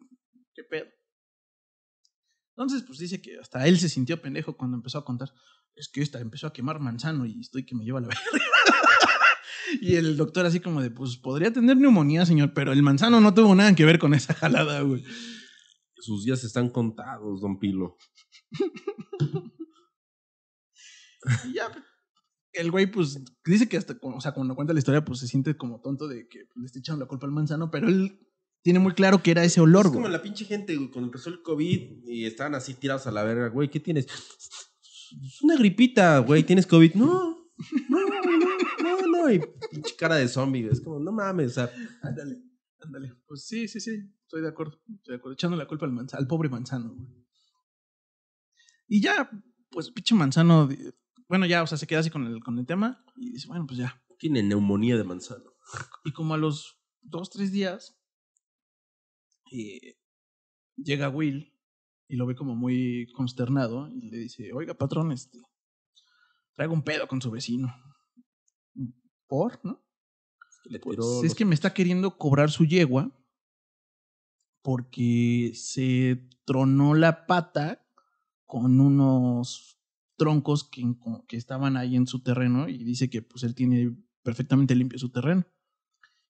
qué 0.53 0.63
pedo. 0.63 0.87
Entonces, 2.55 2.83
pues 2.85 2.99
dice 2.99 3.21
que 3.21 3.39
hasta 3.39 3.65
él 3.67 3.79
se 3.79 3.89
sintió 3.89 4.21
pendejo 4.21 4.55
cuando 4.55 4.77
empezó 4.77 4.99
a 4.99 5.05
contar. 5.05 5.33
Es 5.75 5.89
que 5.89 6.01
esta 6.01 6.19
empezó 6.19 6.45
a 6.45 6.53
quemar 6.53 6.79
manzano 6.79 7.25
y 7.25 7.39
estoy 7.39 7.65
que 7.65 7.73
me 7.73 7.85
lleva 7.85 7.99
a 7.99 8.01
la 8.01 8.09
verga. 8.09 8.21
y 9.81 9.95
el 9.95 10.15
doctor 10.15 10.45
así 10.45 10.59
como 10.59 10.81
de, 10.81 10.91
pues 10.91 11.17
podría 11.17 11.51
tener 11.51 11.77
neumonía, 11.77 12.25
señor, 12.25 12.53
pero 12.53 12.71
el 12.71 12.83
manzano 12.83 13.19
no 13.19 13.33
tuvo 13.33 13.55
nada 13.55 13.73
que 13.73 13.85
ver 13.85 13.97
con 13.97 14.13
esa 14.13 14.35
jalada, 14.35 14.81
güey. 14.81 15.03
Sus 15.99 16.23
días 16.23 16.43
están 16.43 16.69
contados, 16.69 17.41
don 17.41 17.59
Pilo. 17.59 17.97
Y 21.45 21.53
ya, 21.55 21.71
el 22.53 22.71
güey, 22.71 22.89
pues, 22.89 23.19
dice 23.45 23.67
que 23.67 23.77
hasta, 23.77 23.97
o 24.01 24.21
sea, 24.21 24.31
cuando 24.33 24.55
cuenta 24.55 24.73
la 24.73 24.79
historia, 24.79 25.03
pues 25.03 25.19
se 25.19 25.27
siente 25.27 25.57
como 25.57 25.81
tonto 25.81 26.07
de 26.07 26.27
que 26.27 26.47
le 26.55 26.65
esté 26.65 26.79
echando 26.79 27.03
la 27.03 27.07
culpa 27.07 27.25
al 27.27 27.33
manzano, 27.33 27.69
pero 27.69 27.87
él 27.87 28.19
tiene 28.61 28.79
muy 28.79 28.93
claro 28.93 29.21
que 29.23 29.31
era 29.31 29.43
ese 29.43 29.61
olor, 29.61 29.85
Es 29.85 29.91
como 29.91 30.01
güey. 30.01 30.11
la 30.11 30.21
pinche 30.21 30.45
gente, 30.45 30.75
güey, 30.75 30.89
cuando 30.89 31.07
empezó 31.07 31.29
el 31.29 31.41
COVID 31.41 32.07
y 32.07 32.25
estaban 32.25 32.55
así 32.55 32.73
tirados 32.73 33.07
a 33.07 33.11
la 33.11 33.23
verga, 33.23 33.49
güey, 33.49 33.69
¿qué 33.69 33.79
tienes? 33.79 34.05
Es 34.05 35.41
una 35.41 35.55
gripita, 35.55 36.19
güey, 36.19 36.43
¿tienes 36.43 36.67
COVID? 36.67 36.93
No, 36.95 37.49
no, 37.89 37.99
no, 37.99 39.01
no, 39.01 39.07
no, 39.07 39.31
y 39.31 39.39
pinche 39.71 39.95
cara 39.95 40.15
de 40.15 40.27
zombie, 40.27 40.61
güey, 40.63 40.73
es 40.73 40.81
como, 40.81 40.99
no 40.99 41.11
mames, 41.11 41.51
o 41.51 41.53
sea, 41.55 41.71
Ándale. 42.01 42.48
Ándale. 42.81 43.13
Pues 43.27 43.45
sí, 43.45 43.67
sí, 43.67 43.79
sí. 43.79 44.11
Estoy 44.23 44.41
de 44.41 44.47
acuerdo. 44.49 44.79
Estoy 44.95 45.13
de 45.13 45.17
acuerdo. 45.17 45.33
Echando 45.33 45.57
la 45.57 45.67
culpa 45.67 45.85
al, 45.85 45.91
manza- 45.91 46.17
al 46.17 46.27
pobre 46.27 46.49
manzano, 46.49 46.93
güey. 46.93 47.07
Y 48.87 49.01
ya, 49.01 49.29
pues, 49.69 49.91
pinche 49.91 50.15
manzano. 50.15 50.67
Bueno, 51.27 51.45
ya, 51.45 51.61
o 51.63 51.67
sea, 51.67 51.77
se 51.77 51.85
queda 51.87 51.99
así 51.99 52.09
con 52.09 52.25
el, 52.25 52.41
con 52.43 52.57
el 52.57 52.65
tema. 52.65 53.03
Y 53.17 53.31
dice, 53.33 53.47
bueno, 53.47 53.65
pues 53.67 53.77
ya. 53.79 54.01
Tiene 54.17 54.41
neumonía 54.43 54.97
de 54.97 55.03
manzano. 55.03 55.53
Y 56.03 56.11
como 56.13 56.33
a 56.33 56.37
los 56.37 56.79
dos, 57.01 57.29
tres 57.29 57.51
días, 57.51 57.97
eh, 59.51 59.97
llega 60.75 61.09
Will 61.09 61.53
y 62.07 62.15
lo 62.15 62.25
ve 62.25 62.35
como 62.35 62.55
muy 62.55 63.07
consternado 63.13 63.87
y 63.89 64.09
le 64.09 64.17
dice, 64.17 64.51
oiga, 64.53 64.73
patrón, 64.73 65.11
este, 65.11 65.39
traigo 66.53 66.73
un 66.73 66.83
pedo 66.83 67.07
con 67.07 67.21
su 67.21 67.29
vecino. 67.29 67.73
¿Por? 69.27 69.63
¿No? 69.63 69.85
Le 70.69 70.79
Pues 70.79 70.95
tiró 70.97 71.19
es 71.19 71.23
los- 71.31 71.35
que 71.35 71.45
me 71.45 71.55
está 71.55 71.73
queriendo 71.73 72.17
cobrar 72.17 72.49
su 72.51 72.65
yegua 72.65 73.11
porque 74.61 75.51
se 75.55 76.27
tronó 76.45 76.93
la 76.93 77.25
pata 77.25 77.85
con 78.45 78.79
unos 78.79 79.79
troncos 80.17 80.63
que, 80.63 80.83
que 81.27 81.37
estaban 81.37 81.77
ahí 81.77 81.95
en 81.95 82.07
su 82.07 82.21
terreno 82.21 82.67
y 82.67 82.83
dice 82.83 83.09
que 83.09 83.21
pues 83.21 83.43
él 83.43 83.55
tiene 83.55 83.95
perfectamente 84.23 84.75
limpio 84.75 84.99
su 84.99 85.09
terreno. 85.11 85.45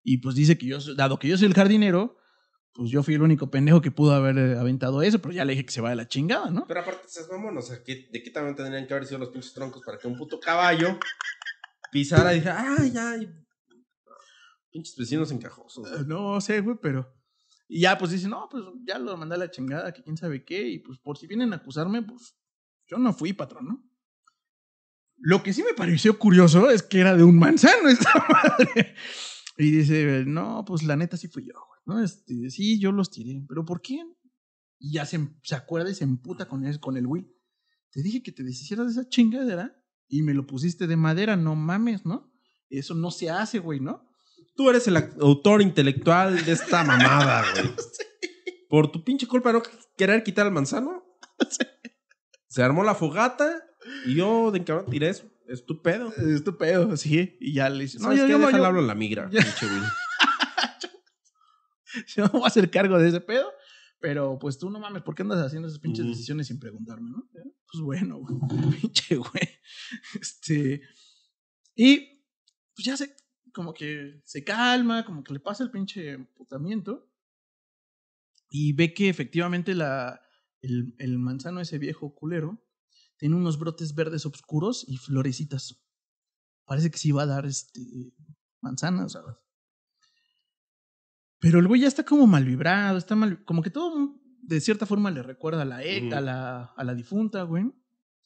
Y 0.04 0.18
pues 0.18 0.36
dice 0.36 0.58
que 0.58 0.68
yo, 0.68 0.78
dado 0.96 1.18
que 1.20 1.28
yo 1.28 1.38
soy 1.38 1.48
el 1.48 1.54
jardinero, 1.54 2.18
pues 2.74 2.92
yo 2.92 3.04
fui 3.04 3.16
el 3.16 3.22
único 3.22 3.50
pendejo 3.50 3.82
que 3.82 3.92
pudo 3.92 4.14
haber 4.14 4.38
eh, 4.38 4.58
aventado 4.58 5.02
eso, 5.02 5.20
pero 5.20 5.34
ya 5.34 5.44
le 5.44 5.54
dije 5.54 5.66
que 5.66 5.72
se 5.74 5.82
vaya 5.82 5.94
a 5.94 5.96
la 5.98 6.08
chingada, 6.08 6.50
¿no? 6.52 6.66
Pero 6.68 6.82
aparte, 6.82 7.08
seas 7.08 7.30
mamón, 7.30 7.58
o 7.58 7.62
sea, 7.62 7.84
¿qué- 7.84 8.08
¿de 8.12 8.22
qué 8.24 8.30
tamaño 8.30 8.56
tendrían 8.56 8.86
que 8.88 8.94
haber 8.94 9.06
sido 9.08 9.20
los 9.20 9.30
pinches 9.30 9.54
troncos 9.54 9.82
para 9.86 9.98
que 9.98 10.08
un 10.08 10.18
puto 10.18 10.40
caballo 10.40 10.98
pisara 11.92 12.32
y 12.34 12.36
dijera, 12.38 12.76
ay, 12.80 12.94
ay, 12.98 13.36
pinches 14.72 14.96
vecinos 14.96 15.32
encajosos. 15.32 15.88
Eh, 15.92 16.04
No 16.08 16.40
sé, 16.42 16.62
güey, 16.62 16.78
pero. 16.82 17.14
Y 17.68 17.82
ya, 17.82 17.98
pues 17.98 18.12
dice, 18.12 18.28
no, 18.28 18.48
pues 18.50 18.64
ya 18.84 18.98
lo 18.98 19.16
mandé 19.16 19.36
a 19.36 19.40
la 19.40 19.52
chingada, 19.52 19.94
que 19.94 20.02
quién 20.02 20.18
sabe 20.18 20.44
qué, 20.44 20.68
y 20.68 20.80
pues 20.80 20.98
por 20.98 21.18
si 21.18 21.28
vienen 21.28 21.54
a 21.54 21.58
acusarme, 21.58 22.02
pues 22.02 22.36
yo 22.88 22.98
no 22.98 23.14
fui 23.14 23.34
patrón, 23.34 23.66
¿no? 23.68 23.90
Lo 25.18 25.44
que 25.44 25.54
sí 25.54 25.64
me 25.64 25.74
pareció 25.74 26.18
curioso 26.18 26.70
es 26.72 26.82
que 26.82 27.00
era 27.00 27.16
de 27.16 27.24
un 27.24 27.38
manzano 27.38 27.88
esta 27.90 28.12
madre. 28.30 28.96
Y 29.58 29.72
dice, 29.72 30.24
no, 30.26 30.64
pues 30.66 30.84
la 30.84 30.96
neta 30.96 31.18
sí 31.18 31.28
fui 31.28 31.46
yo, 31.46 31.54
güey, 31.54 31.82
¿no? 31.86 32.04
Este, 32.04 32.50
sí, 32.50 32.80
yo 32.80 32.92
los 32.92 33.12
tiré, 33.12 33.44
pero 33.48 33.66
¿por 33.66 33.82
qué? 33.82 34.02
Y 34.80 34.94
ya 34.94 35.06
se, 35.06 35.20
se 35.44 35.56
acuerda 35.56 35.92
y 35.92 35.96
se 35.96 36.06
emputa 36.06 36.48
con 36.48 36.66
el, 36.66 36.80
con 36.80 36.96
el 36.96 37.06
Will. 37.06 37.30
Te 37.92 38.02
dije 38.02 38.24
que 38.24 38.32
te 38.32 38.44
deshicieras 38.44 38.86
de 38.88 38.94
esa 39.02 39.10
chingadera 39.10 39.76
y 40.08 40.22
me 40.24 40.34
lo 40.34 40.48
pusiste 40.48 40.88
de 40.88 40.96
madera, 40.96 41.36
no 41.36 41.56
mames, 41.56 42.06
¿no? 42.06 42.32
Eso 42.70 42.96
no 42.96 43.12
se 43.12 43.30
hace, 43.30 43.60
güey, 43.60 43.80
¿no? 43.80 44.09
Tú 44.60 44.70
eres 44.70 44.86
el 44.90 44.98
autor 45.22 45.62
intelectual 45.62 46.44
de 46.46 46.52
esta 46.52 46.84
mamada, 46.84 47.46
güey. 47.54 47.72
Por 48.68 48.92
tu 48.92 49.06
pinche 49.06 49.26
culpa 49.26 49.54
no 49.54 49.64
querer 49.96 50.22
quitar 50.22 50.46
el 50.48 50.52
manzano. 50.52 51.02
Se 52.50 52.62
armó 52.62 52.84
la 52.84 52.94
fogata 52.94 53.64
y 54.06 54.16
yo 54.16 54.52
de 54.52 54.62
cabrón 54.66 54.88
tiré 54.92 55.08
eso. 55.08 55.32
Es 55.48 55.66
tu 55.66 55.82
pedo. 55.82 56.14
Estupendo, 56.14 56.98
sí. 56.98 57.38
Y 57.40 57.54
ya 57.54 57.70
le 57.70 57.84
dice, 57.86 58.00
no, 58.00 58.04
¿Sabes 58.04 58.20
yo, 58.20 58.26
qué? 58.26 58.32
yo, 58.34 58.38
me- 58.38 58.48
Déjale 58.48 58.64
yo- 58.64 58.68
hablo 58.68 58.80
a 58.82 58.84
la 58.84 58.96
migra, 58.96 59.30
Ya. 59.32 59.40
pinche 59.44 59.66
yo 62.18 62.24
me 62.26 62.30
voy 62.32 62.44
a 62.44 62.48
hacer 62.48 62.70
cargo 62.70 63.00
de 63.00 63.08
ese 63.08 63.22
pedo. 63.22 63.50
Pero 64.02 64.38
pues 64.40 64.60
tú 64.60 64.70
no 64.70 64.82
mames, 64.82 65.04
¿por 65.04 65.16
qué 65.16 65.22
andas 65.22 65.40
haciendo 65.46 65.70
esas 65.70 65.80
pinches 65.80 66.06
decisiones 66.06 66.48
sin 66.48 66.60
preguntarme, 66.60 67.10
no? 67.12 67.30
Pues 67.32 67.82
bueno, 67.82 68.18
güey. 68.18 68.36
Pinche 68.82 69.16
güey. 69.16 69.58
Este. 70.20 70.82
Y 71.76 72.26
pues 72.76 72.86
ya 72.86 72.98
se, 72.98 73.16
como 73.54 73.74
que 73.74 74.22
se 74.26 74.44
calma, 74.44 75.06
como 75.06 75.24
que 75.24 75.34
le 75.34 75.40
pasa 75.40 75.64
el 75.64 75.72
pinche 75.72 76.12
emputamiento. 76.12 77.10
Y 78.50 78.74
ve 78.74 78.94
que 78.94 79.10
efectivamente 79.10 79.76
la, 79.76 80.22
el, 80.62 80.96
el 80.98 81.20
manzano 81.20 81.62
ese 81.62 81.78
viejo 81.78 82.16
culero 82.16 82.66
tiene 83.18 83.36
unos 83.36 83.60
brotes 83.60 83.94
verdes 83.94 84.26
oscuros 84.26 84.86
y 84.88 84.98
florecitas. 84.98 85.84
Parece 86.66 86.90
que 86.90 86.98
sí 86.98 87.12
va 87.12 87.24
a 87.24 87.28
dar 87.28 87.46
este 87.46 87.82
manzanas, 88.62 89.14
¿sabes? 89.14 89.36
Pero 91.40 91.60
el 91.60 91.68
güey 91.68 91.82
ya 91.82 91.88
está 91.88 92.04
como 92.04 92.28
mal 92.28 92.44
vibrado, 92.46 92.98
está 92.98 93.16
mal, 93.16 93.44
como 93.46 93.62
que 93.62 93.70
todo 93.70 94.20
de 94.42 94.60
cierta 94.60 94.86
forma 94.86 95.12
le 95.12 95.24
recuerda 95.24 95.62
a 95.62 95.66
la 95.66 95.78
Ujú. 95.78 96.16
a 96.16 96.22
la, 96.22 96.64
a 96.76 96.84
la 96.84 96.96
difunta, 96.96 97.44
güey. 97.44 97.72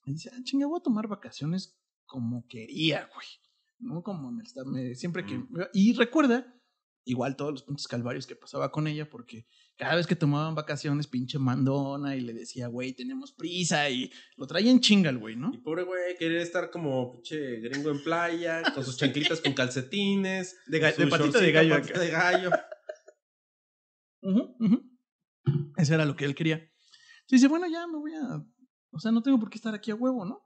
Y 0.05 0.13
dice, 0.13 0.31
ah, 0.33 0.39
chinga, 0.43 0.67
voy 0.67 0.79
a 0.79 0.83
tomar 0.83 1.07
vacaciones 1.07 1.79
como 2.05 2.47
quería, 2.47 3.09
güey. 3.13 3.27
No 3.83 4.01
como 4.03 4.31
me 4.31 4.43
está, 4.43 4.63
me- 4.65 4.95
siempre 4.95 5.25
que... 5.25 5.43
Y 5.73 5.93
recuerda, 5.93 6.53
igual 7.05 7.35
todos 7.35 7.51
los 7.51 7.63
pinches 7.63 7.87
calvarios 7.87 8.25
que 8.25 8.35
pasaba 8.35 8.71
con 8.71 8.87
ella, 8.87 9.09
porque 9.09 9.45
cada 9.75 9.95
vez 9.95 10.07
que 10.07 10.15
tomaban 10.15 10.55
vacaciones, 10.55 11.07
pinche 11.07 11.37
mandona, 11.39 12.15
y 12.15 12.21
le 12.21 12.33
decía, 12.33 12.67
güey, 12.67 12.93
tenemos 12.93 13.33
prisa, 13.33 13.89
y 13.89 14.11
lo 14.37 14.47
traía 14.47 14.71
en 14.71 14.79
chinga 14.79 15.09
el 15.09 15.17
güey, 15.17 15.35
¿no? 15.35 15.51
Y 15.53 15.57
pobre 15.57 15.83
güey, 15.83 16.15
quería 16.17 16.41
estar 16.41 16.69
como 16.71 17.11
pinche 17.11 17.59
gringo 17.59 17.89
en 17.91 18.01
playa, 18.03 18.61
con 18.73 18.83
sus 18.85 18.97
chanclitas 18.97 19.41
con 19.41 19.53
calcetines, 19.53 20.55
De 20.67 20.79
ga- 20.81 20.95
de 20.95 21.07
patita 21.07 21.39
de 21.39 21.51
gallo 21.51 21.75
patita 21.75 21.99
de 21.99 22.09
gallo. 22.09 22.49
Ujú. 24.21 24.89
Eso 25.77 25.93
era 25.93 26.05
lo 26.05 26.15
que 26.15 26.25
él 26.25 26.35
quería. 26.35 26.55
Entonces 26.55 27.41
dice, 27.41 27.47
bueno, 27.47 27.67
ya 27.67 27.85
me 27.87 27.97
voy 27.97 28.13
a... 28.13 28.45
O 28.91 28.99
sea, 28.99 29.11
no 29.11 29.21
tengo 29.23 29.39
por 29.39 29.49
qué 29.49 29.57
estar 29.57 29.73
aquí 29.73 29.91
a 29.91 29.95
huevo, 29.95 30.23
¿no? 30.25 30.41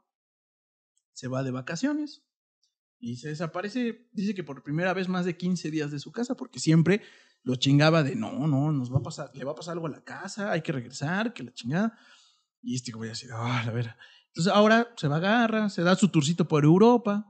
Se 1.14 1.28
va 1.28 1.44
de 1.44 1.52
vacaciones 1.52 2.24
y 3.00 3.18
se 3.18 3.30
desaparece, 3.30 4.08
dice 4.12 4.34
que 4.34 4.44
por 4.44 4.64
primera 4.64 4.94
vez 4.94 5.08
más 5.08 5.26
de 5.26 5.38
15 5.38 5.72
días 5.72 5.92
de 5.92 6.00
su 6.00 6.12
casa, 6.12 6.36
porque 6.36 6.60
siempre 6.60 7.02
lo 7.44 7.56
chingaba 7.56 8.04
de, 8.04 8.16
no, 8.16 8.48
no, 8.48 8.72
nos 8.72 8.92
va 8.92 8.98
a 8.98 9.04
pasar, 9.04 9.32
le 9.34 9.46
va 9.46 9.52
a 9.52 9.56
pasar 9.56 9.74
algo 9.74 9.88
a 9.88 9.92
la 9.92 10.04
casa, 10.04 10.52
hay 10.52 10.62
que 10.62 10.72
regresar, 10.72 11.34
que 11.34 11.44
la 11.44 11.54
chingada. 11.54 11.98
Y 12.62 12.76
este 12.76 12.92
güey 12.92 13.12
así, 13.12 13.28
ah, 13.32 13.64
la 13.66 13.72
vera. 13.72 13.98
Entonces 14.28 14.52
ahora 14.52 14.94
se 14.98 15.08
va 15.08 15.18
agarra, 15.18 15.70
se 15.70 15.84
da 15.84 15.96
su 15.96 16.10
tourcito 16.10 16.48
por 16.48 16.64
Europa, 16.64 17.26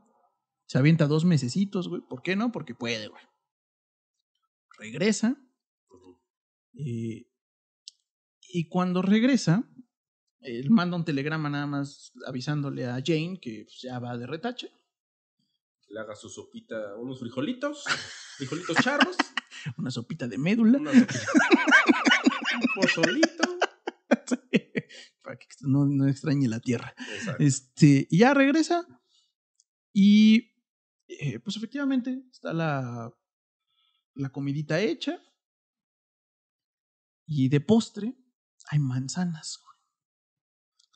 se 0.65 0.77
avienta 0.77 1.07
dos 1.07 1.25
mesecitos, 1.25 1.87
güey. 1.87 2.01
¿Por 2.01 2.21
qué 2.21 2.35
no? 2.35 2.51
Porque 2.51 2.73
puede, 2.75 3.07
güey. 3.07 3.23
Regresa. 4.77 5.37
Eh, 6.73 7.27
y 8.49 8.67
cuando 8.69 9.01
regresa, 9.01 9.69
él 10.39 10.69
manda 10.69 10.97
un 10.97 11.05
telegrama 11.05 11.49
nada 11.49 11.67
más 11.67 12.11
avisándole 12.25 12.85
a 12.85 13.01
Jane 13.03 13.39
que 13.41 13.63
pues, 13.65 13.81
ya 13.81 13.99
va 13.99 14.17
de 14.17 14.27
retache. 14.27 14.71
Le 15.89 15.99
haga 15.99 16.15
su 16.15 16.29
sopita, 16.29 16.95
unos 16.97 17.19
frijolitos, 17.19 17.85
frijolitos 18.37 18.77
charros, 18.77 19.15
Una 19.77 19.89
sopita 19.91 20.27
de 20.27 20.37
médula. 20.37 20.77
una 20.79 20.93
sopita, 20.93 21.19
un 22.55 22.67
pozolito. 22.75 23.59
para 25.21 25.37
que 25.37 25.47
no, 25.61 25.85
no 25.85 26.07
extrañe 26.07 26.47
la 26.47 26.59
tierra. 26.59 26.93
Exacto. 27.15 27.43
Este, 27.43 28.07
y 28.09 28.19
ya 28.19 28.33
regresa. 28.33 28.85
Y 29.93 30.53
eh, 31.07 31.39
pues 31.39 31.57
efectivamente 31.57 32.23
está 32.31 32.53
la, 32.53 33.11
la 34.13 34.29
comidita 34.29 34.79
hecha. 34.79 35.21
Y 37.25 37.49
de 37.49 37.59
postre 37.59 38.15
hay 38.69 38.79
manzanas. 38.79 39.59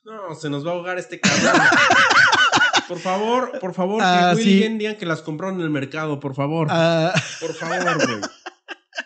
No, 0.04 0.34
se 0.34 0.50
nos 0.50 0.66
va 0.66 0.72
a 0.72 0.74
ahogar 0.76 0.98
este 0.98 1.20
cabrón. 1.20 1.62
Por 2.92 3.00
favor, 3.00 3.60
por 3.60 3.74
favor, 3.74 4.02
Ah, 4.04 4.32
que 4.34 4.38
Will 4.38 4.46
sí. 4.46 4.58
y 4.58 4.60
Jen 4.62 4.78
digan 4.78 4.98
que 4.98 5.06
las 5.06 5.22
compraron 5.22 5.56
en 5.56 5.62
el 5.62 5.70
mercado, 5.70 6.20
por 6.20 6.36
favor. 6.36 6.68
Ah, 6.70 7.14
Por 7.40 7.54
favor, 7.54 7.96
güey. 8.08 8.22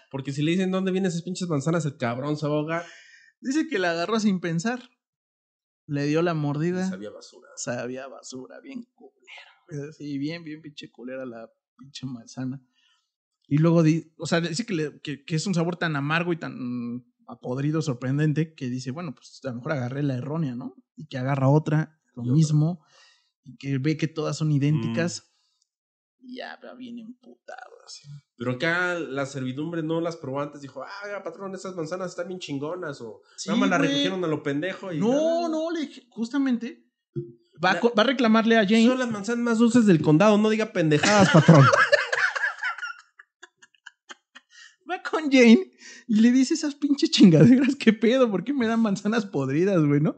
Porque 0.10 0.32
si 0.32 0.42
le 0.42 0.52
dicen 0.52 0.72
dónde 0.72 0.92
vienen 0.92 1.10
esas 1.10 1.22
pinches 1.24 1.48
manzanas, 1.48 1.86
el 1.86 1.98
cabrón 1.98 2.38
se 2.38 2.48
va 2.48 2.54
a 2.54 2.58
ahogar. 2.58 2.86
dice 3.42 3.68
que 3.68 3.78
la 3.80 3.92
agarró 3.92 4.20
sin 4.20 4.40
pensar. 4.40 4.90
Le 5.88 6.06
dio 6.08 6.22
la 6.24 6.34
mordida. 6.34 6.88
Sabía 6.90 7.12
basura. 7.12 7.48
Sabía 7.58 8.08
basura, 8.08 8.60
bien 8.60 8.88
culera. 8.96 9.92
Sí, 9.94 10.18
bien, 10.18 10.44
bien 10.44 10.62
pinche 10.62 10.90
culera 10.92 11.26
la 11.26 11.48
pinche 11.78 12.06
manzana. 12.08 12.62
Y 13.48 13.58
luego, 13.60 13.84
di- 13.84 14.12
o 14.18 14.26
sea, 14.26 14.42
dice 14.42 14.66
que, 14.66 14.74
le- 14.74 15.00
que, 15.02 15.24
que 15.26 15.36
es 15.36 15.46
un 15.46 15.54
sabor 15.54 15.76
tan 15.76 15.96
amargo 15.96 16.34
y 16.34 16.38
tan 16.38 17.06
apodrido, 17.28 17.82
sorprendente, 17.84 18.56
que 18.56 18.70
dice, 18.70 18.90
bueno, 18.92 19.14
pues 19.14 19.40
a 19.44 19.50
lo 19.50 19.56
mejor 19.58 19.74
agarré 19.74 20.02
la 20.02 20.16
errónea, 20.16 20.56
¿no? 20.56 20.76
Y 20.96 21.06
que 21.08 21.18
agarra 21.20 21.50
otra, 21.50 22.00
lo 22.16 22.24
Y 22.24 22.30
otra. 22.30 22.40
Y 23.46 23.56
que 23.58 23.78
ve 23.78 23.96
que 23.96 24.08
todas 24.10 24.36
son 24.38 24.52
idénticas. 24.52 25.32
Y 26.20 26.38
ya 26.38 26.60
va 26.64 26.74
bien 26.74 26.98
emputado, 27.00 27.76
así. 27.86 28.08
Pero 28.36 28.54
acá 28.54 28.96
la 28.96 29.26
servidumbre 29.28 29.84
no 29.84 30.02
las 30.02 30.18
probó 30.18 30.41
antes. 30.41 30.62
Dijo, 30.62 30.84
ah, 30.84 31.24
patrón, 31.24 31.54
esas 31.54 31.76
manzanas 31.76 32.10
están 32.12 32.28
bien 32.28 32.39
chingonas. 32.39 33.00
O 33.02 33.22
Sí, 33.38 33.50
nada 33.50 33.60
más 33.62 33.70
la 33.70 33.78
güey. 33.78 33.89
recogieron 33.89 34.24
a 34.24 34.28
lo 34.28 34.41
pendejo. 34.41 34.91
Y, 34.91 35.00
No, 35.00 35.48
no, 35.48 35.70
le 35.72 35.82
dije, 35.82 36.08
justamente 36.10 36.89
va, 37.64 37.74
La- 37.74 37.82
va 37.82 38.02
a 38.02 38.04
reclamarle 38.04 38.58
a 38.58 38.64
Jane. 38.66 38.88
Son 38.88 38.98
las 39.00 39.12
manzanas 39.12 39.43
más 39.43 39.58
dulces 39.60 39.86
del 39.86 40.02
condado. 40.02 40.38
No 40.39 40.50
diga 40.50 40.74
pendejadas, 40.74 41.30
patrón. 41.30 41.64
va 44.89 45.02
con 45.04 45.32
Jane 45.32 45.72
y 46.08 46.22
le 46.22 46.32
dice 46.32 46.54
esas 46.54 46.76
pinches 46.76 47.12
chingaderas, 47.12 47.76
¿qué 47.76 47.93
pedo? 47.93 48.30
¿Por 48.30 48.43
qué 48.43 48.54
me 48.54 48.68
dan 48.68 48.82
manzanas 48.82 49.26
podridas, 49.26 49.84
güey, 49.84 50.00
no? 50.02 50.16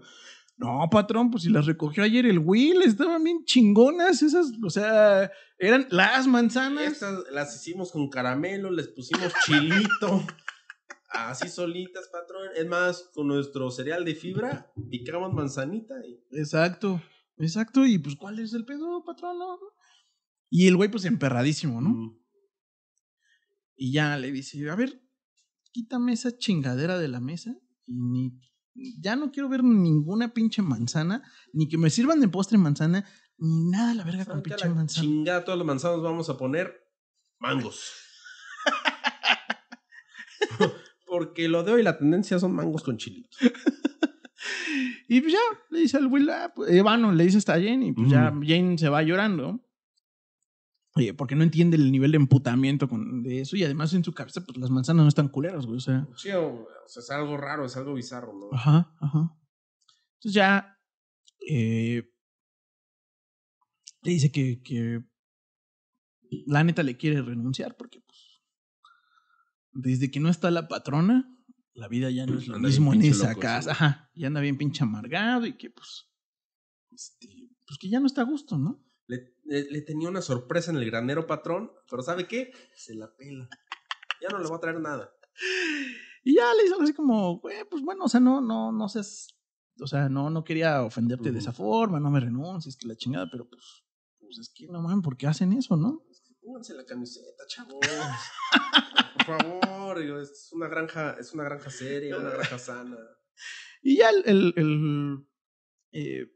No, 0.57 0.87
patrón, 0.89 1.29
pues 1.29 1.43
si 1.43 1.49
las 1.49 1.67
recogió 1.67 2.03
ayer 2.03 2.25
el 2.25 2.39
Will, 2.39 2.81
estaban 2.81 3.23
bien 3.23 3.45
chingonas 3.45 4.23
esas, 4.23 4.53
o 4.63 4.69
sea, 4.71 5.31
eran 5.59 5.87
las 5.91 6.25
manzanas. 6.25 6.93
Estas 6.93 7.23
las 7.31 7.55
hicimos 7.55 7.91
con 7.91 8.09
caramelo, 8.09 8.71
les 8.71 8.87
pusimos 8.87 9.31
chilito. 9.45 10.25
Así 11.09 11.47
solitas, 11.47 12.09
patrón. 12.11 12.49
Es 12.55 12.67
más, 12.67 13.09
con 13.13 13.27
nuestro 13.27 13.69
cereal 13.69 14.03
de 14.03 14.15
fibra, 14.15 14.71
picamos 14.89 15.31
manzanita 15.31 15.95
y. 16.05 16.19
Exacto, 16.37 17.01
exacto. 17.37 17.85
Y 17.85 17.99
pues, 17.99 18.15
¿cuál 18.15 18.39
es 18.39 18.53
el 18.53 18.65
pedo, 18.65 19.03
patrón? 19.05 19.37
No? 19.37 19.59
Y 20.49 20.67
el 20.67 20.75
güey, 20.75 20.89
pues, 20.89 21.05
emperradísimo, 21.05 21.81
¿no? 21.81 21.89
Mm. 21.89 22.19
Y 23.75 23.93
ya 23.93 24.17
le 24.17 24.31
dice, 24.31 24.69
a 24.69 24.75
ver, 24.75 25.01
quítame 25.71 26.13
esa 26.13 26.35
chingadera 26.35 26.97
de 26.97 27.07
la 27.07 27.19
mesa 27.19 27.55
y 27.85 28.01
ni, 28.01 28.39
ya 28.99 29.15
no 29.15 29.31
quiero 29.31 29.49
ver 29.49 29.63
ninguna 29.63 30.33
pinche 30.33 30.61
manzana, 30.61 31.23
ni 31.53 31.67
que 31.67 31.77
me 31.77 31.89
sirvan 31.89 32.19
de 32.19 32.27
postre 32.27 32.57
manzana, 32.57 33.05
ni 33.37 33.69
nada 33.69 33.93
la 33.93 34.03
verga 34.03 34.25
con 34.25 34.41
pinche 34.41 34.67
la 34.67 34.75
manzana. 34.75 35.01
Chingada, 35.01 35.43
todos 35.43 35.57
los 35.57 35.67
manzanos 35.67 36.01
vamos 36.01 36.29
a 36.29 36.37
poner 36.37 36.73
mangos. 37.39 37.91
Porque 41.07 41.47
lo 41.47 41.63
de 41.63 41.71
hoy 41.71 41.83
la 41.83 41.97
tendencia 41.97 42.39
son 42.39 42.53
mangos 42.53 42.83
con 42.83 42.97
chilito. 42.97 43.37
Y 45.09 45.21
pues 45.21 45.33
ya, 45.33 45.39
le 45.69 45.79
dice 45.79 45.97
al 45.97 46.07
Will, 46.07 46.29
ah, 46.29 46.51
pues, 46.53 46.69
eh, 46.69 46.81
bueno, 46.81 47.11
le 47.11 47.23
dice 47.23 47.37
hasta 47.37 47.53
Jane, 47.53 47.87
y 47.87 47.91
pues 47.93 48.09
ya. 48.09 48.33
Jane 48.45 48.77
se 48.77 48.89
va 48.89 49.01
llorando. 49.01 49.61
Oye, 50.97 51.13
porque 51.13 51.35
no 51.35 51.43
entiende 51.43 51.77
el 51.77 51.91
nivel 51.91 52.11
de 52.11 52.17
emputamiento 52.17 52.89
con, 52.89 53.21
de 53.21 53.41
eso, 53.41 53.55
y 53.55 53.63
además 53.63 53.93
en 53.93 54.03
su 54.03 54.13
cabeza, 54.13 54.43
pues 54.43 54.57
las 54.57 54.71
manzanas 54.71 55.03
no 55.03 55.09
están 55.09 55.27
culeras, 55.27 55.65
güey, 55.67 55.77
o 55.77 55.79
sea. 55.79 56.07
Sí, 56.15 56.31
o, 56.31 56.63
o 56.63 56.87
sea, 56.87 57.01
es 57.01 57.09
algo 57.11 57.37
raro, 57.37 57.65
es 57.65 57.77
algo 57.77 57.93
bizarro, 57.93 58.33
¿no? 58.33 58.49
Ajá, 58.51 58.95
ajá. 58.99 59.37
Entonces 60.15 60.33
ya 60.33 60.79
eh, 61.47 62.09
le 64.01 64.11
dice 64.11 64.31
que, 64.31 64.63
que 64.63 65.03
la 66.47 66.63
neta 66.63 66.81
le 66.81 66.97
quiere 66.97 67.21
renunciar 67.21 67.77
porque 67.77 68.01
pues 68.01 68.41
desde 69.71 70.09
que 70.09 70.19
no 70.19 70.29
está 70.29 70.49
la 70.49 70.67
patrona, 70.67 71.31
la 71.75 71.87
vida 71.87 72.09
ya 72.09 72.25
no 72.25 72.39
es 72.39 72.47
lo 72.47 72.55
Anda 72.55 72.67
mismo 72.69 72.91
en 72.93 73.03
esa 73.03 73.29
loco, 73.29 73.41
casa. 73.41 73.69
sí. 73.69 73.77
Ajá, 73.77 74.09
y 74.15 74.25
anda 74.25 74.41
bien 74.41 74.57
pinche 74.57 74.83
amargado 74.83 75.45
y 75.45 75.55
que 75.57 75.69
pues, 75.69 76.09
este, 76.91 77.51
pues 77.67 77.77
que 77.77 77.87
ya 77.87 77.99
no 77.99 78.07
está 78.07 78.21
a 78.21 78.25
gusto, 78.25 78.57
¿no? 78.57 78.83
Le, 79.07 79.35
le- 79.45 79.71
le 79.71 79.81
tenía 79.81 80.09
una 80.09 80.21
sorpresa 80.21 80.71
en 80.71 80.77
el 80.77 80.85
granero 80.85 81.25
patrón, 81.27 81.71
pero 81.89 82.01
¿sabe 82.03 82.27
qué? 82.27 82.51
Se 82.75 82.93
la 82.95 83.15
pela. 83.15 83.49
Ya 84.21 84.29
no 84.29 84.39
le 84.39 84.49
va 84.49 84.57
a 84.57 84.59
traer 84.59 84.79
nada. 84.79 85.11
Y 86.23 86.35
ya 86.35 86.53
le 86.53 86.63
dice 86.63 86.73
algo 86.73 86.83
así 86.83 86.93
como, 86.93 87.39
güey, 87.39 87.63
pues 87.69 87.81
bueno, 87.83 88.05
o 88.05 88.09
sea, 88.09 88.19
no, 88.19 88.41
no, 88.41 88.71
no 88.71 88.89
seas, 88.89 89.27
o 89.79 89.87
sea, 89.87 90.09
no, 90.09 90.29
no 90.29 90.43
quería 90.43 90.83
ofenderte 90.83 91.31
de 91.31 91.39
esa 91.39 91.53
forma, 91.53 91.99
no 91.99 92.09
me 92.09 92.19
renuncies, 92.19 92.75
que 92.75 92.87
la 92.87 92.95
chingada, 92.95 93.29
pero 93.31 93.47
pues, 93.47 93.63
pues 94.19 94.37
es 94.39 94.49
que 94.53 94.67
no 94.67 94.81
mames, 94.81 95.03
¿por 95.03 95.15
qué 95.15 95.27
hacen 95.27 95.53
eso, 95.53 95.77
no? 95.77 96.03
Pónganse 96.41 96.73
la 96.73 96.85
camiseta, 96.85 97.43
chavos. 97.47 97.79
Por 99.25 99.25
favor, 99.41 99.99
digo, 99.99 100.19
es 100.19 100.49
una 100.53 100.67
granja, 100.67 101.15
es 101.19 101.33
una 101.33 101.43
granja 101.43 101.69
seria, 101.69 102.17
una 102.17 102.29
granja 102.31 102.57
sana. 102.57 102.97
Y 103.81 103.97
ya 103.97 104.09
el, 104.09 104.23
el, 104.25 104.53
el, 104.55 105.27
eh, 105.91 106.31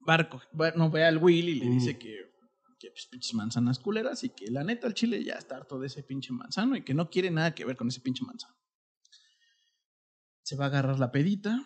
barco, 0.00 0.40
bueno, 0.52 0.90
ve 0.90 1.04
al 1.04 1.18
Will 1.18 1.48
y 1.48 1.54
le 1.56 1.66
Mm. 1.66 1.70
dice 1.78 1.98
que, 1.98 2.16
que 2.78 2.90
pues, 2.90 3.06
pinches 3.06 3.34
manzanas 3.34 3.78
culeras 3.78 4.24
y 4.24 4.30
que 4.30 4.50
la 4.50 4.64
neta 4.64 4.86
el 4.86 4.94
chile 4.94 5.22
ya 5.22 5.34
está 5.34 5.56
harto 5.56 5.78
de 5.78 5.86
ese 5.88 6.02
pinche 6.02 6.32
manzano 6.32 6.76
y 6.76 6.82
que 6.84 6.94
no 6.94 7.10
quiere 7.10 7.30
nada 7.30 7.54
que 7.54 7.64
ver 7.64 7.76
con 7.76 7.88
ese 7.88 8.00
pinche 8.00 8.24
manzano. 8.24 8.54
Se 10.42 10.56
va 10.56 10.64
a 10.64 10.68
agarrar 10.68 10.98
la 10.98 11.12
pedita 11.12 11.60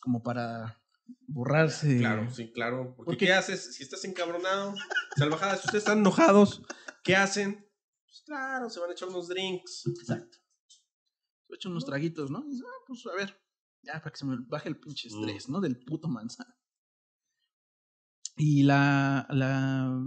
como 0.00 0.22
para 0.22 0.80
borrarse. 1.26 1.98
Claro, 1.98 2.30
sí, 2.30 2.52
claro. 2.52 2.94
Porque, 2.96 3.06
Porque- 3.10 3.26
¿qué 3.26 3.32
haces? 3.32 3.74
Si 3.74 3.82
estás 3.82 4.04
encabronado, 4.04 4.74
salvajadas, 5.16 5.60
si 5.62 5.66
ustedes 5.66 5.82
están 5.84 5.98
enojados, 5.98 6.62
¿qué 7.02 7.16
hacen? 7.16 7.66
Pues 8.06 8.22
claro, 8.26 8.70
se 8.70 8.78
van 8.80 8.90
a 8.90 8.92
echar 8.92 9.08
unos 9.08 9.28
drinks. 9.28 9.86
Exacto. 9.86 10.38
Se 11.48 11.54
echa 11.56 11.68
unos 11.68 11.84
traguitos, 11.84 12.30
¿no? 12.30 12.44
Y 12.46 12.50
dice, 12.50 12.64
ah, 12.66 12.84
pues 12.86 13.04
a 13.06 13.14
ver, 13.16 13.36
ya 13.82 13.94
para 13.94 14.10
que 14.12 14.18
se 14.18 14.24
me 14.26 14.36
baje 14.46 14.68
el 14.68 14.78
pinche 14.78 15.08
Mm. 15.10 15.18
estrés, 15.24 15.48
¿no? 15.48 15.60
Del 15.60 15.82
puto 15.84 16.06
manzano. 16.08 16.54
Y 18.42 18.62
la, 18.62 19.26
la, 19.28 20.02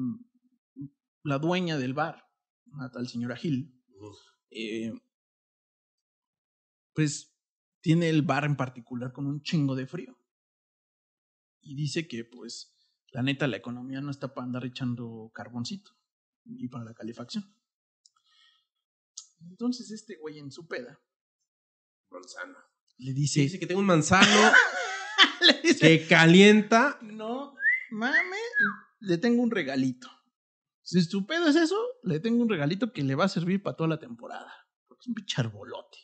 la 1.21 1.37
dueña 1.37 1.77
del 1.77 1.93
bar, 1.93 2.27
una 2.65 2.89
tal 2.89 3.07
señora 3.07 3.35
Gil, 3.35 3.79
eh, 4.49 4.91
pues 6.95 7.37
tiene 7.81 8.09
el 8.09 8.23
bar 8.23 8.45
en 8.45 8.55
particular 8.55 9.13
con 9.13 9.27
un 9.27 9.43
chingo 9.43 9.75
de 9.75 9.85
frío. 9.85 10.17
Y 11.61 11.75
dice 11.75 12.07
que, 12.07 12.25
pues, 12.25 12.75
la 13.11 13.21
neta, 13.21 13.45
la 13.45 13.57
economía 13.57 14.01
no 14.01 14.09
está 14.09 14.33
para 14.33 14.45
andar 14.45 14.65
echando 14.65 15.31
carboncito 15.35 15.91
y 16.43 16.69
para 16.69 16.85
la 16.85 16.95
calefacción. 16.95 17.55
Entonces, 19.41 19.91
este 19.91 20.17
güey 20.17 20.39
en 20.39 20.51
su 20.51 20.67
peda 20.67 20.99
Manzana. 22.09 22.57
le 22.97 23.13
dice, 23.13 23.41
dice 23.41 23.59
que 23.59 23.67
tengo 23.67 23.81
un 23.81 23.85
manzano 23.85 24.25
le 25.41 25.61
dice, 25.61 25.99
que 25.99 26.07
calienta. 26.07 26.97
no 27.03 27.61
mames, 27.93 28.39
le 28.99 29.17
tengo 29.17 29.41
un 29.41 29.51
regalito. 29.51 30.09
Si 30.81 31.01
su 31.01 31.25
pedo 31.25 31.47
es 31.47 31.55
eso, 31.55 31.77
le 32.03 32.19
tengo 32.19 32.41
un 32.43 32.49
regalito 32.49 32.91
que 32.91 33.03
le 33.03 33.15
va 33.15 33.25
a 33.25 33.29
servir 33.29 33.63
para 33.63 33.77
toda 33.77 33.89
la 33.89 33.99
temporada. 33.99 34.51
Porque 34.87 35.01
es 35.03 35.07
un 35.07 35.13
pinche 35.13 35.39
arbolote. 35.39 35.97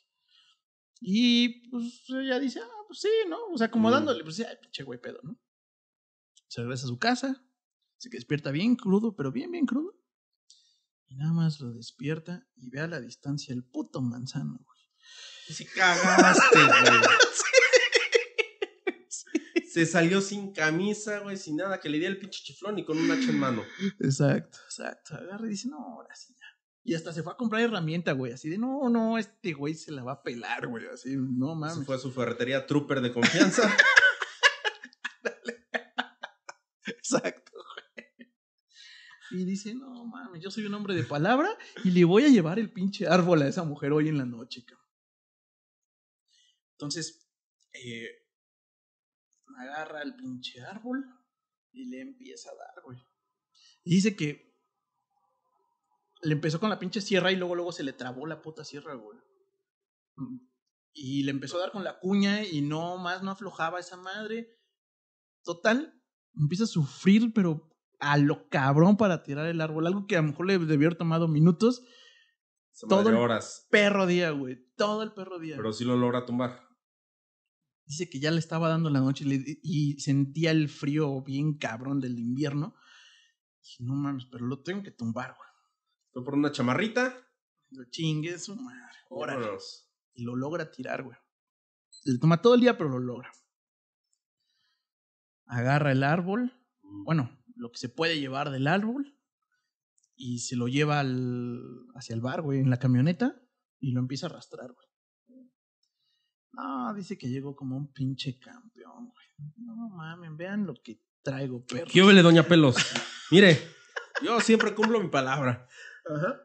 Y 1.02 1.70
pues 1.70 2.04
ella 2.10 2.40
dice, 2.40 2.62
ah, 2.62 2.84
pues 2.88 3.00
sí, 3.00 3.10
¿no? 3.28 3.38
O 3.54 3.58
sea, 3.58 3.70
como 3.72 3.90
Mm. 3.90 4.24
pues 4.24 4.36
sí, 4.36 4.44
ay, 4.44 4.56
pinche 4.62 4.84
güey 4.84 5.00
pedo, 5.00 5.20
¿no? 5.24 5.40
Se 6.48 6.62
regresa 6.62 6.86
a 6.86 6.90
su 6.90 6.98
casa, 6.98 7.46
se 7.98 8.10
despierta 8.10 8.52
bien 8.52 8.76
crudo, 8.76 9.16
pero 9.16 9.32
bien, 9.32 9.52
bien 9.52 9.66
crudo. 9.66 9.96
Y 11.08 11.16
nada 11.16 11.34
más 11.34 11.60
lo 11.60 11.72
despierta 11.72 12.48
y 12.56 12.70
ve 12.70 12.80
a 12.82 12.88
la 12.88 13.00
distancia 13.02 13.54
el 13.54 13.64
puto 13.64 14.02
manzano, 14.02 14.60
güey. 14.64 14.80
Y 15.48 15.54
se 15.54 15.66
cagaste, 15.66 16.58
güey. 16.60 17.02
Se 19.72 19.86
salió 19.86 20.20
sin 20.22 20.51
camisa, 20.51 21.20
güey, 21.20 21.38
sin 21.38 21.57
nada, 21.57 21.80
que 21.80 21.89
le 21.89 21.99
di 21.99 22.05
el 22.05 22.17
pinche 22.17 22.41
chiflón 22.43 22.80
y 22.80 22.86
con 22.86 22.97
un 22.97 23.11
hacha 23.11 23.30
en 23.30 23.38
mano. 23.39 23.63
Exacto, 23.99 24.57
exacto. 24.65 25.15
Agarra 25.15 25.45
y 25.45 25.49
dice, 25.49 25.70
no, 25.70 25.78
ahora 25.78 26.15
sí 26.15 26.34
ya. 26.34 26.45
Y 26.84 26.95
hasta 26.95 27.13
se 27.13 27.22
fue 27.22 27.34
a 27.34 27.38
comprar 27.38 27.61
herramienta, 27.61 28.13
güey. 28.13 28.34
Así 28.34 28.49
de, 28.49 28.57
no, 28.57 28.89
no, 28.89 29.20
este 29.20 29.53
güey 29.53 29.76
se 29.76 29.91
la 29.91 30.03
va 30.03 30.13
a 30.13 30.24
pelar, 30.24 30.65
güey. 30.67 30.88
Así, 30.88 31.15
no 31.15 31.53
Se 31.53 31.55
mames. 31.55 31.86
fue 31.86 31.95
a 31.95 31.99
su 31.99 32.11
ferretería 32.11 32.65
Trooper 32.65 33.01
de 33.01 33.13
confianza. 33.13 33.63
Exacto, 36.86 37.51
güey. 37.53 38.32
Y 39.41 39.45
dice, 39.45 39.76
no 39.76 40.05
mames, 40.05 40.41
yo 40.41 40.49
soy 40.49 40.65
un 40.65 40.74
hombre 40.74 40.95
de 40.95 41.03
palabra 41.03 41.49
y 41.84 41.91
le 41.91 42.03
voy 42.05 42.24
a 42.24 42.30
llevar 42.30 42.57
el 42.57 42.72
pinche 42.72 43.07
árbol 43.07 43.43
a 43.43 43.47
esa 43.47 43.63
mujer 43.63 43.91
hoy 43.91 44.07
en 44.07 44.17
la 44.17 44.26
noche, 44.26 44.63
cabrón. 44.65 44.88
Entonces, 46.72 47.30
eh, 47.74 48.07
agarra 49.60 50.01
el 50.01 50.16
pinche 50.16 50.62
árbol 50.64 51.05
y 51.72 51.89
le 51.89 52.01
empieza 52.01 52.49
a 52.49 52.55
dar, 52.55 52.84
güey. 52.84 52.97
Y 53.84 53.95
dice 53.95 54.16
que 54.16 54.49
le 56.22 56.34
empezó 56.34 56.60
con 56.60 56.70
la 56.70 56.80
pinche 56.80 57.01
sierra 57.01 57.32
y 57.32 57.36
luego, 57.36 57.55
luego 57.55 57.72
se 57.72 57.84
le 57.84 57.93
trabó 57.93 58.26
la 58.26 58.41
puta 58.41 58.64
sierra, 58.64 58.95
güey. 58.95 59.18
Y 60.93 61.24
le 61.24 61.32
empezó 61.32 61.57
a 61.57 61.62
dar 61.62 61.72
con 61.72 61.84
la 61.84 61.99
cuña 61.99 62.43
y 62.43 62.62
no 62.62 62.97
más 62.97 63.24
no 63.24 63.32
aflojaba 63.32 63.80
esa 63.80 63.95
madre. 63.97 64.49
Total, 65.43 65.93
empieza 66.36 66.66
a 66.66 66.68
sufrir, 66.68 67.32
pero 67.34 67.70
a 67.99 68.18
lo 68.18 68.49
cabrón 68.49 68.97
para 68.97 69.24
tirar 69.24 69.45
el 69.45 69.62
árbol. 69.62 69.88
Algo 69.88 70.07
que 70.07 70.18
a 70.18 70.22
lo 70.22 70.28
mejor 70.30 70.45
le 70.47 70.57
debió 70.57 70.88
haber 70.88 70.97
tomado 70.97 71.28
minutos. 71.28 71.82
Se 72.72 72.88
Todo 72.88 73.10
el- 73.10 73.16
horas. 73.16 73.68
Perro 73.70 74.05
día, 74.05 74.32
güey. 74.32 74.57
Todo 74.76 75.03
el 75.03 75.14
perro 75.14 75.39
día. 75.39 75.55
Pero 75.57 75.72
sí 75.74 75.86
lo 75.86 75.95
logra 75.95 76.26
tumbar. 76.26 76.68
Dice 77.90 78.08
que 78.08 78.20
ya 78.20 78.30
le 78.30 78.38
estaba 78.38 78.70
dando 78.70 78.90
la 78.92 79.00
noche 79.00 79.26
y, 79.26 79.28
le- 79.28 79.60
y 79.64 80.00
sentía 80.00 80.52
el 80.52 80.70
frío 80.70 81.24
bien 81.24 81.58
cabrón 81.58 82.00
del 82.00 82.20
invierno. 82.20 82.76
Dije, 83.64 83.84
no 83.84 83.96
mames, 83.96 84.26
pero 84.32 84.46
lo 84.46 84.62
tengo 84.62 84.84
que 84.84 84.92
tumbar, 84.92 85.36
güey. 85.36 85.50
Fue 86.14 86.24
por 86.24 86.36
una 86.36 86.52
chamarrita. 86.52 87.18
Lo 87.72 87.84
chingue 87.90 88.38
su 88.38 88.56
madre. 88.56 88.80
Órale. 89.10 89.48
Y 90.14 90.24
lo 90.24 90.36
logra 90.36 90.70
tirar, 90.72 91.02
güey. 91.04 91.18
Le 92.06 92.20
toma 92.20 92.42
todo 92.44 92.54
el 92.54 92.62
día, 92.62 92.78
pero 92.78 92.90
lo 92.92 93.00
logra. 93.00 93.32
Agarra 95.46 95.92
el 95.92 96.04
árbol. 96.04 96.54
Bueno, 96.84 97.36
lo 97.56 97.72
que 97.72 97.80
se 97.80 97.90
puede 97.90 98.20
llevar 98.20 98.52
del 98.52 98.68
árbol. 98.68 99.18
Y 100.16 100.40
se 100.40 100.56
lo 100.56 100.68
lleva 100.68 101.00
al, 101.00 101.60
hacia 101.96 102.14
el 102.14 102.22
bar, 102.22 102.42
güey, 102.44 102.60
en 102.60 102.70
la 102.70 102.78
camioneta. 102.78 103.42
Y 103.80 103.94
lo 103.94 104.00
empieza 104.00 104.28
a 104.28 104.30
arrastrar, 104.30 104.72
güey. 104.74 104.88
No, 106.62 106.93
dice 106.93 107.18
que 107.18 107.30
llegó 107.30 107.55
como 107.55 107.78
un 107.78 107.91
pinche 107.93 108.38
campeón, 108.39 109.10
güey. 109.12 109.28
No 109.57 109.89
mames, 109.89 110.36
vean 110.36 110.66
lo 110.66 110.74
que 110.84 110.99
traigo, 111.24 111.66
perro. 111.66 111.88
¿Qué 111.91 112.01
huele, 112.03 112.22
doña 112.22 112.43
Pelos? 112.43 112.76
Mire, 113.32 113.57
yo 114.24 114.39
siempre 114.41 114.74
cumplo 114.76 114.99
mi 114.99 115.07
palabra. 115.10 115.68
Ajá. 116.05 116.41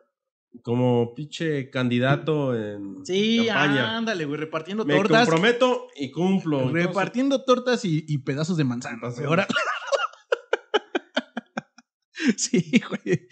Como 0.62 1.14
pinche 1.14 1.68
candidato 1.70 2.54
en 2.56 3.04
Sí, 3.04 3.44
campaña. 3.48 3.96
ándale, 3.96 4.24
güey, 4.24 4.38
repartiendo 4.38 4.84
Me 4.84 4.94
tortas. 4.94 5.26
comprometo 5.28 5.88
y 5.96 6.12
cumplo. 6.12 6.70
Repartiendo 6.70 7.44
tortas 7.44 7.84
y, 7.84 8.04
y 8.06 8.18
pedazos 8.18 8.56
de 8.56 8.62
manzana. 8.64 9.00
Ahora. 9.26 9.48
sí, 12.36 12.80
güey. 12.88 13.26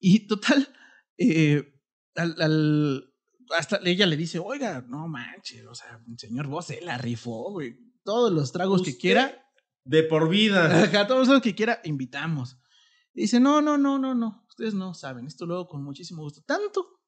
Y 0.00 0.26
total, 0.26 0.68
eh, 1.16 1.72
al, 2.14 2.36
al- 2.42 3.14
hasta 3.56 3.80
ella 3.84 4.06
le 4.06 4.16
dice, 4.16 4.38
oiga, 4.38 4.84
no 4.88 5.08
manches, 5.08 5.66
o 5.66 5.74
sea, 5.74 6.00
señor 6.16 6.46
vos 6.46 6.66
se 6.66 6.80
la 6.80 6.98
rifó, 6.98 7.50
güey. 7.52 7.76
Todos 8.04 8.32
los 8.32 8.52
tragos 8.52 8.82
que 8.82 8.96
quiera, 8.96 9.44
De 9.84 10.02
por 10.02 10.28
vida. 10.28 10.84
Ajá, 10.84 11.06
todos 11.06 11.28
los 11.28 11.40
que 11.40 11.54
quiera, 11.54 11.80
invitamos. 11.84 12.58
Y 13.14 13.22
dice, 13.22 13.40
no, 13.40 13.62
no, 13.62 13.78
no, 13.78 13.98
no, 13.98 14.14
no. 14.14 14.44
Ustedes 14.48 14.74
no 14.74 14.94
saben. 14.94 15.26
Esto 15.26 15.46
luego 15.46 15.66
con 15.66 15.82
muchísimo 15.82 16.22
gusto. 16.22 16.42
Tanto 16.46 17.00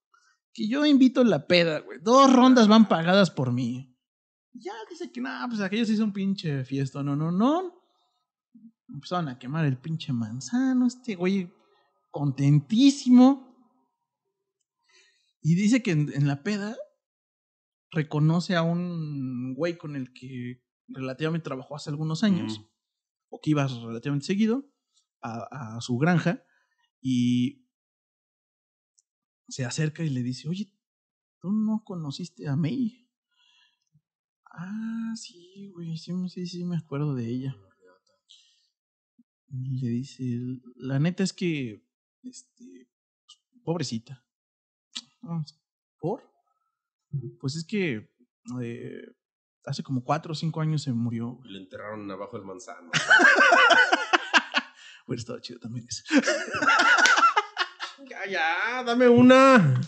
que 0.53 0.69
yo 0.69 0.85
invito 0.87 1.23
la 1.25 1.47
peda, 1.47 1.81
güey. 1.81 1.99
Dos 2.03 2.33
rondas 2.33 2.69
van 2.69 2.89
pagadas 2.89 3.31
por 3.31 3.53
mí. 3.53 3.97
Ya 4.53 4.73
dice 4.89 5.13
que 5.13 5.21
nada, 5.21 5.47
pues 5.49 5.61
aquellos 5.61 5.91
hizo 5.91 6.05
un 6.05 6.13
pinche 6.13 6.65
fiesta. 6.65 7.03
No, 7.03 7.15
no, 7.15 7.31
no. 7.31 7.83
Empezaron 8.89 9.29
a 9.29 9.39
quemar 9.39 9.65
el 9.67 9.79
pinche 9.79 10.13
manzano. 10.13 10.87
Este 10.87 11.15
güey 11.15 11.53
contentísimo. 12.11 13.50
Y 15.43 15.55
dice 15.55 15.83
que 15.83 15.93
en, 15.93 16.13
en 16.13 16.27
la 16.27 16.43
peda 16.43 16.77
reconoce 17.91 18.55
a 18.57 18.63
un 18.63 19.55
güey 19.55 19.77
con 19.79 19.97
el 19.97 20.13
que 20.13 20.63
relativamente 20.89 21.45
trabajó 21.45 21.77
hace 21.77 21.91
algunos 21.91 22.23
años 22.25 22.61
Mm. 22.61 22.65
o 23.31 23.41
que 23.41 23.51
iba 23.51 23.67
relativamente 23.67 24.27
seguido 24.27 24.71
a, 25.23 25.77
a 25.77 25.81
su 25.81 25.97
granja 25.99 26.45
y 27.01 27.67
se 29.49 29.65
acerca 29.65 30.03
y 30.05 30.11
le 30.11 30.23
dice, 30.23 30.49
oye, 30.49 30.73
¿tú 31.41 31.51
no 31.51 31.83
conociste 31.85 32.49
a 32.49 32.57
May? 32.57 33.09
Ah, 34.53 35.13
sí, 35.17 35.71
güey, 35.73 35.97
sí, 35.97 36.13
sí, 36.29 36.47
sí, 36.47 36.65
me 36.65 36.77
acuerdo 36.77 37.15
de 37.15 37.27
ella. 37.29 37.57
Y 39.49 39.81
le 39.81 39.89
dice, 39.89 40.25
la 40.77 40.99
neta 41.01 41.23
es 41.25 41.33
que, 41.33 41.85
este, 42.23 42.89
pues, 43.25 43.39
pobrecita. 43.65 44.25
"Ah, 45.23 45.43
¿Por? 45.99 46.23
Pues 47.41 47.57
es 47.57 47.67
que 47.67 48.11
eh, 48.63 49.03
hace 49.65 49.83
como 49.83 50.05
cuatro 50.05 50.33
o 50.33 50.35
cinco 50.35 50.61
años 50.61 50.83
se 50.83 50.93
murió. 50.93 51.37
güey". 51.37 51.53
Le 51.53 51.59
enterraron 51.61 52.11
abajo 52.11 52.37
del 52.37 52.47
manzano. 52.47 52.91
Hubiera 55.07 55.21
estado 55.21 55.41
chido 55.41 55.59
también 55.59 55.87
eso. 55.89 56.05
ya, 58.09 58.27
ya, 58.31 58.85
dame 58.85 59.09
una. 59.09 59.81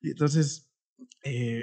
Y 0.00 0.10
entonces, 0.10 0.70
eh, 1.22 1.62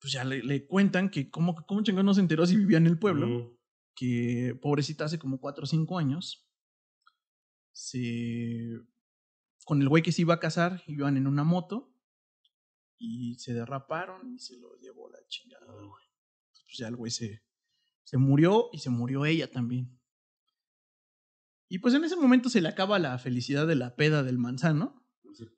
pues 0.00 0.12
ya 0.12 0.24
le, 0.24 0.42
le 0.42 0.66
cuentan 0.66 1.10
que 1.10 1.30
cómo, 1.30 1.54
cómo 1.66 1.82
chingón 1.82 2.06
no 2.06 2.14
se 2.14 2.20
enteró 2.20 2.46
si 2.46 2.56
vivía 2.56 2.78
en 2.78 2.86
el 2.86 2.98
pueblo, 2.98 3.26
Mm. 3.26 3.56
que 3.94 4.58
pobrecita 4.62 5.04
hace 5.04 5.18
como 5.18 5.40
4 5.40 5.64
o 5.64 5.66
5 5.66 5.98
años, 5.98 6.48
se... 7.80 8.78
Con 9.64 9.80
el 9.80 9.88
güey 9.88 10.02
que 10.02 10.12
se 10.12 10.22
iba 10.22 10.34
a 10.34 10.40
casar, 10.40 10.82
iban 10.86 11.16
en 11.16 11.26
una 11.26 11.44
moto 11.44 11.94
y 12.98 13.36
se 13.38 13.54
derraparon 13.54 14.34
y 14.34 14.38
se 14.38 14.58
lo 14.58 14.76
llevó 14.76 15.08
la 15.08 15.18
chingada, 15.28 15.72
güey. 15.72 16.04
Pues 16.64 16.76
ya 16.76 16.88
el 16.88 16.96
güey 16.96 17.10
se, 17.10 17.42
se 18.02 18.18
murió 18.18 18.68
y 18.72 18.78
se 18.78 18.90
murió 18.90 19.24
ella 19.24 19.50
también. 19.50 19.98
Y 21.68 21.78
pues 21.78 21.94
en 21.94 22.04
ese 22.04 22.16
momento 22.16 22.50
se 22.50 22.60
le 22.60 22.68
acaba 22.68 22.98
la 22.98 23.16
felicidad 23.18 23.66
de 23.66 23.76
la 23.76 23.96
peda 23.96 24.22
del 24.22 24.38
manzano. 24.38 25.02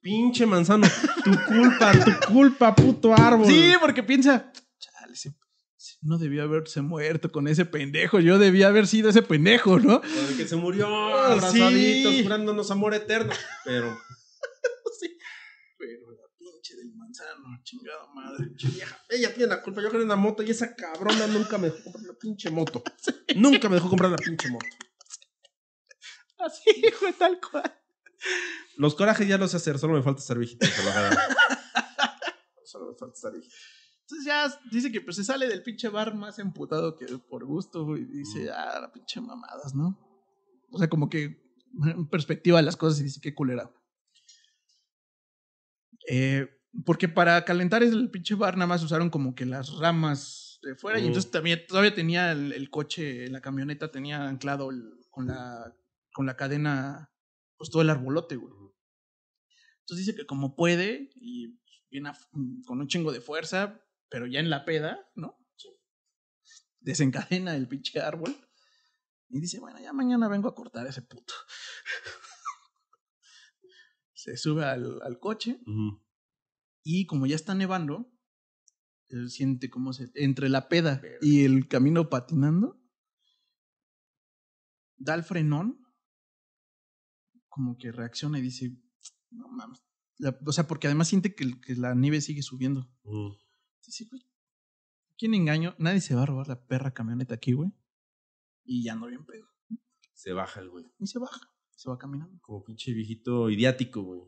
Pinche 0.01 0.47
manzano, 0.47 0.87
tu 1.25 1.31
culpa, 1.49 1.93
tu 1.93 2.33
culpa, 2.33 2.75
puto 2.75 3.15
árbol. 3.15 3.47
Sí, 3.47 3.73
porque 3.81 4.03
piensa, 4.03 4.53
chale, 4.79 5.15
ese 5.15 5.35
no 6.03 6.19
debió 6.19 6.43
haberse 6.45 6.81
muerto 6.83 7.31
con 7.33 7.49
ese 7.49 7.65
pendejo, 7.65 8.21
yo 8.21 8.39
debía 8.39 8.69
haber 8.69 8.87
sido 8.87 9.11
ese 9.11 9.23
pendejo, 9.23 9.79
¿no? 9.81 10.01
Con 10.01 10.11
el 10.29 10.37
que 10.37 10.47
se 10.47 10.57
murió 10.57 10.87
Ah, 10.89 11.33
abrazaditos, 11.33 12.13
sí. 12.15 12.23
jurándonos 12.23 12.71
amor 12.71 12.95
eterno. 12.95 13.33
Pero, 13.65 13.97
Sí. 15.01 15.17
Pero 15.79 16.11
la 16.13 16.29
pinche 16.39 16.77
del 16.77 16.95
manzano, 16.95 17.61
chingada 17.65 18.07
madre. 18.15 18.51
vieja, 18.73 18.97
ella 19.09 19.35
tiene 19.35 19.49
la 19.49 19.63
culpa. 19.63 19.81
Yo 19.83 19.91
quería 19.91 20.07
una 20.07 20.17
moto 20.17 20.43
y 20.43 20.51
esa 20.51 20.75
cabrona 20.77 21.27
nunca 21.27 21.59
me 21.59 21.71
dejó 21.71 21.83
comprar 21.85 22.05
la 22.05 22.15
pinche 22.15 22.51
moto. 22.51 22.83
Nunca 23.37 23.69
me 23.69 23.77
dejó 23.77 23.89
comprar 23.89 24.11
la 24.11 24.19
pinche 24.19 24.49
moto. 24.51 24.67
Así, 26.39 26.83
fue 26.99 27.13
tal 27.15 27.41
cual. 27.41 27.73
Los 28.77 28.95
corajes 28.95 29.27
ya 29.27 29.39
los 29.39 29.51
sé 29.51 29.57
hacer, 29.57 29.79
solo 29.79 29.95
me 29.95 30.03
falta 30.03 30.21
ser 30.23 30.39
viejito. 30.39 30.67
Solo 32.65 32.93
me 32.93 32.97
falta 32.99 33.17
ser 33.17 33.33
viejito. 33.33 33.55
Entonces 34.13 34.27
ya 34.27 34.61
dice 34.71 34.93
que 34.93 35.01
pues 35.01 35.17
se 35.17 35.25
sale 35.25 35.49
del 35.49 35.63
pinche 35.63 35.89
bar 35.89 36.15
más 36.15 36.39
emputado 36.39 36.97
que 36.97 37.07
por 37.19 37.47
gusto. 37.47 37.97
Y 37.97 38.05
dice, 38.05 38.51
ah, 38.51 38.79
la 38.81 38.93
pinche 38.93 39.21
mamadas, 39.23 39.75
¿no? 39.75 39.99
O 40.71 40.79
sea, 40.79 40.89
como 40.91 41.09
que 41.09 41.43
en 41.87 42.07
perspectiva 42.09 42.59
de 42.59 42.63
las 42.65 42.77
cosas 42.77 43.01
y 43.01 43.05
dice, 43.05 43.21
qué 43.23 43.35
culera. 43.35 43.71
Eh, 46.11 46.47
porque 46.85 47.09
para 47.09 47.43
calentar 47.47 47.83
el 47.83 48.11
pinche 48.11 48.35
bar 48.35 48.57
nada 48.57 48.67
más 48.67 48.83
usaron 48.83 49.09
como 49.09 49.35
que 49.35 49.47
las 49.47 49.73
ramas 49.79 50.59
de 50.63 50.75
fuera 50.75 50.99
y 50.99 51.03
Mm. 51.03 51.07
entonces 51.07 51.31
también 51.31 51.61
todavía 51.67 51.95
tenía 51.95 52.33
el, 52.33 52.53
el 52.53 52.69
coche, 52.71 53.29
la 53.29 53.41
camioneta 53.41 53.91
tenía 53.91 54.29
anclado 54.29 54.71
el- 54.71 54.93
con, 55.11 55.27
la, 55.27 55.75
con 56.13 56.27
la 56.27 56.37
cadena, 56.37 57.11
pues 57.57 57.71
todo 57.71 57.81
el 57.83 57.91
arbolote, 57.91 58.37
güey. 58.37 58.53
Entonces 59.81 60.07
dice 60.07 60.15
que 60.17 60.27
como 60.27 60.55
puede 60.55 61.11
y 61.15 61.59
viene 61.91 62.11
a- 62.11 62.19
con 62.67 62.81
un 62.81 62.89
chingo 62.89 63.13
de 63.13 63.21
fuerza, 63.21 63.81
pero 64.13 64.27
ya 64.27 64.39
en 64.41 64.51
la 64.51 64.65
peda, 64.67 65.11
¿no? 65.17 65.39
Desencadena 66.81 67.57
el 67.57 67.67
pinche 67.67 68.01
árbol 68.01 68.37
y 69.31 69.41
dice, 69.41 69.59
bueno, 69.59 69.81
ya 69.81 69.93
mañana 69.95 70.29
vengo 70.29 70.49
a 70.49 70.55
cortar 70.55 70.87
ese 70.87 71.01
puto. 71.03 71.33
Se 74.13 74.37
sube 74.37 74.65
al, 74.65 75.01
al 75.03 75.19
coche 75.19 75.61
y 76.85 77.07
como 77.07 77.27
ya 77.27 77.35
está 77.37 77.55
nevando, 77.55 78.13
él 79.09 79.31
siente 79.31 79.71
como 79.71 79.93
se... 79.93 80.11
Entre 80.15 80.49
la 80.49 80.69
peda 80.69 81.01
y 81.21 81.45
el 81.45 81.69
camino 81.69 82.09
patinando, 82.09 82.81
da 84.97 85.15
el 85.15 85.25
frenón, 85.25 85.81
como 87.49 87.77
que 87.79 87.91
reacciona 87.93 88.39
y 88.39 88.43
dice, 88.43 88.77
no 89.31 89.49
mames. 89.49 89.83
La- 90.19 90.39
o 90.47 90.53
sea, 90.53 90.67
porque 90.69 90.87
además 90.87 91.09
siente 91.09 91.35
que 91.35 91.57
la 91.77 91.95
nieve 91.95 92.21
sigue 92.21 92.43
subiendo. 92.43 92.89
Ujú. 93.83 93.87
Dice, 93.87 94.05
güey, 94.11 94.23
¿quién 95.19 95.35
engaño? 95.35 95.75
Nadie 95.79 96.01
se 96.01 96.15
va 96.15 96.23
a 96.23 96.27
robar 96.27 96.49
la 96.49 96.67
perra 96.67 96.95
camioneta 96.95 97.35
aquí, 97.35 97.53
güey. 97.53 97.73
Y 98.65 98.85
ya 98.85 98.93
ando 98.93 99.09
bien 99.09 99.25
pedo. 99.27 99.47
Se 100.13 100.33
baja 100.33 100.61
el 100.61 100.71
güey. 100.71 100.87
Y 100.99 101.07
se 101.07 101.19
baja, 101.19 101.41
se 101.71 101.91
va 101.91 101.99
caminando. 101.99 102.39
Como 102.41 102.63
pinche 102.63 102.93
viejito 102.93 103.51
idiático, 103.51 104.03
güey. 104.03 104.23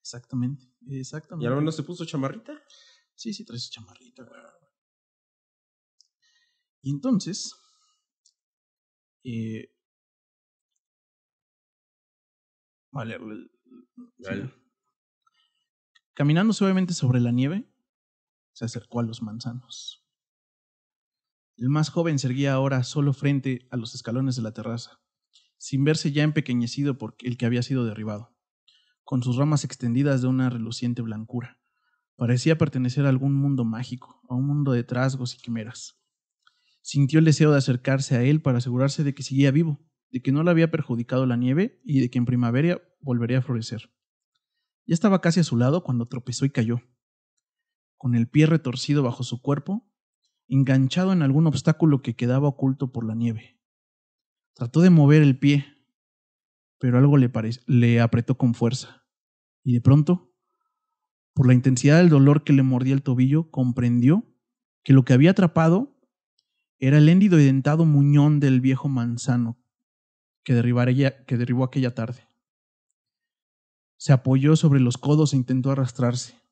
Exactamente, 0.00 0.66
¿Y 0.82 0.98
exactamente. 0.98 1.48
ahora 1.48 1.62
no 1.62 1.72
se 1.72 1.82
puso 1.82 2.04
chamarrita? 2.04 2.62
Sí, 3.14 3.32
sí, 3.32 3.44
trae 3.44 3.58
su 3.58 3.70
chamarrita, 3.70 4.22
güey. 4.24 4.40
Y 6.82 6.90
entonces, 6.90 7.54
eh, 9.22 9.74
vale, 12.90 13.18
sí. 14.18 14.50
caminando 16.12 16.52
suavemente 16.52 16.92
sobre 16.92 17.20
la 17.20 17.32
nieve, 17.32 17.66
se 18.54 18.64
acercó 18.64 19.00
a 19.00 19.02
los 19.02 19.20
manzanos. 19.20 20.02
El 21.56 21.68
más 21.68 21.90
joven 21.90 22.18
se 22.18 22.28
erguía 22.28 22.54
ahora 22.54 22.82
solo 22.82 23.12
frente 23.12 23.68
a 23.70 23.76
los 23.76 23.94
escalones 23.94 24.36
de 24.36 24.42
la 24.42 24.52
terraza, 24.52 25.00
sin 25.58 25.84
verse 25.84 26.10
ya 26.10 26.22
empequeñecido 26.22 26.96
por 26.96 27.16
el 27.20 27.36
que 27.36 27.46
había 27.46 27.62
sido 27.62 27.84
derribado, 27.84 28.34
con 29.02 29.22
sus 29.22 29.36
ramas 29.36 29.64
extendidas 29.64 30.22
de 30.22 30.28
una 30.28 30.50
reluciente 30.50 31.02
blancura. 31.02 31.60
Parecía 32.16 32.58
pertenecer 32.58 33.06
a 33.06 33.08
algún 33.08 33.34
mundo 33.34 33.64
mágico, 33.64 34.20
a 34.28 34.34
un 34.34 34.46
mundo 34.46 34.72
de 34.72 34.84
trasgos 34.84 35.34
y 35.34 35.38
quimeras. 35.38 36.00
Sintió 36.80 37.18
el 37.18 37.24
deseo 37.24 37.50
de 37.50 37.58
acercarse 37.58 38.16
a 38.16 38.22
él 38.22 38.40
para 38.40 38.58
asegurarse 38.58 39.04
de 39.04 39.14
que 39.14 39.22
seguía 39.22 39.50
vivo, 39.50 39.80
de 40.10 40.22
que 40.22 40.32
no 40.32 40.42
le 40.44 40.50
había 40.50 40.70
perjudicado 40.70 41.26
la 41.26 41.36
nieve 41.36 41.80
y 41.84 42.00
de 42.00 42.10
que 42.10 42.18
en 42.18 42.24
primavera 42.24 42.80
volvería 43.00 43.38
a 43.38 43.42
florecer. 43.42 43.90
Ya 44.86 44.94
estaba 44.94 45.20
casi 45.20 45.40
a 45.40 45.44
su 45.44 45.56
lado 45.56 45.82
cuando 45.82 46.06
tropezó 46.06 46.44
y 46.44 46.50
cayó. 46.50 46.82
Con 48.04 48.14
el 48.14 48.28
pie 48.28 48.44
retorcido 48.44 49.02
bajo 49.02 49.22
su 49.22 49.40
cuerpo, 49.40 49.90
enganchado 50.46 51.14
en 51.14 51.22
algún 51.22 51.46
obstáculo 51.46 52.02
que 52.02 52.14
quedaba 52.14 52.48
oculto 52.48 52.92
por 52.92 53.06
la 53.06 53.14
nieve. 53.14 53.58
Trató 54.52 54.82
de 54.82 54.90
mover 54.90 55.22
el 55.22 55.38
pie, 55.38 55.64
pero 56.78 56.98
algo 56.98 57.16
le, 57.16 58.00
apretó 58.02 58.36
con 58.36 58.52
fuerza. 58.52 59.06
Y 59.62 59.72
de 59.72 59.80
pronto, 59.80 60.34
por 61.32 61.46
la 61.46 61.54
intensidad 61.54 61.96
del 61.96 62.10
dolor 62.10 62.44
que 62.44 62.52
le 62.52 62.62
mordía 62.62 62.92
el 62.92 63.02
tobillo, 63.02 63.50
comprendió 63.50 64.30
que 64.82 64.92
lo 64.92 65.06
que 65.06 65.14
había 65.14 65.30
atrapado 65.30 65.98
era 66.78 66.98
el 66.98 67.08
héndido 67.08 67.40
y 67.40 67.46
dentado 67.46 67.86
muñón 67.86 68.38
del 68.38 68.60
viejo 68.60 68.90
manzano, 68.90 69.58
que 70.42 70.52
derribó 70.52 71.64
aquella 71.64 71.94
tarde. 71.94 72.28
Se 73.96 74.12
apoyó 74.12 74.56
sobre 74.56 74.80
los 74.80 74.98
codos 74.98 75.32
e 75.32 75.38
intentó 75.38 75.70
arrastrarse, 75.70 76.43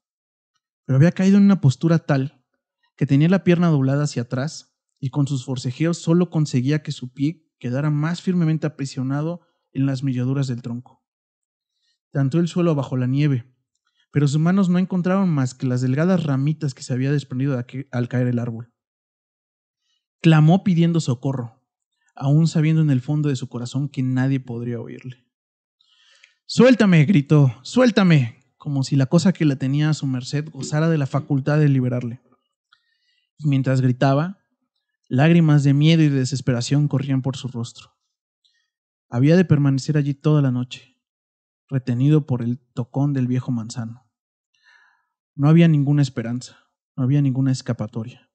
pero 0.85 0.97
había 0.97 1.13
caído 1.13 1.39
en 1.39 1.45
una 1.45 1.61
postura 1.61 1.99
tal 2.01 2.45
que 2.97 3.07
tenía 3.07 3.29
la 3.29 3.45
pierna 3.45 3.69
doblada 3.69 4.05
hacia 4.05 4.23
atrás 4.23 4.77
y 4.99 5.11
con 5.11 5.27
sus 5.27 5.45
forcejeos 5.45 5.99
solo 5.99 6.31
conseguía 6.31 6.83
que 6.83 6.93
su 6.93 7.13
pie 7.13 7.49
quedara 7.59 7.91
más 7.91 8.23
firmemente 8.23 8.67
aprisionado 8.67 9.41
en 9.73 9.87
las 9.87 10.03
milladuras 10.03 10.47
del 10.47 10.63
tronco. 10.63 11.05
Tantó 12.11 12.39
el 12.39 12.49
suelo 12.49 12.75
bajo 12.75 12.97
la 12.97 13.07
nieve, 13.07 13.53
pero 14.11 14.29
sus 14.29 14.39
manos 14.39 14.69
no 14.69 14.79
encontraron 14.79 15.31
más 15.31 15.55
que 15.55 15.67
las 15.67 15.81
delgadas 15.81 16.25
ramitas 16.25 16.75
que 16.75 16.83
se 16.83 16.93
había 16.93 17.11
desprendido 17.11 17.61
al 17.91 18.09
caer 18.09 18.27
el 18.27 18.39
árbol. 18.39 18.73
Clamó 20.21 20.63
pidiendo 20.63 21.01
socorro, 21.01 21.65
aún 22.15 22.47
sabiendo 22.47 22.83
en 22.83 22.91
el 22.91 23.01
fondo 23.01 23.29
de 23.29 23.37
su 23.37 23.49
corazón 23.49 23.89
que 23.89 24.03
nadie 24.03 24.39
podría 24.39 24.81
oírle. 24.81 25.27
Suéltame, 26.47 27.05
gritó, 27.07 27.55
suéltame, 27.63 28.42
como 28.63 28.85
si 28.85 28.95
la 28.95 29.07
cosa 29.07 29.33
que 29.33 29.45
la 29.45 29.57
tenía 29.57 29.91
a 29.91 29.93
su 29.93 30.07
merced 30.07 30.49
gozara 30.49 30.89
de 30.89 30.97
la 30.97 31.09
facultad 31.09 31.59
de 31.59 31.69
liberarle. 31.69 32.23
Y 33.37 33.49
mientras 33.49 33.81
gritaba, 33.81 34.39
lágrimas 35.09 35.65
de 35.65 35.75
miedo 35.75 36.01
y 36.05 36.09
de 36.09 36.21
desesperación 36.21 36.87
corrían 36.87 37.23
por 37.23 37.37
su 37.37 37.49
rostro. 37.49 37.91
Había 39.09 39.35
de 39.35 39.45
permanecer 39.45 39.97
allí 39.97 40.15
toda 40.15 40.43
la 40.43 40.53
noche, 40.53 40.97
retenido 41.69 42.25
por 42.25 42.41
el 42.41 42.61
tocón 42.73 43.13
del 43.13 43.27
viejo 43.27 43.51
manzano. 43.51 44.09
No 45.35 45.49
había 45.49 45.67
ninguna 45.67 46.03
esperanza, 46.03 46.57
no 46.97 47.03
había 47.03 47.21
ninguna 47.21 47.51
escapatoria, 47.51 48.31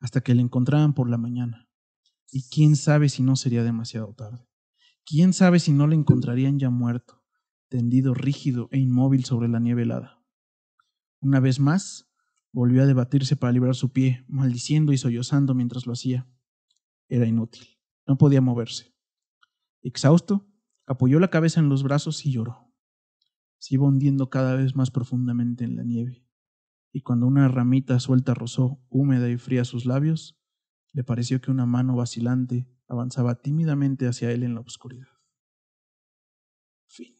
hasta 0.00 0.22
que 0.22 0.34
le 0.34 0.42
encontraran 0.42 0.92
por 0.92 1.08
la 1.08 1.18
mañana. 1.18 1.68
Y 2.32 2.48
quién 2.48 2.74
sabe 2.74 3.08
si 3.08 3.22
no 3.22 3.36
sería 3.36 3.62
demasiado 3.62 4.12
tarde. 4.12 4.44
Quién 5.06 5.32
sabe 5.32 5.60
si 5.60 5.72
no 5.72 5.86
le 5.86 5.94
encontrarían 5.94 6.58
ya 6.58 6.68
muerto, 6.68 7.17
tendido 7.68 8.14
rígido 8.14 8.68
e 8.72 8.78
inmóvil 8.78 9.24
sobre 9.24 9.48
la 9.48 9.60
nieve 9.60 9.82
helada. 9.82 10.22
Una 11.20 11.40
vez 11.40 11.60
más, 11.60 12.10
volvió 12.52 12.82
a 12.82 12.86
debatirse 12.86 13.36
para 13.36 13.52
librar 13.52 13.74
su 13.74 13.92
pie, 13.92 14.24
maldiciendo 14.28 14.92
y 14.92 14.98
sollozando 14.98 15.54
mientras 15.54 15.86
lo 15.86 15.92
hacía. 15.92 16.28
Era 17.08 17.26
inútil, 17.26 17.78
no 18.06 18.18
podía 18.18 18.40
moverse. 18.40 18.94
Exhausto, 19.82 20.48
apoyó 20.86 21.20
la 21.20 21.30
cabeza 21.30 21.60
en 21.60 21.68
los 21.68 21.82
brazos 21.82 22.24
y 22.24 22.32
lloró. 22.32 22.72
Se 23.58 23.74
iba 23.74 23.86
hundiendo 23.86 24.30
cada 24.30 24.54
vez 24.54 24.74
más 24.74 24.90
profundamente 24.90 25.64
en 25.64 25.76
la 25.76 25.82
nieve, 25.82 26.24
y 26.92 27.02
cuando 27.02 27.26
una 27.26 27.48
ramita 27.48 28.00
suelta 28.00 28.34
rozó, 28.34 28.80
húmeda 28.88 29.28
y 29.28 29.36
fría 29.36 29.64
sus 29.64 29.84
labios, 29.84 30.38
le 30.92 31.04
pareció 31.04 31.40
que 31.40 31.50
una 31.50 31.66
mano 31.66 31.96
vacilante 31.96 32.66
avanzaba 32.88 33.42
tímidamente 33.42 34.06
hacia 34.06 34.30
él 34.30 34.42
en 34.42 34.54
la 34.54 34.60
oscuridad. 34.60 35.08
Fin. 36.86 37.17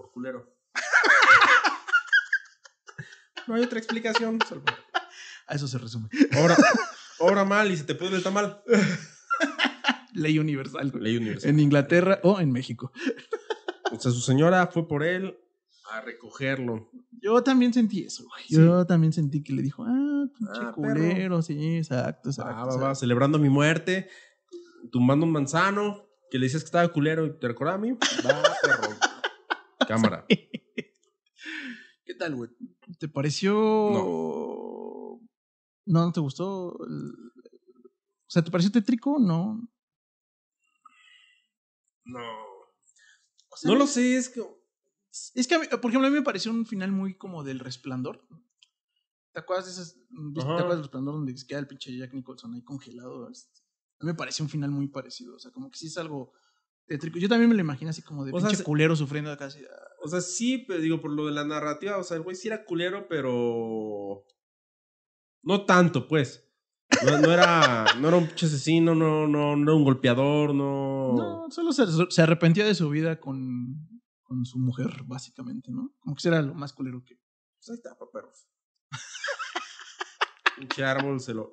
Por 0.00 0.12
culero. 0.12 0.56
no 3.46 3.54
hay 3.54 3.62
otra 3.62 3.78
explicación. 3.78 4.38
A 5.46 5.54
eso 5.54 5.68
se 5.68 5.76
resume. 5.76 6.08
Obra, 6.42 6.56
obra 7.18 7.44
mal 7.44 7.70
y 7.70 7.76
se 7.76 7.84
te 7.84 7.94
pudre 7.94 8.16
el 8.16 8.22
tamal. 8.22 8.62
Ley 10.14 10.38
universal. 10.38 10.90
Ley 10.98 11.18
universal. 11.18 11.50
En 11.50 11.60
Inglaterra 11.60 12.18
o 12.22 12.40
en 12.40 12.50
México. 12.50 12.92
O 13.92 14.00
sea, 14.00 14.10
su 14.10 14.20
señora 14.20 14.68
fue 14.68 14.88
por 14.88 15.02
él 15.02 15.38
a 15.90 16.00
recogerlo. 16.00 16.90
Yo 17.20 17.42
también 17.42 17.74
sentí 17.74 18.04
eso, 18.04 18.24
güey. 18.24 18.44
Sí. 18.48 18.54
Yo 18.54 18.86
también 18.86 19.12
sentí 19.12 19.42
que 19.42 19.52
le 19.52 19.60
dijo, 19.60 19.84
ah, 19.86 20.24
pinche 20.34 20.60
Ah, 20.62 20.72
culero, 20.74 21.42
sí, 21.42 21.76
exacto, 21.76 22.30
exacto. 22.30 22.54
Ah, 22.56 22.64
va, 22.64 22.76
va, 22.76 22.94
celebrando 22.94 23.38
mi 23.38 23.50
muerte, 23.50 24.08
tumbando 24.90 25.26
un 25.26 25.32
manzano, 25.32 26.06
que 26.30 26.38
le 26.38 26.46
decías 26.46 26.62
que 26.62 26.68
estaba 26.68 26.88
culero 26.88 27.26
y 27.26 27.38
te 27.38 27.48
recordaba 27.48 27.76
a 27.76 27.80
mí. 27.80 27.92
Va, 27.92 28.42
perro. 28.62 28.79
Cámara. 29.94 30.26
¿Qué 32.04 32.14
tal, 32.18 32.34
güey? 32.36 32.50
¿Te 32.98 33.08
pareció. 33.08 33.52
No. 33.92 35.20
¿No, 35.86 36.12
te 36.12 36.20
gustó? 36.20 36.68
O 36.68 36.78
sea, 38.28 38.42
¿te 38.42 38.50
pareció 38.50 38.70
tétrico? 38.72 39.18
No. 39.18 39.68
No. 42.04 42.20
O 43.48 43.56
sea, 43.56 43.70
No 43.70 43.76
lo 43.76 43.86
sé, 43.86 44.16
es 44.16 44.28
que. 44.28 44.42
Es 45.34 45.46
que, 45.48 45.54
a 45.56 45.58
mí- 45.58 45.66
por 45.66 45.90
ejemplo, 45.90 46.06
a 46.06 46.10
mí 46.10 46.16
me 46.16 46.22
pareció 46.22 46.52
un 46.52 46.64
final 46.66 46.92
muy 46.92 47.16
como 47.16 47.42
del 47.42 47.58
resplandor. 47.58 48.26
¿Te 49.32 49.40
acuerdas 49.40 49.66
de 49.66 49.72
esas? 49.72 49.96
¿viste- 50.08 50.40
Ajá. 50.40 50.48
¿Te 50.56 50.62
acuerdas 50.62 50.76
del 50.76 50.84
resplandor 50.84 51.14
donde 51.14 51.34
queda 51.46 51.58
el 51.58 51.66
pinche 51.66 51.96
Jack 51.96 52.14
Nicholson 52.14 52.54
ahí 52.54 52.62
congelado? 52.62 53.28
Este, 53.30 53.60
a 54.00 54.04
mí 54.04 54.12
me 54.12 54.14
pareció 54.14 54.44
un 54.44 54.48
final 54.50 54.70
muy 54.70 54.88
parecido. 54.88 55.34
O 55.34 55.38
sea, 55.38 55.50
como 55.50 55.70
que 55.70 55.78
sí 55.78 55.86
es 55.88 55.98
algo 55.98 56.32
tétrico. 56.90 57.20
Yo 57.20 57.28
también 57.28 57.48
me 57.48 57.54
lo 57.54 57.60
imagino 57.60 57.90
así 57.90 58.02
como 58.02 58.24
de 58.24 58.32
O 58.32 58.40
sea, 58.40 58.48
pinche 58.48 58.64
culero 58.64 58.96
sufriendo 58.96 59.30
ah, 59.30 59.48
O 60.02 60.08
sea, 60.08 60.20
sí, 60.20 60.64
pero 60.66 60.80
digo, 60.80 61.00
por 61.00 61.12
lo 61.12 61.26
de 61.26 61.32
la 61.32 61.44
narrativa, 61.44 61.96
o 61.98 62.02
sea, 62.02 62.16
el 62.16 62.24
güey 62.24 62.34
sí 62.34 62.48
era 62.48 62.64
culero, 62.64 63.06
pero. 63.08 64.24
No 65.42 65.64
tanto, 65.64 66.08
pues. 66.08 66.46
No, 67.06 67.18
no 67.18 67.32
era, 67.32 67.86
no 68.00 68.08
era 68.08 68.16
un 68.16 68.26
pinche 68.26 68.46
asesino, 68.46 68.96
no, 68.96 69.28
no, 69.28 69.54
no 69.54 69.62
era 69.62 69.74
un 69.74 69.84
golpeador, 69.84 70.52
no. 70.52 71.14
No, 71.14 71.50
solo 71.50 71.72
se, 71.72 71.84
se 72.10 72.22
arrepentía 72.22 72.66
de 72.66 72.74
su 72.74 72.90
vida 72.90 73.20
con, 73.20 74.02
con 74.24 74.44
su 74.44 74.58
mujer, 74.58 75.04
básicamente, 75.04 75.70
¿no? 75.70 75.94
Como 76.00 76.16
que 76.16 76.26
era 76.26 76.42
lo 76.42 76.54
más 76.54 76.72
culero 76.72 77.04
que. 77.04 77.14
Pues 77.58 77.70
ahí 77.70 77.76
está, 77.76 77.96
perros. 78.12 78.48
Pinche 80.58 80.84
árbol 80.84 81.20
se 81.20 81.34
lo. 81.34 81.52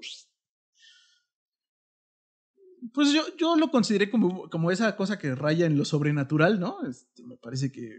Pues 2.93 3.11
yo, 3.11 3.23
yo 3.37 3.55
lo 3.55 3.69
consideré 3.71 4.09
como, 4.09 4.49
como 4.49 4.71
esa 4.71 4.95
cosa 4.95 5.17
que 5.17 5.33
raya 5.35 5.65
en 5.65 5.77
lo 5.77 5.85
sobrenatural, 5.85 6.59
¿no? 6.59 6.77
Este, 6.87 7.23
me 7.23 7.37
parece 7.37 7.71
que. 7.71 7.89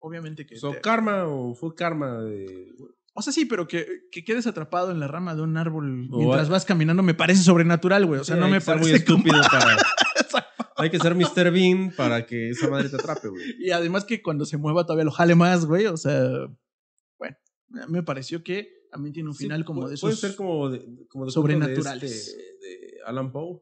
Obviamente 0.00 0.46
que. 0.46 0.56
¿So 0.56 0.72
te- 0.72 0.80
karma 0.80 1.26
o 1.26 1.54
fue 1.54 1.74
karma 1.74 2.20
de.? 2.22 2.72
o 3.14 3.22
sea, 3.22 3.32
sí, 3.32 3.46
pero 3.46 3.66
que, 3.66 3.84
que 4.12 4.22
quedes 4.24 4.46
atrapado 4.46 4.92
en 4.92 5.00
la 5.00 5.08
rama 5.08 5.34
de 5.34 5.42
un 5.42 5.56
árbol 5.56 6.08
mientras 6.08 6.48
vas 6.48 6.64
caminando 6.64 7.02
me 7.02 7.14
parece 7.14 7.42
sobrenatural, 7.42 8.06
güey. 8.06 8.20
O 8.20 8.24
sea, 8.24 8.36
Sí, 8.36 8.40
no 8.40 8.48
me 8.48 8.60
parece 8.60 8.92
muy 8.92 9.02
como- 9.04 9.18
estúpido 9.18 9.40
para. 9.50 9.76
Hay 10.76 10.90
que 10.90 11.00
ser 11.00 11.16
Mr. 11.16 11.50
Bean 11.50 11.92
para 11.96 12.24
que 12.24 12.50
esa 12.50 12.68
madre 12.70 12.88
te 12.88 12.94
atrape, 12.94 13.26
güey. 13.28 13.42
Y 13.58 13.72
además 13.72 14.04
que 14.04 14.22
cuando 14.22 14.44
se 14.46 14.56
mueva 14.56 14.84
todavía 14.86 15.04
lo 15.06 15.10
jale 15.10 15.34
más, 15.34 15.66
güey. 15.66 15.86
O 15.86 15.96
sea, 15.96 16.30
bueno, 17.18 17.36
me 17.88 18.04
pareció 18.04 18.44
que 18.44 18.68
también 18.92 19.12
tiene 19.12 19.28
un 19.30 19.34
Sí, 19.34 19.44
final 19.44 19.64
como 19.64 19.80
puede- 19.80 19.88
de 19.90 19.94
esos. 19.96 20.08
Puede 20.10 20.16
ser 20.16 20.36
como 20.36 20.70
de, 20.70 20.86
como 21.08 21.24
de 21.26 21.32
sobrenaturales. 21.32 22.00
De, 22.00 22.16
este- 22.16 22.36
de 22.36 22.98
Alan 23.04 23.32
Poe. 23.32 23.60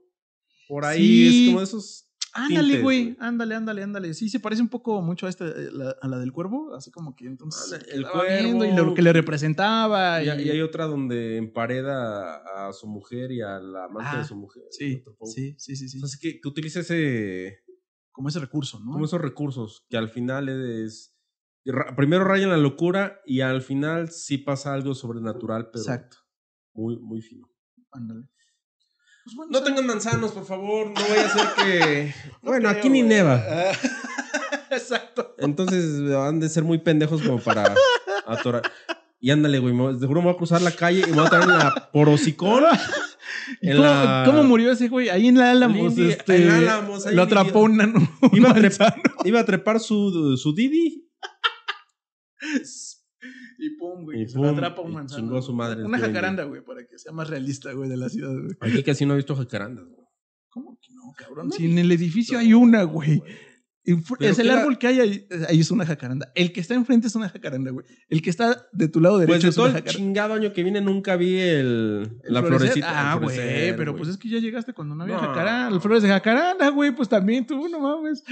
Por 0.68 0.84
ahí 0.84 0.98
Sí. 1.30 1.42
es 1.44 1.48
como 1.48 1.58
de 1.60 1.64
esos. 1.64 2.02
Ándale, 2.38 2.82
güey. 2.82 3.16
Ándale, 3.18 3.54
ándale, 3.54 3.82
ándale. 3.82 4.12
Sí, 4.12 4.28
se 4.28 4.40
parece 4.40 4.60
un 4.60 4.68
poco 4.68 5.00
mucho 5.00 5.24
a, 5.26 5.30
esta, 5.30 5.46
eh, 5.48 5.70
la, 5.72 5.96
a 6.02 6.06
la 6.08 6.18
del 6.18 6.32
cuervo. 6.32 6.74
Así 6.74 6.90
como 6.90 7.16
que 7.16 7.24
entonces. 7.26 7.72
El 7.90 8.04
viendo 8.28 8.64
y 8.66 8.68
cuervo. 8.72 8.90
lo 8.90 8.94
que 8.94 9.00
le 9.00 9.12
representaba. 9.14 10.22
Y, 10.22 10.26
Y, 10.28 10.42
y 10.48 10.50
hay 10.50 10.60
otra 10.60 10.84
donde 10.84 11.38
empareda 11.38 12.66
a 12.68 12.72
su 12.74 12.86
mujer 12.88 13.32
y 13.32 13.40
a 13.40 13.58
la 13.58 13.84
amante 13.86 14.10
Ah, 14.12 14.18
de 14.18 14.24
su 14.24 14.36
mujer. 14.36 14.64
Sí, 14.70 15.02
sí, 15.24 15.54
sí, 15.56 15.76
sí, 15.76 15.88
sí. 15.88 15.96
O 16.02 16.06
sea, 16.06 16.14
es 16.14 16.20
que, 16.20 16.38
que 16.40 16.48
utiliza 16.48 16.80
ese. 16.80 17.60
como 18.12 18.28
ese 18.28 18.38
recurso, 18.40 18.80
¿no? 18.80 18.92
Como 18.92 19.06
esos 19.06 19.20
recursos 19.20 19.86
que 19.88 19.96
al 19.96 20.10
final 20.10 20.48
es. 20.50 21.14
Primero 21.96 22.22
rayan 22.24 22.50
la 22.50 22.58
locura 22.58 23.20
y 23.24 23.40
al 23.40 23.60
final 23.62 24.10
sí 24.10 24.38
pasa 24.38 24.72
algo 24.74 24.94
sobrenatural, 24.94 25.70
pero 25.72 25.82
Exacto. 25.82 26.18
muy, 26.74 26.98
muy 26.98 27.22
fino. 27.22 27.48
Ándale. 27.92 28.28
Pues 29.34 29.48
No 29.50 29.62
tengan 29.62 29.86
manzanos, 29.86 30.30
por 30.32 30.46
favor. 30.46 30.86
No 30.88 30.94
vaya 31.00 31.26
a 31.26 31.30
ser 31.30 31.46
que. 31.64 32.14
no 32.42 32.50
bueno, 32.50 32.68
creo, 32.68 32.78
aquí 32.78 32.88
ni 32.88 33.02
neva. 33.02 33.42
Ah, 33.48 33.72
Exacto. 34.70 35.34
Entonces 35.38 36.00
han 36.14 36.38
de 36.38 36.48
ser 36.48 36.62
muy 36.62 36.78
pendejos 36.78 37.22
como 37.22 37.38
para 37.40 37.74
atorar. 38.26 38.62
Y 39.18 39.30
ándale, 39.30 39.58
güey. 39.58 39.74
me- 39.74 39.98
Seguro 39.98 40.20
me 40.20 40.26
voy 40.26 40.34
a 40.34 40.38
cruzar 40.38 40.62
la 40.62 40.70
calle 40.70 41.00
y 41.06 41.10
me 41.10 41.16
voy 41.16 41.26
a 41.26 41.30
traer 41.30 41.46
la 41.48 41.90
porosicón. 41.92 42.64
¿Y 43.62 43.70
En 43.70 43.76
cómo, 43.76 43.88
la- 43.88 44.22
cómo 44.26 44.44
murió 44.44 44.70
ese 44.72 44.88
güey? 44.88 45.08
Ahí 45.08 45.26
en 45.28 45.38
la 45.38 45.50
Álamos. 45.50 45.94
Lindy- 45.96 46.10
este, 46.10 46.36
en 46.44 46.50
Álamos, 46.50 47.06
lo 47.12 47.22
atrapó 47.22 47.60
un, 47.60 48.08
Iba. 48.32 48.54
Iba 49.24 49.40
a 49.40 49.44
trepar 49.44 49.80
su, 49.80 50.36
su 50.36 50.54
Didi. 50.54 51.08
Y 53.58 53.70
pum, 53.76 54.04
güey. 54.04 54.22
Y 54.22 54.28
se 54.28 54.36
lo 54.38 54.44
pum, 54.44 54.54
atrapa 54.54 54.82
un 54.82 54.92
manzano. 54.92 55.22
chingó 55.22 55.38
a 55.38 55.42
su 55.42 55.54
madre 55.54 55.84
Una 55.84 55.98
jacaranda, 55.98 56.44
güey, 56.44 56.62
para 56.62 56.86
que 56.86 56.98
sea 56.98 57.12
más 57.12 57.28
realista, 57.28 57.72
güey, 57.72 57.88
de 57.88 57.96
la 57.96 58.08
ciudad, 58.08 58.32
güey. 58.32 58.56
Aquí 58.60 58.82
casi 58.82 59.06
no 59.06 59.14
he 59.14 59.16
visto 59.16 59.34
jacarandas, 59.34 59.84
güey. 59.86 60.06
¿Cómo 60.48 60.78
que 60.80 60.92
no, 60.94 61.12
cabrón? 61.16 61.52
Si 61.52 61.66
en 61.66 61.78
el 61.78 61.92
edificio 61.92 62.38
hay 62.38 62.54
una, 62.54 62.84
güey. 62.84 63.22
Es 64.20 64.38
el 64.40 64.50
árbol 64.50 64.78
que 64.78 64.88
hay 64.88 65.00
ahí, 65.00 65.28
ahí 65.48 65.60
es 65.60 65.70
una 65.70 65.86
jacaranda. 65.86 66.32
El 66.34 66.52
que 66.52 66.60
está 66.60 66.74
enfrente 66.74 67.06
es 67.06 67.14
una 67.14 67.28
jacaranda, 67.28 67.70
güey. 67.70 67.86
El 68.08 68.20
que 68.20 68.30
está 68.30 68.66
de 68.72 68.88
tu 68.88 69.00
lado 69.00 69.16
Pues 69.18 69.28
derecho 69.28 69.46
de 69.46 69.48
es 69.50 69.54
todo 69.54 69.66
una 69.66 69.74
el 69.78 69.84
jacaranda. 69.84 69.98
chingado 69.98 70.34
año 70.34 70.52
que 70.52 70.62
viene 70.64 70.80
nunca 70.80 71.14
vi 71.16 71.38
el, 71.38 72.20
¿El 72.24 72.34
la 72.34 72.40
florecer? 72.42 72.58
florecita. 72.82 73.12
Ah, 73.12 73.14
el 73.14 73.20
güey, 73.20 73.76
pero 73.76 73.94
pues 73.96 74.08
es 74.08 74.16
que 74.16 74.28
ya 74.28 74.38
llegaste 74.38 74.72
cuando 74.72 74.94
no 74.96 75.04
había 75.04 75.14
No. 75.16 75.20
jacaranda. 75.22 75.70
Las 75.70 75.82
flores 75.82 76.02
de 76.02 76.08
jacaranda, 76.08 76.68
güey, 76.70 76.90
pues 76.90 77.08
también 77.08 77.46
tú, 77.46 77.68
no 77.68 77.78
mames. 77.78 78.24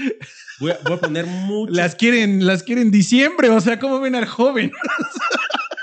Voy 0.59 0.71
a, 0.71 0.79
voy 0.83 0.93
a 0.93 0.97
poner 0.97 1.25
mucho. 1.47 1.71
Las 1.71 1.95
quieren, 1.95 2.45
las 2.45 2.61
quieren 2.63 2.91
diciembre, 2.91 3.49
o 3.49 3.61
sea, 3.61 3.79
¿cómo 3.79 3.99
ven 4.01 4.15
al 4.15 4.25
joven? 4.25 4.71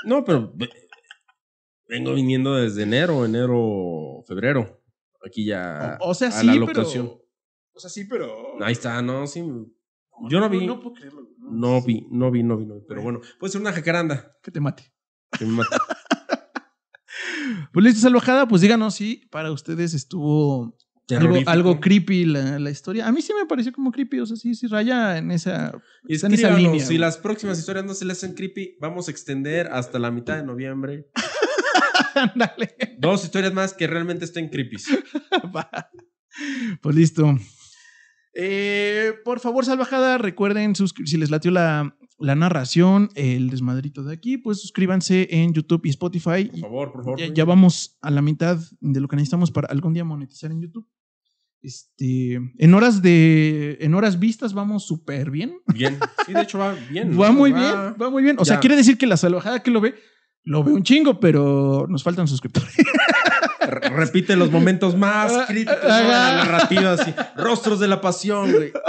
No, 0.04 0.24
pero 0.24 0.52
ve- 0.56 0.68
vengo 1.88 2.12
viniendo 2.14 2.56
desde 2.56 2.82
enero, 2.82 3.24
enero, 3.24 4.24
febrero. 4.26 4.82
Aquí 5.24 5.44
ya. 5.44 5.96
O, 6.00 6.10
o 6.10 6.14
sea, 6.14 6.28
a 6.28 6.32
sí, 6.32 6.46
la 6.46 6.66
pero. 6.66 7.21
O 7.74 7.80
sea, 7.80 7.90
sí, 7.90 8.04
pero. 8.04 8.62
Ahí 8.62 8.72
está, 8.72 9.00
no, 9.02 9.26
sí. 9.26 9.42
Yo 10.28 10.40
no 10.40 10.48
vi. 10.48 10.66
No, 10.66 10.80
puedo 10.80 10.94
creerlo. 10.94 11.28
No 11.38 11.82
vi, 11.82 12.06
no 12.10 12.30
vi, 12.30 12.42
no 12.42 12.56
vi, 12.56 12.66
no 12.66 12.74
vi. 12.76 12.82
Pero 12.86 13.02
bueno, 13.02 13.20
puede 13.38 13.52
ser 13.52 13.60
una 13.60 13.72
jacaranda. 13.72 14.36
Que 14.42 14.50
te 14.50 14.60
mate. 14.60 14.92
que 15.38 15.44
me 15.44 15.52
mate. 15.52 15.76
Pues 17.72 17.84
listo, 17.84 18.00
salvajada, 18.00 18.46
pues 18.46 18.62
díganos 18.62 18.94
si 18.94 19.26
para 19.30 19.50
ustedes 19.50 19.94
estuvo 19.94 20.76
algo, 21.10 21.38
algo 21.46 21.80
creepy 21.80 22.24
la, 22.24 22.58
la 22.58 22.70
historia. 22.70 23.06
A 23.06 23.12
mí 23.12 23.22
sí 23.22 23.32
me 23.38 23.46
pareció 23.46 23.72
como 23.72 23.90
creepy, 23.90 24.20
o 24.20 24.26
sea, 24.26 24.36
sí, 24.36 24.54
sí 24.54 24.66
raya 24.66 25.18
en 25.18 25.30
esa, 25.30 25.72
Y 26.06 26.14
está 26.14 26.28
en 26.28 26.34
esa 26.34 26.56
línea. 26.56 26.80
si 26.80 26.86
güey. 26.86 26.98
las 26.98 27.16
próximas 27.16 27.58
historias 27.58 27.84
no 27.84 27.94
se 27.94 28.04
les 28.04 28.18
hacen 28.18 28.34
creepy, 28.34 28.76
vamos 28.80 29.08
a 29.08 29.10
extender 29.10 29.68
hasta 29.68 29.98
la 29.98 30.10
mitad 30.10 30.36
de 30.36 30.44
noviembre. 30.44 31.08
Dos 32.98 33.24
historias 33.24 33.52
más 33.52 33.74
que 33.74 33.86
realmente 33.86 34.24
estén 34.24 34.48
creepy. 34.48 34.76
Pues 36.80 36.96
listo. 36.96 37.36
Eh, 38.34 39.12
por 39.24 39.40
favor, 39.40 39.64
salvajada, 39.64 40.18
recuerden 40.18 40.74
si 40.74 41.16
les 41.16 41.30
latió 41.30 41.50
la, 41.50 41.96
la 42.18 42.34
narración, 42.34 43.10
el 43.14 43.50
desmadrito 43.50 44.02
de 44.02 44.14
aquí, 44.14 44.38
pues 44.38 44.60
suscríbanse 44.60 45.28
en 45.30 45.52
YouTube 45.52 45.82
y 45.84 45.90
Spotify. 45.90 46.44
Por 46.46 46.60
favor, 46.60 46.92
por 46.92 47.04
favor. 47.04 47.18
ya, 47.18 47.26
ya 47.32 47.44
vamos 47.44 47.98
a 48.00 48.10
la 48.10 48.22
mitad 48.22 48.58
de 48.80 49.00
lo 49.00 49.08
que 49.08 49.16
necesitamos 49.16 49.50
para 49.50 49.68
algún 49.68 49.92
día 49.92 50.04
monetizar 50.04 50.50
en 50.50 50.60
YouTube. 50.62 50.88
Este, 51.60 52.40
en 52.58 52.74
horas 52.74 53.02
de, 53.02 53.78
en 53.80 53.94
horas 53.94 54.18
vistas 54.18 54.52
vamos 54.52 54.84
súper 54.84 55.30
bien. 55.30 55.54
Bien. 55.72 55.96
Sí, 56.26 56.32
de 56.32 56.42
hecho 56.42 56.58
va 56.58 56.74
bien. 56.90 57.16
Va 57.20 57.30
muy 57.30 57.52
bien, 57.52 57.94
va 58.00 58.10
muy 58.10 58.22
bien. 58.22 58.36
O 58.40 58.44
sea, 58.44 58.58
quiere 58.58 58.74
decir 58.74 58.98
que 58.98 59.06
la 59.06 59.16
salvajada 59.16 59.62
que 59.62 59.70
lo 59.70 59.80
ve, 59.80 59.94
lo 60.44 60.64
ve 60.64 60.72
un 60.72 60.82
chingo, 60.82 61.20
pero 61.20 61.86
nos 61.88 62.02
faltan 62.02 62.28
suscriptores. 62.28 62.74
Repite 63.60 64.34
los 64.36 64.50
momentos 64.50 64.96
más 64.96 65.32
Ah, 65.32 65.44
críticos 65.46 65.78
la 65.84 66.44
narrativa, 66.44 66.92
así. 66.92 67.14
Rostros 67.36 67.78
de 67.78 67.88
la 67.88 68.00
pasión, 68.00 68.52
güey. 68.52 68.72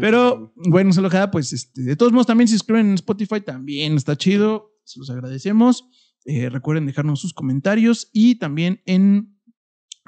Pero 0.00 0.52
bueno, 0.56 0.92
salvajada, 0.92 1.30
pues 1.30 1.52
este, 1.52 1.82
de 1.82 1.96
todos 1.96 2.12
modos 2.12 2.26
también 2.26 2.48
si 2.48 2.54
suscriben 2.54 2.88
en 2.88 2.94
Spotify 2.94 3.40
también 3.40 3.94
está 3.94 4.16
chido. 4.16 4.72
Se 4.84 4.98
los 4.98 5.10
agradecemos. 5.10 5.88
Eh, 6.24 6.48
recuerden 6.50 6.86
dejarnos 6.86 7.20
sus 7.20 7.32
comentarios 7.32 8.10
y 8.12 8.36
también 8.36 8.82
en, 8.84 9.38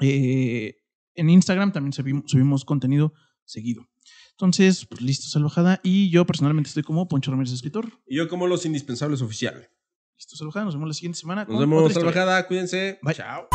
eh, 0.01 0.75
en 1.15 1.29
Instagram 1.29 1.71
también 1.71 1.93
subimos, 1.93 2.23
subimos 2.27 2.65
contenido 2.65 3.13
seguido. 3.45 3.87
Entonces, 4.39 4.85
pues 4.85 5.01
listo, 5.01 5.27
salvajada. 5.27 5.81
Y 5.83 6.09
yo 6.11 6.25
personalmente 6.25 6.69
estoy 6.69 6.81
como 6.81 7.09
Poncho 7.09 7.29
Ramírez, 7.29 7.51
escritor. 7.51 7.91
Y 8.07 8.15
yo 8.15 8.29
como 8.29 8.47
los 8.47 8.65
indispensables 8.65 9.21
oficiales. 9.21 9.69
Listo, 10.15 10.37
salvajada. 10.37 10.63
Nos 10.63 10.75
vemos 10.75 10.87
la 10.87 10.93
siguiente 10.93 11.19
semana. 11.19 11.43
Nos 11.43 11.59
vemos, 11.59 11.93
trabajada. 11.93 12.47
Cuídense. 12.47 12.99
Bye. 13.01 13.15
Chao. 13.15 13.49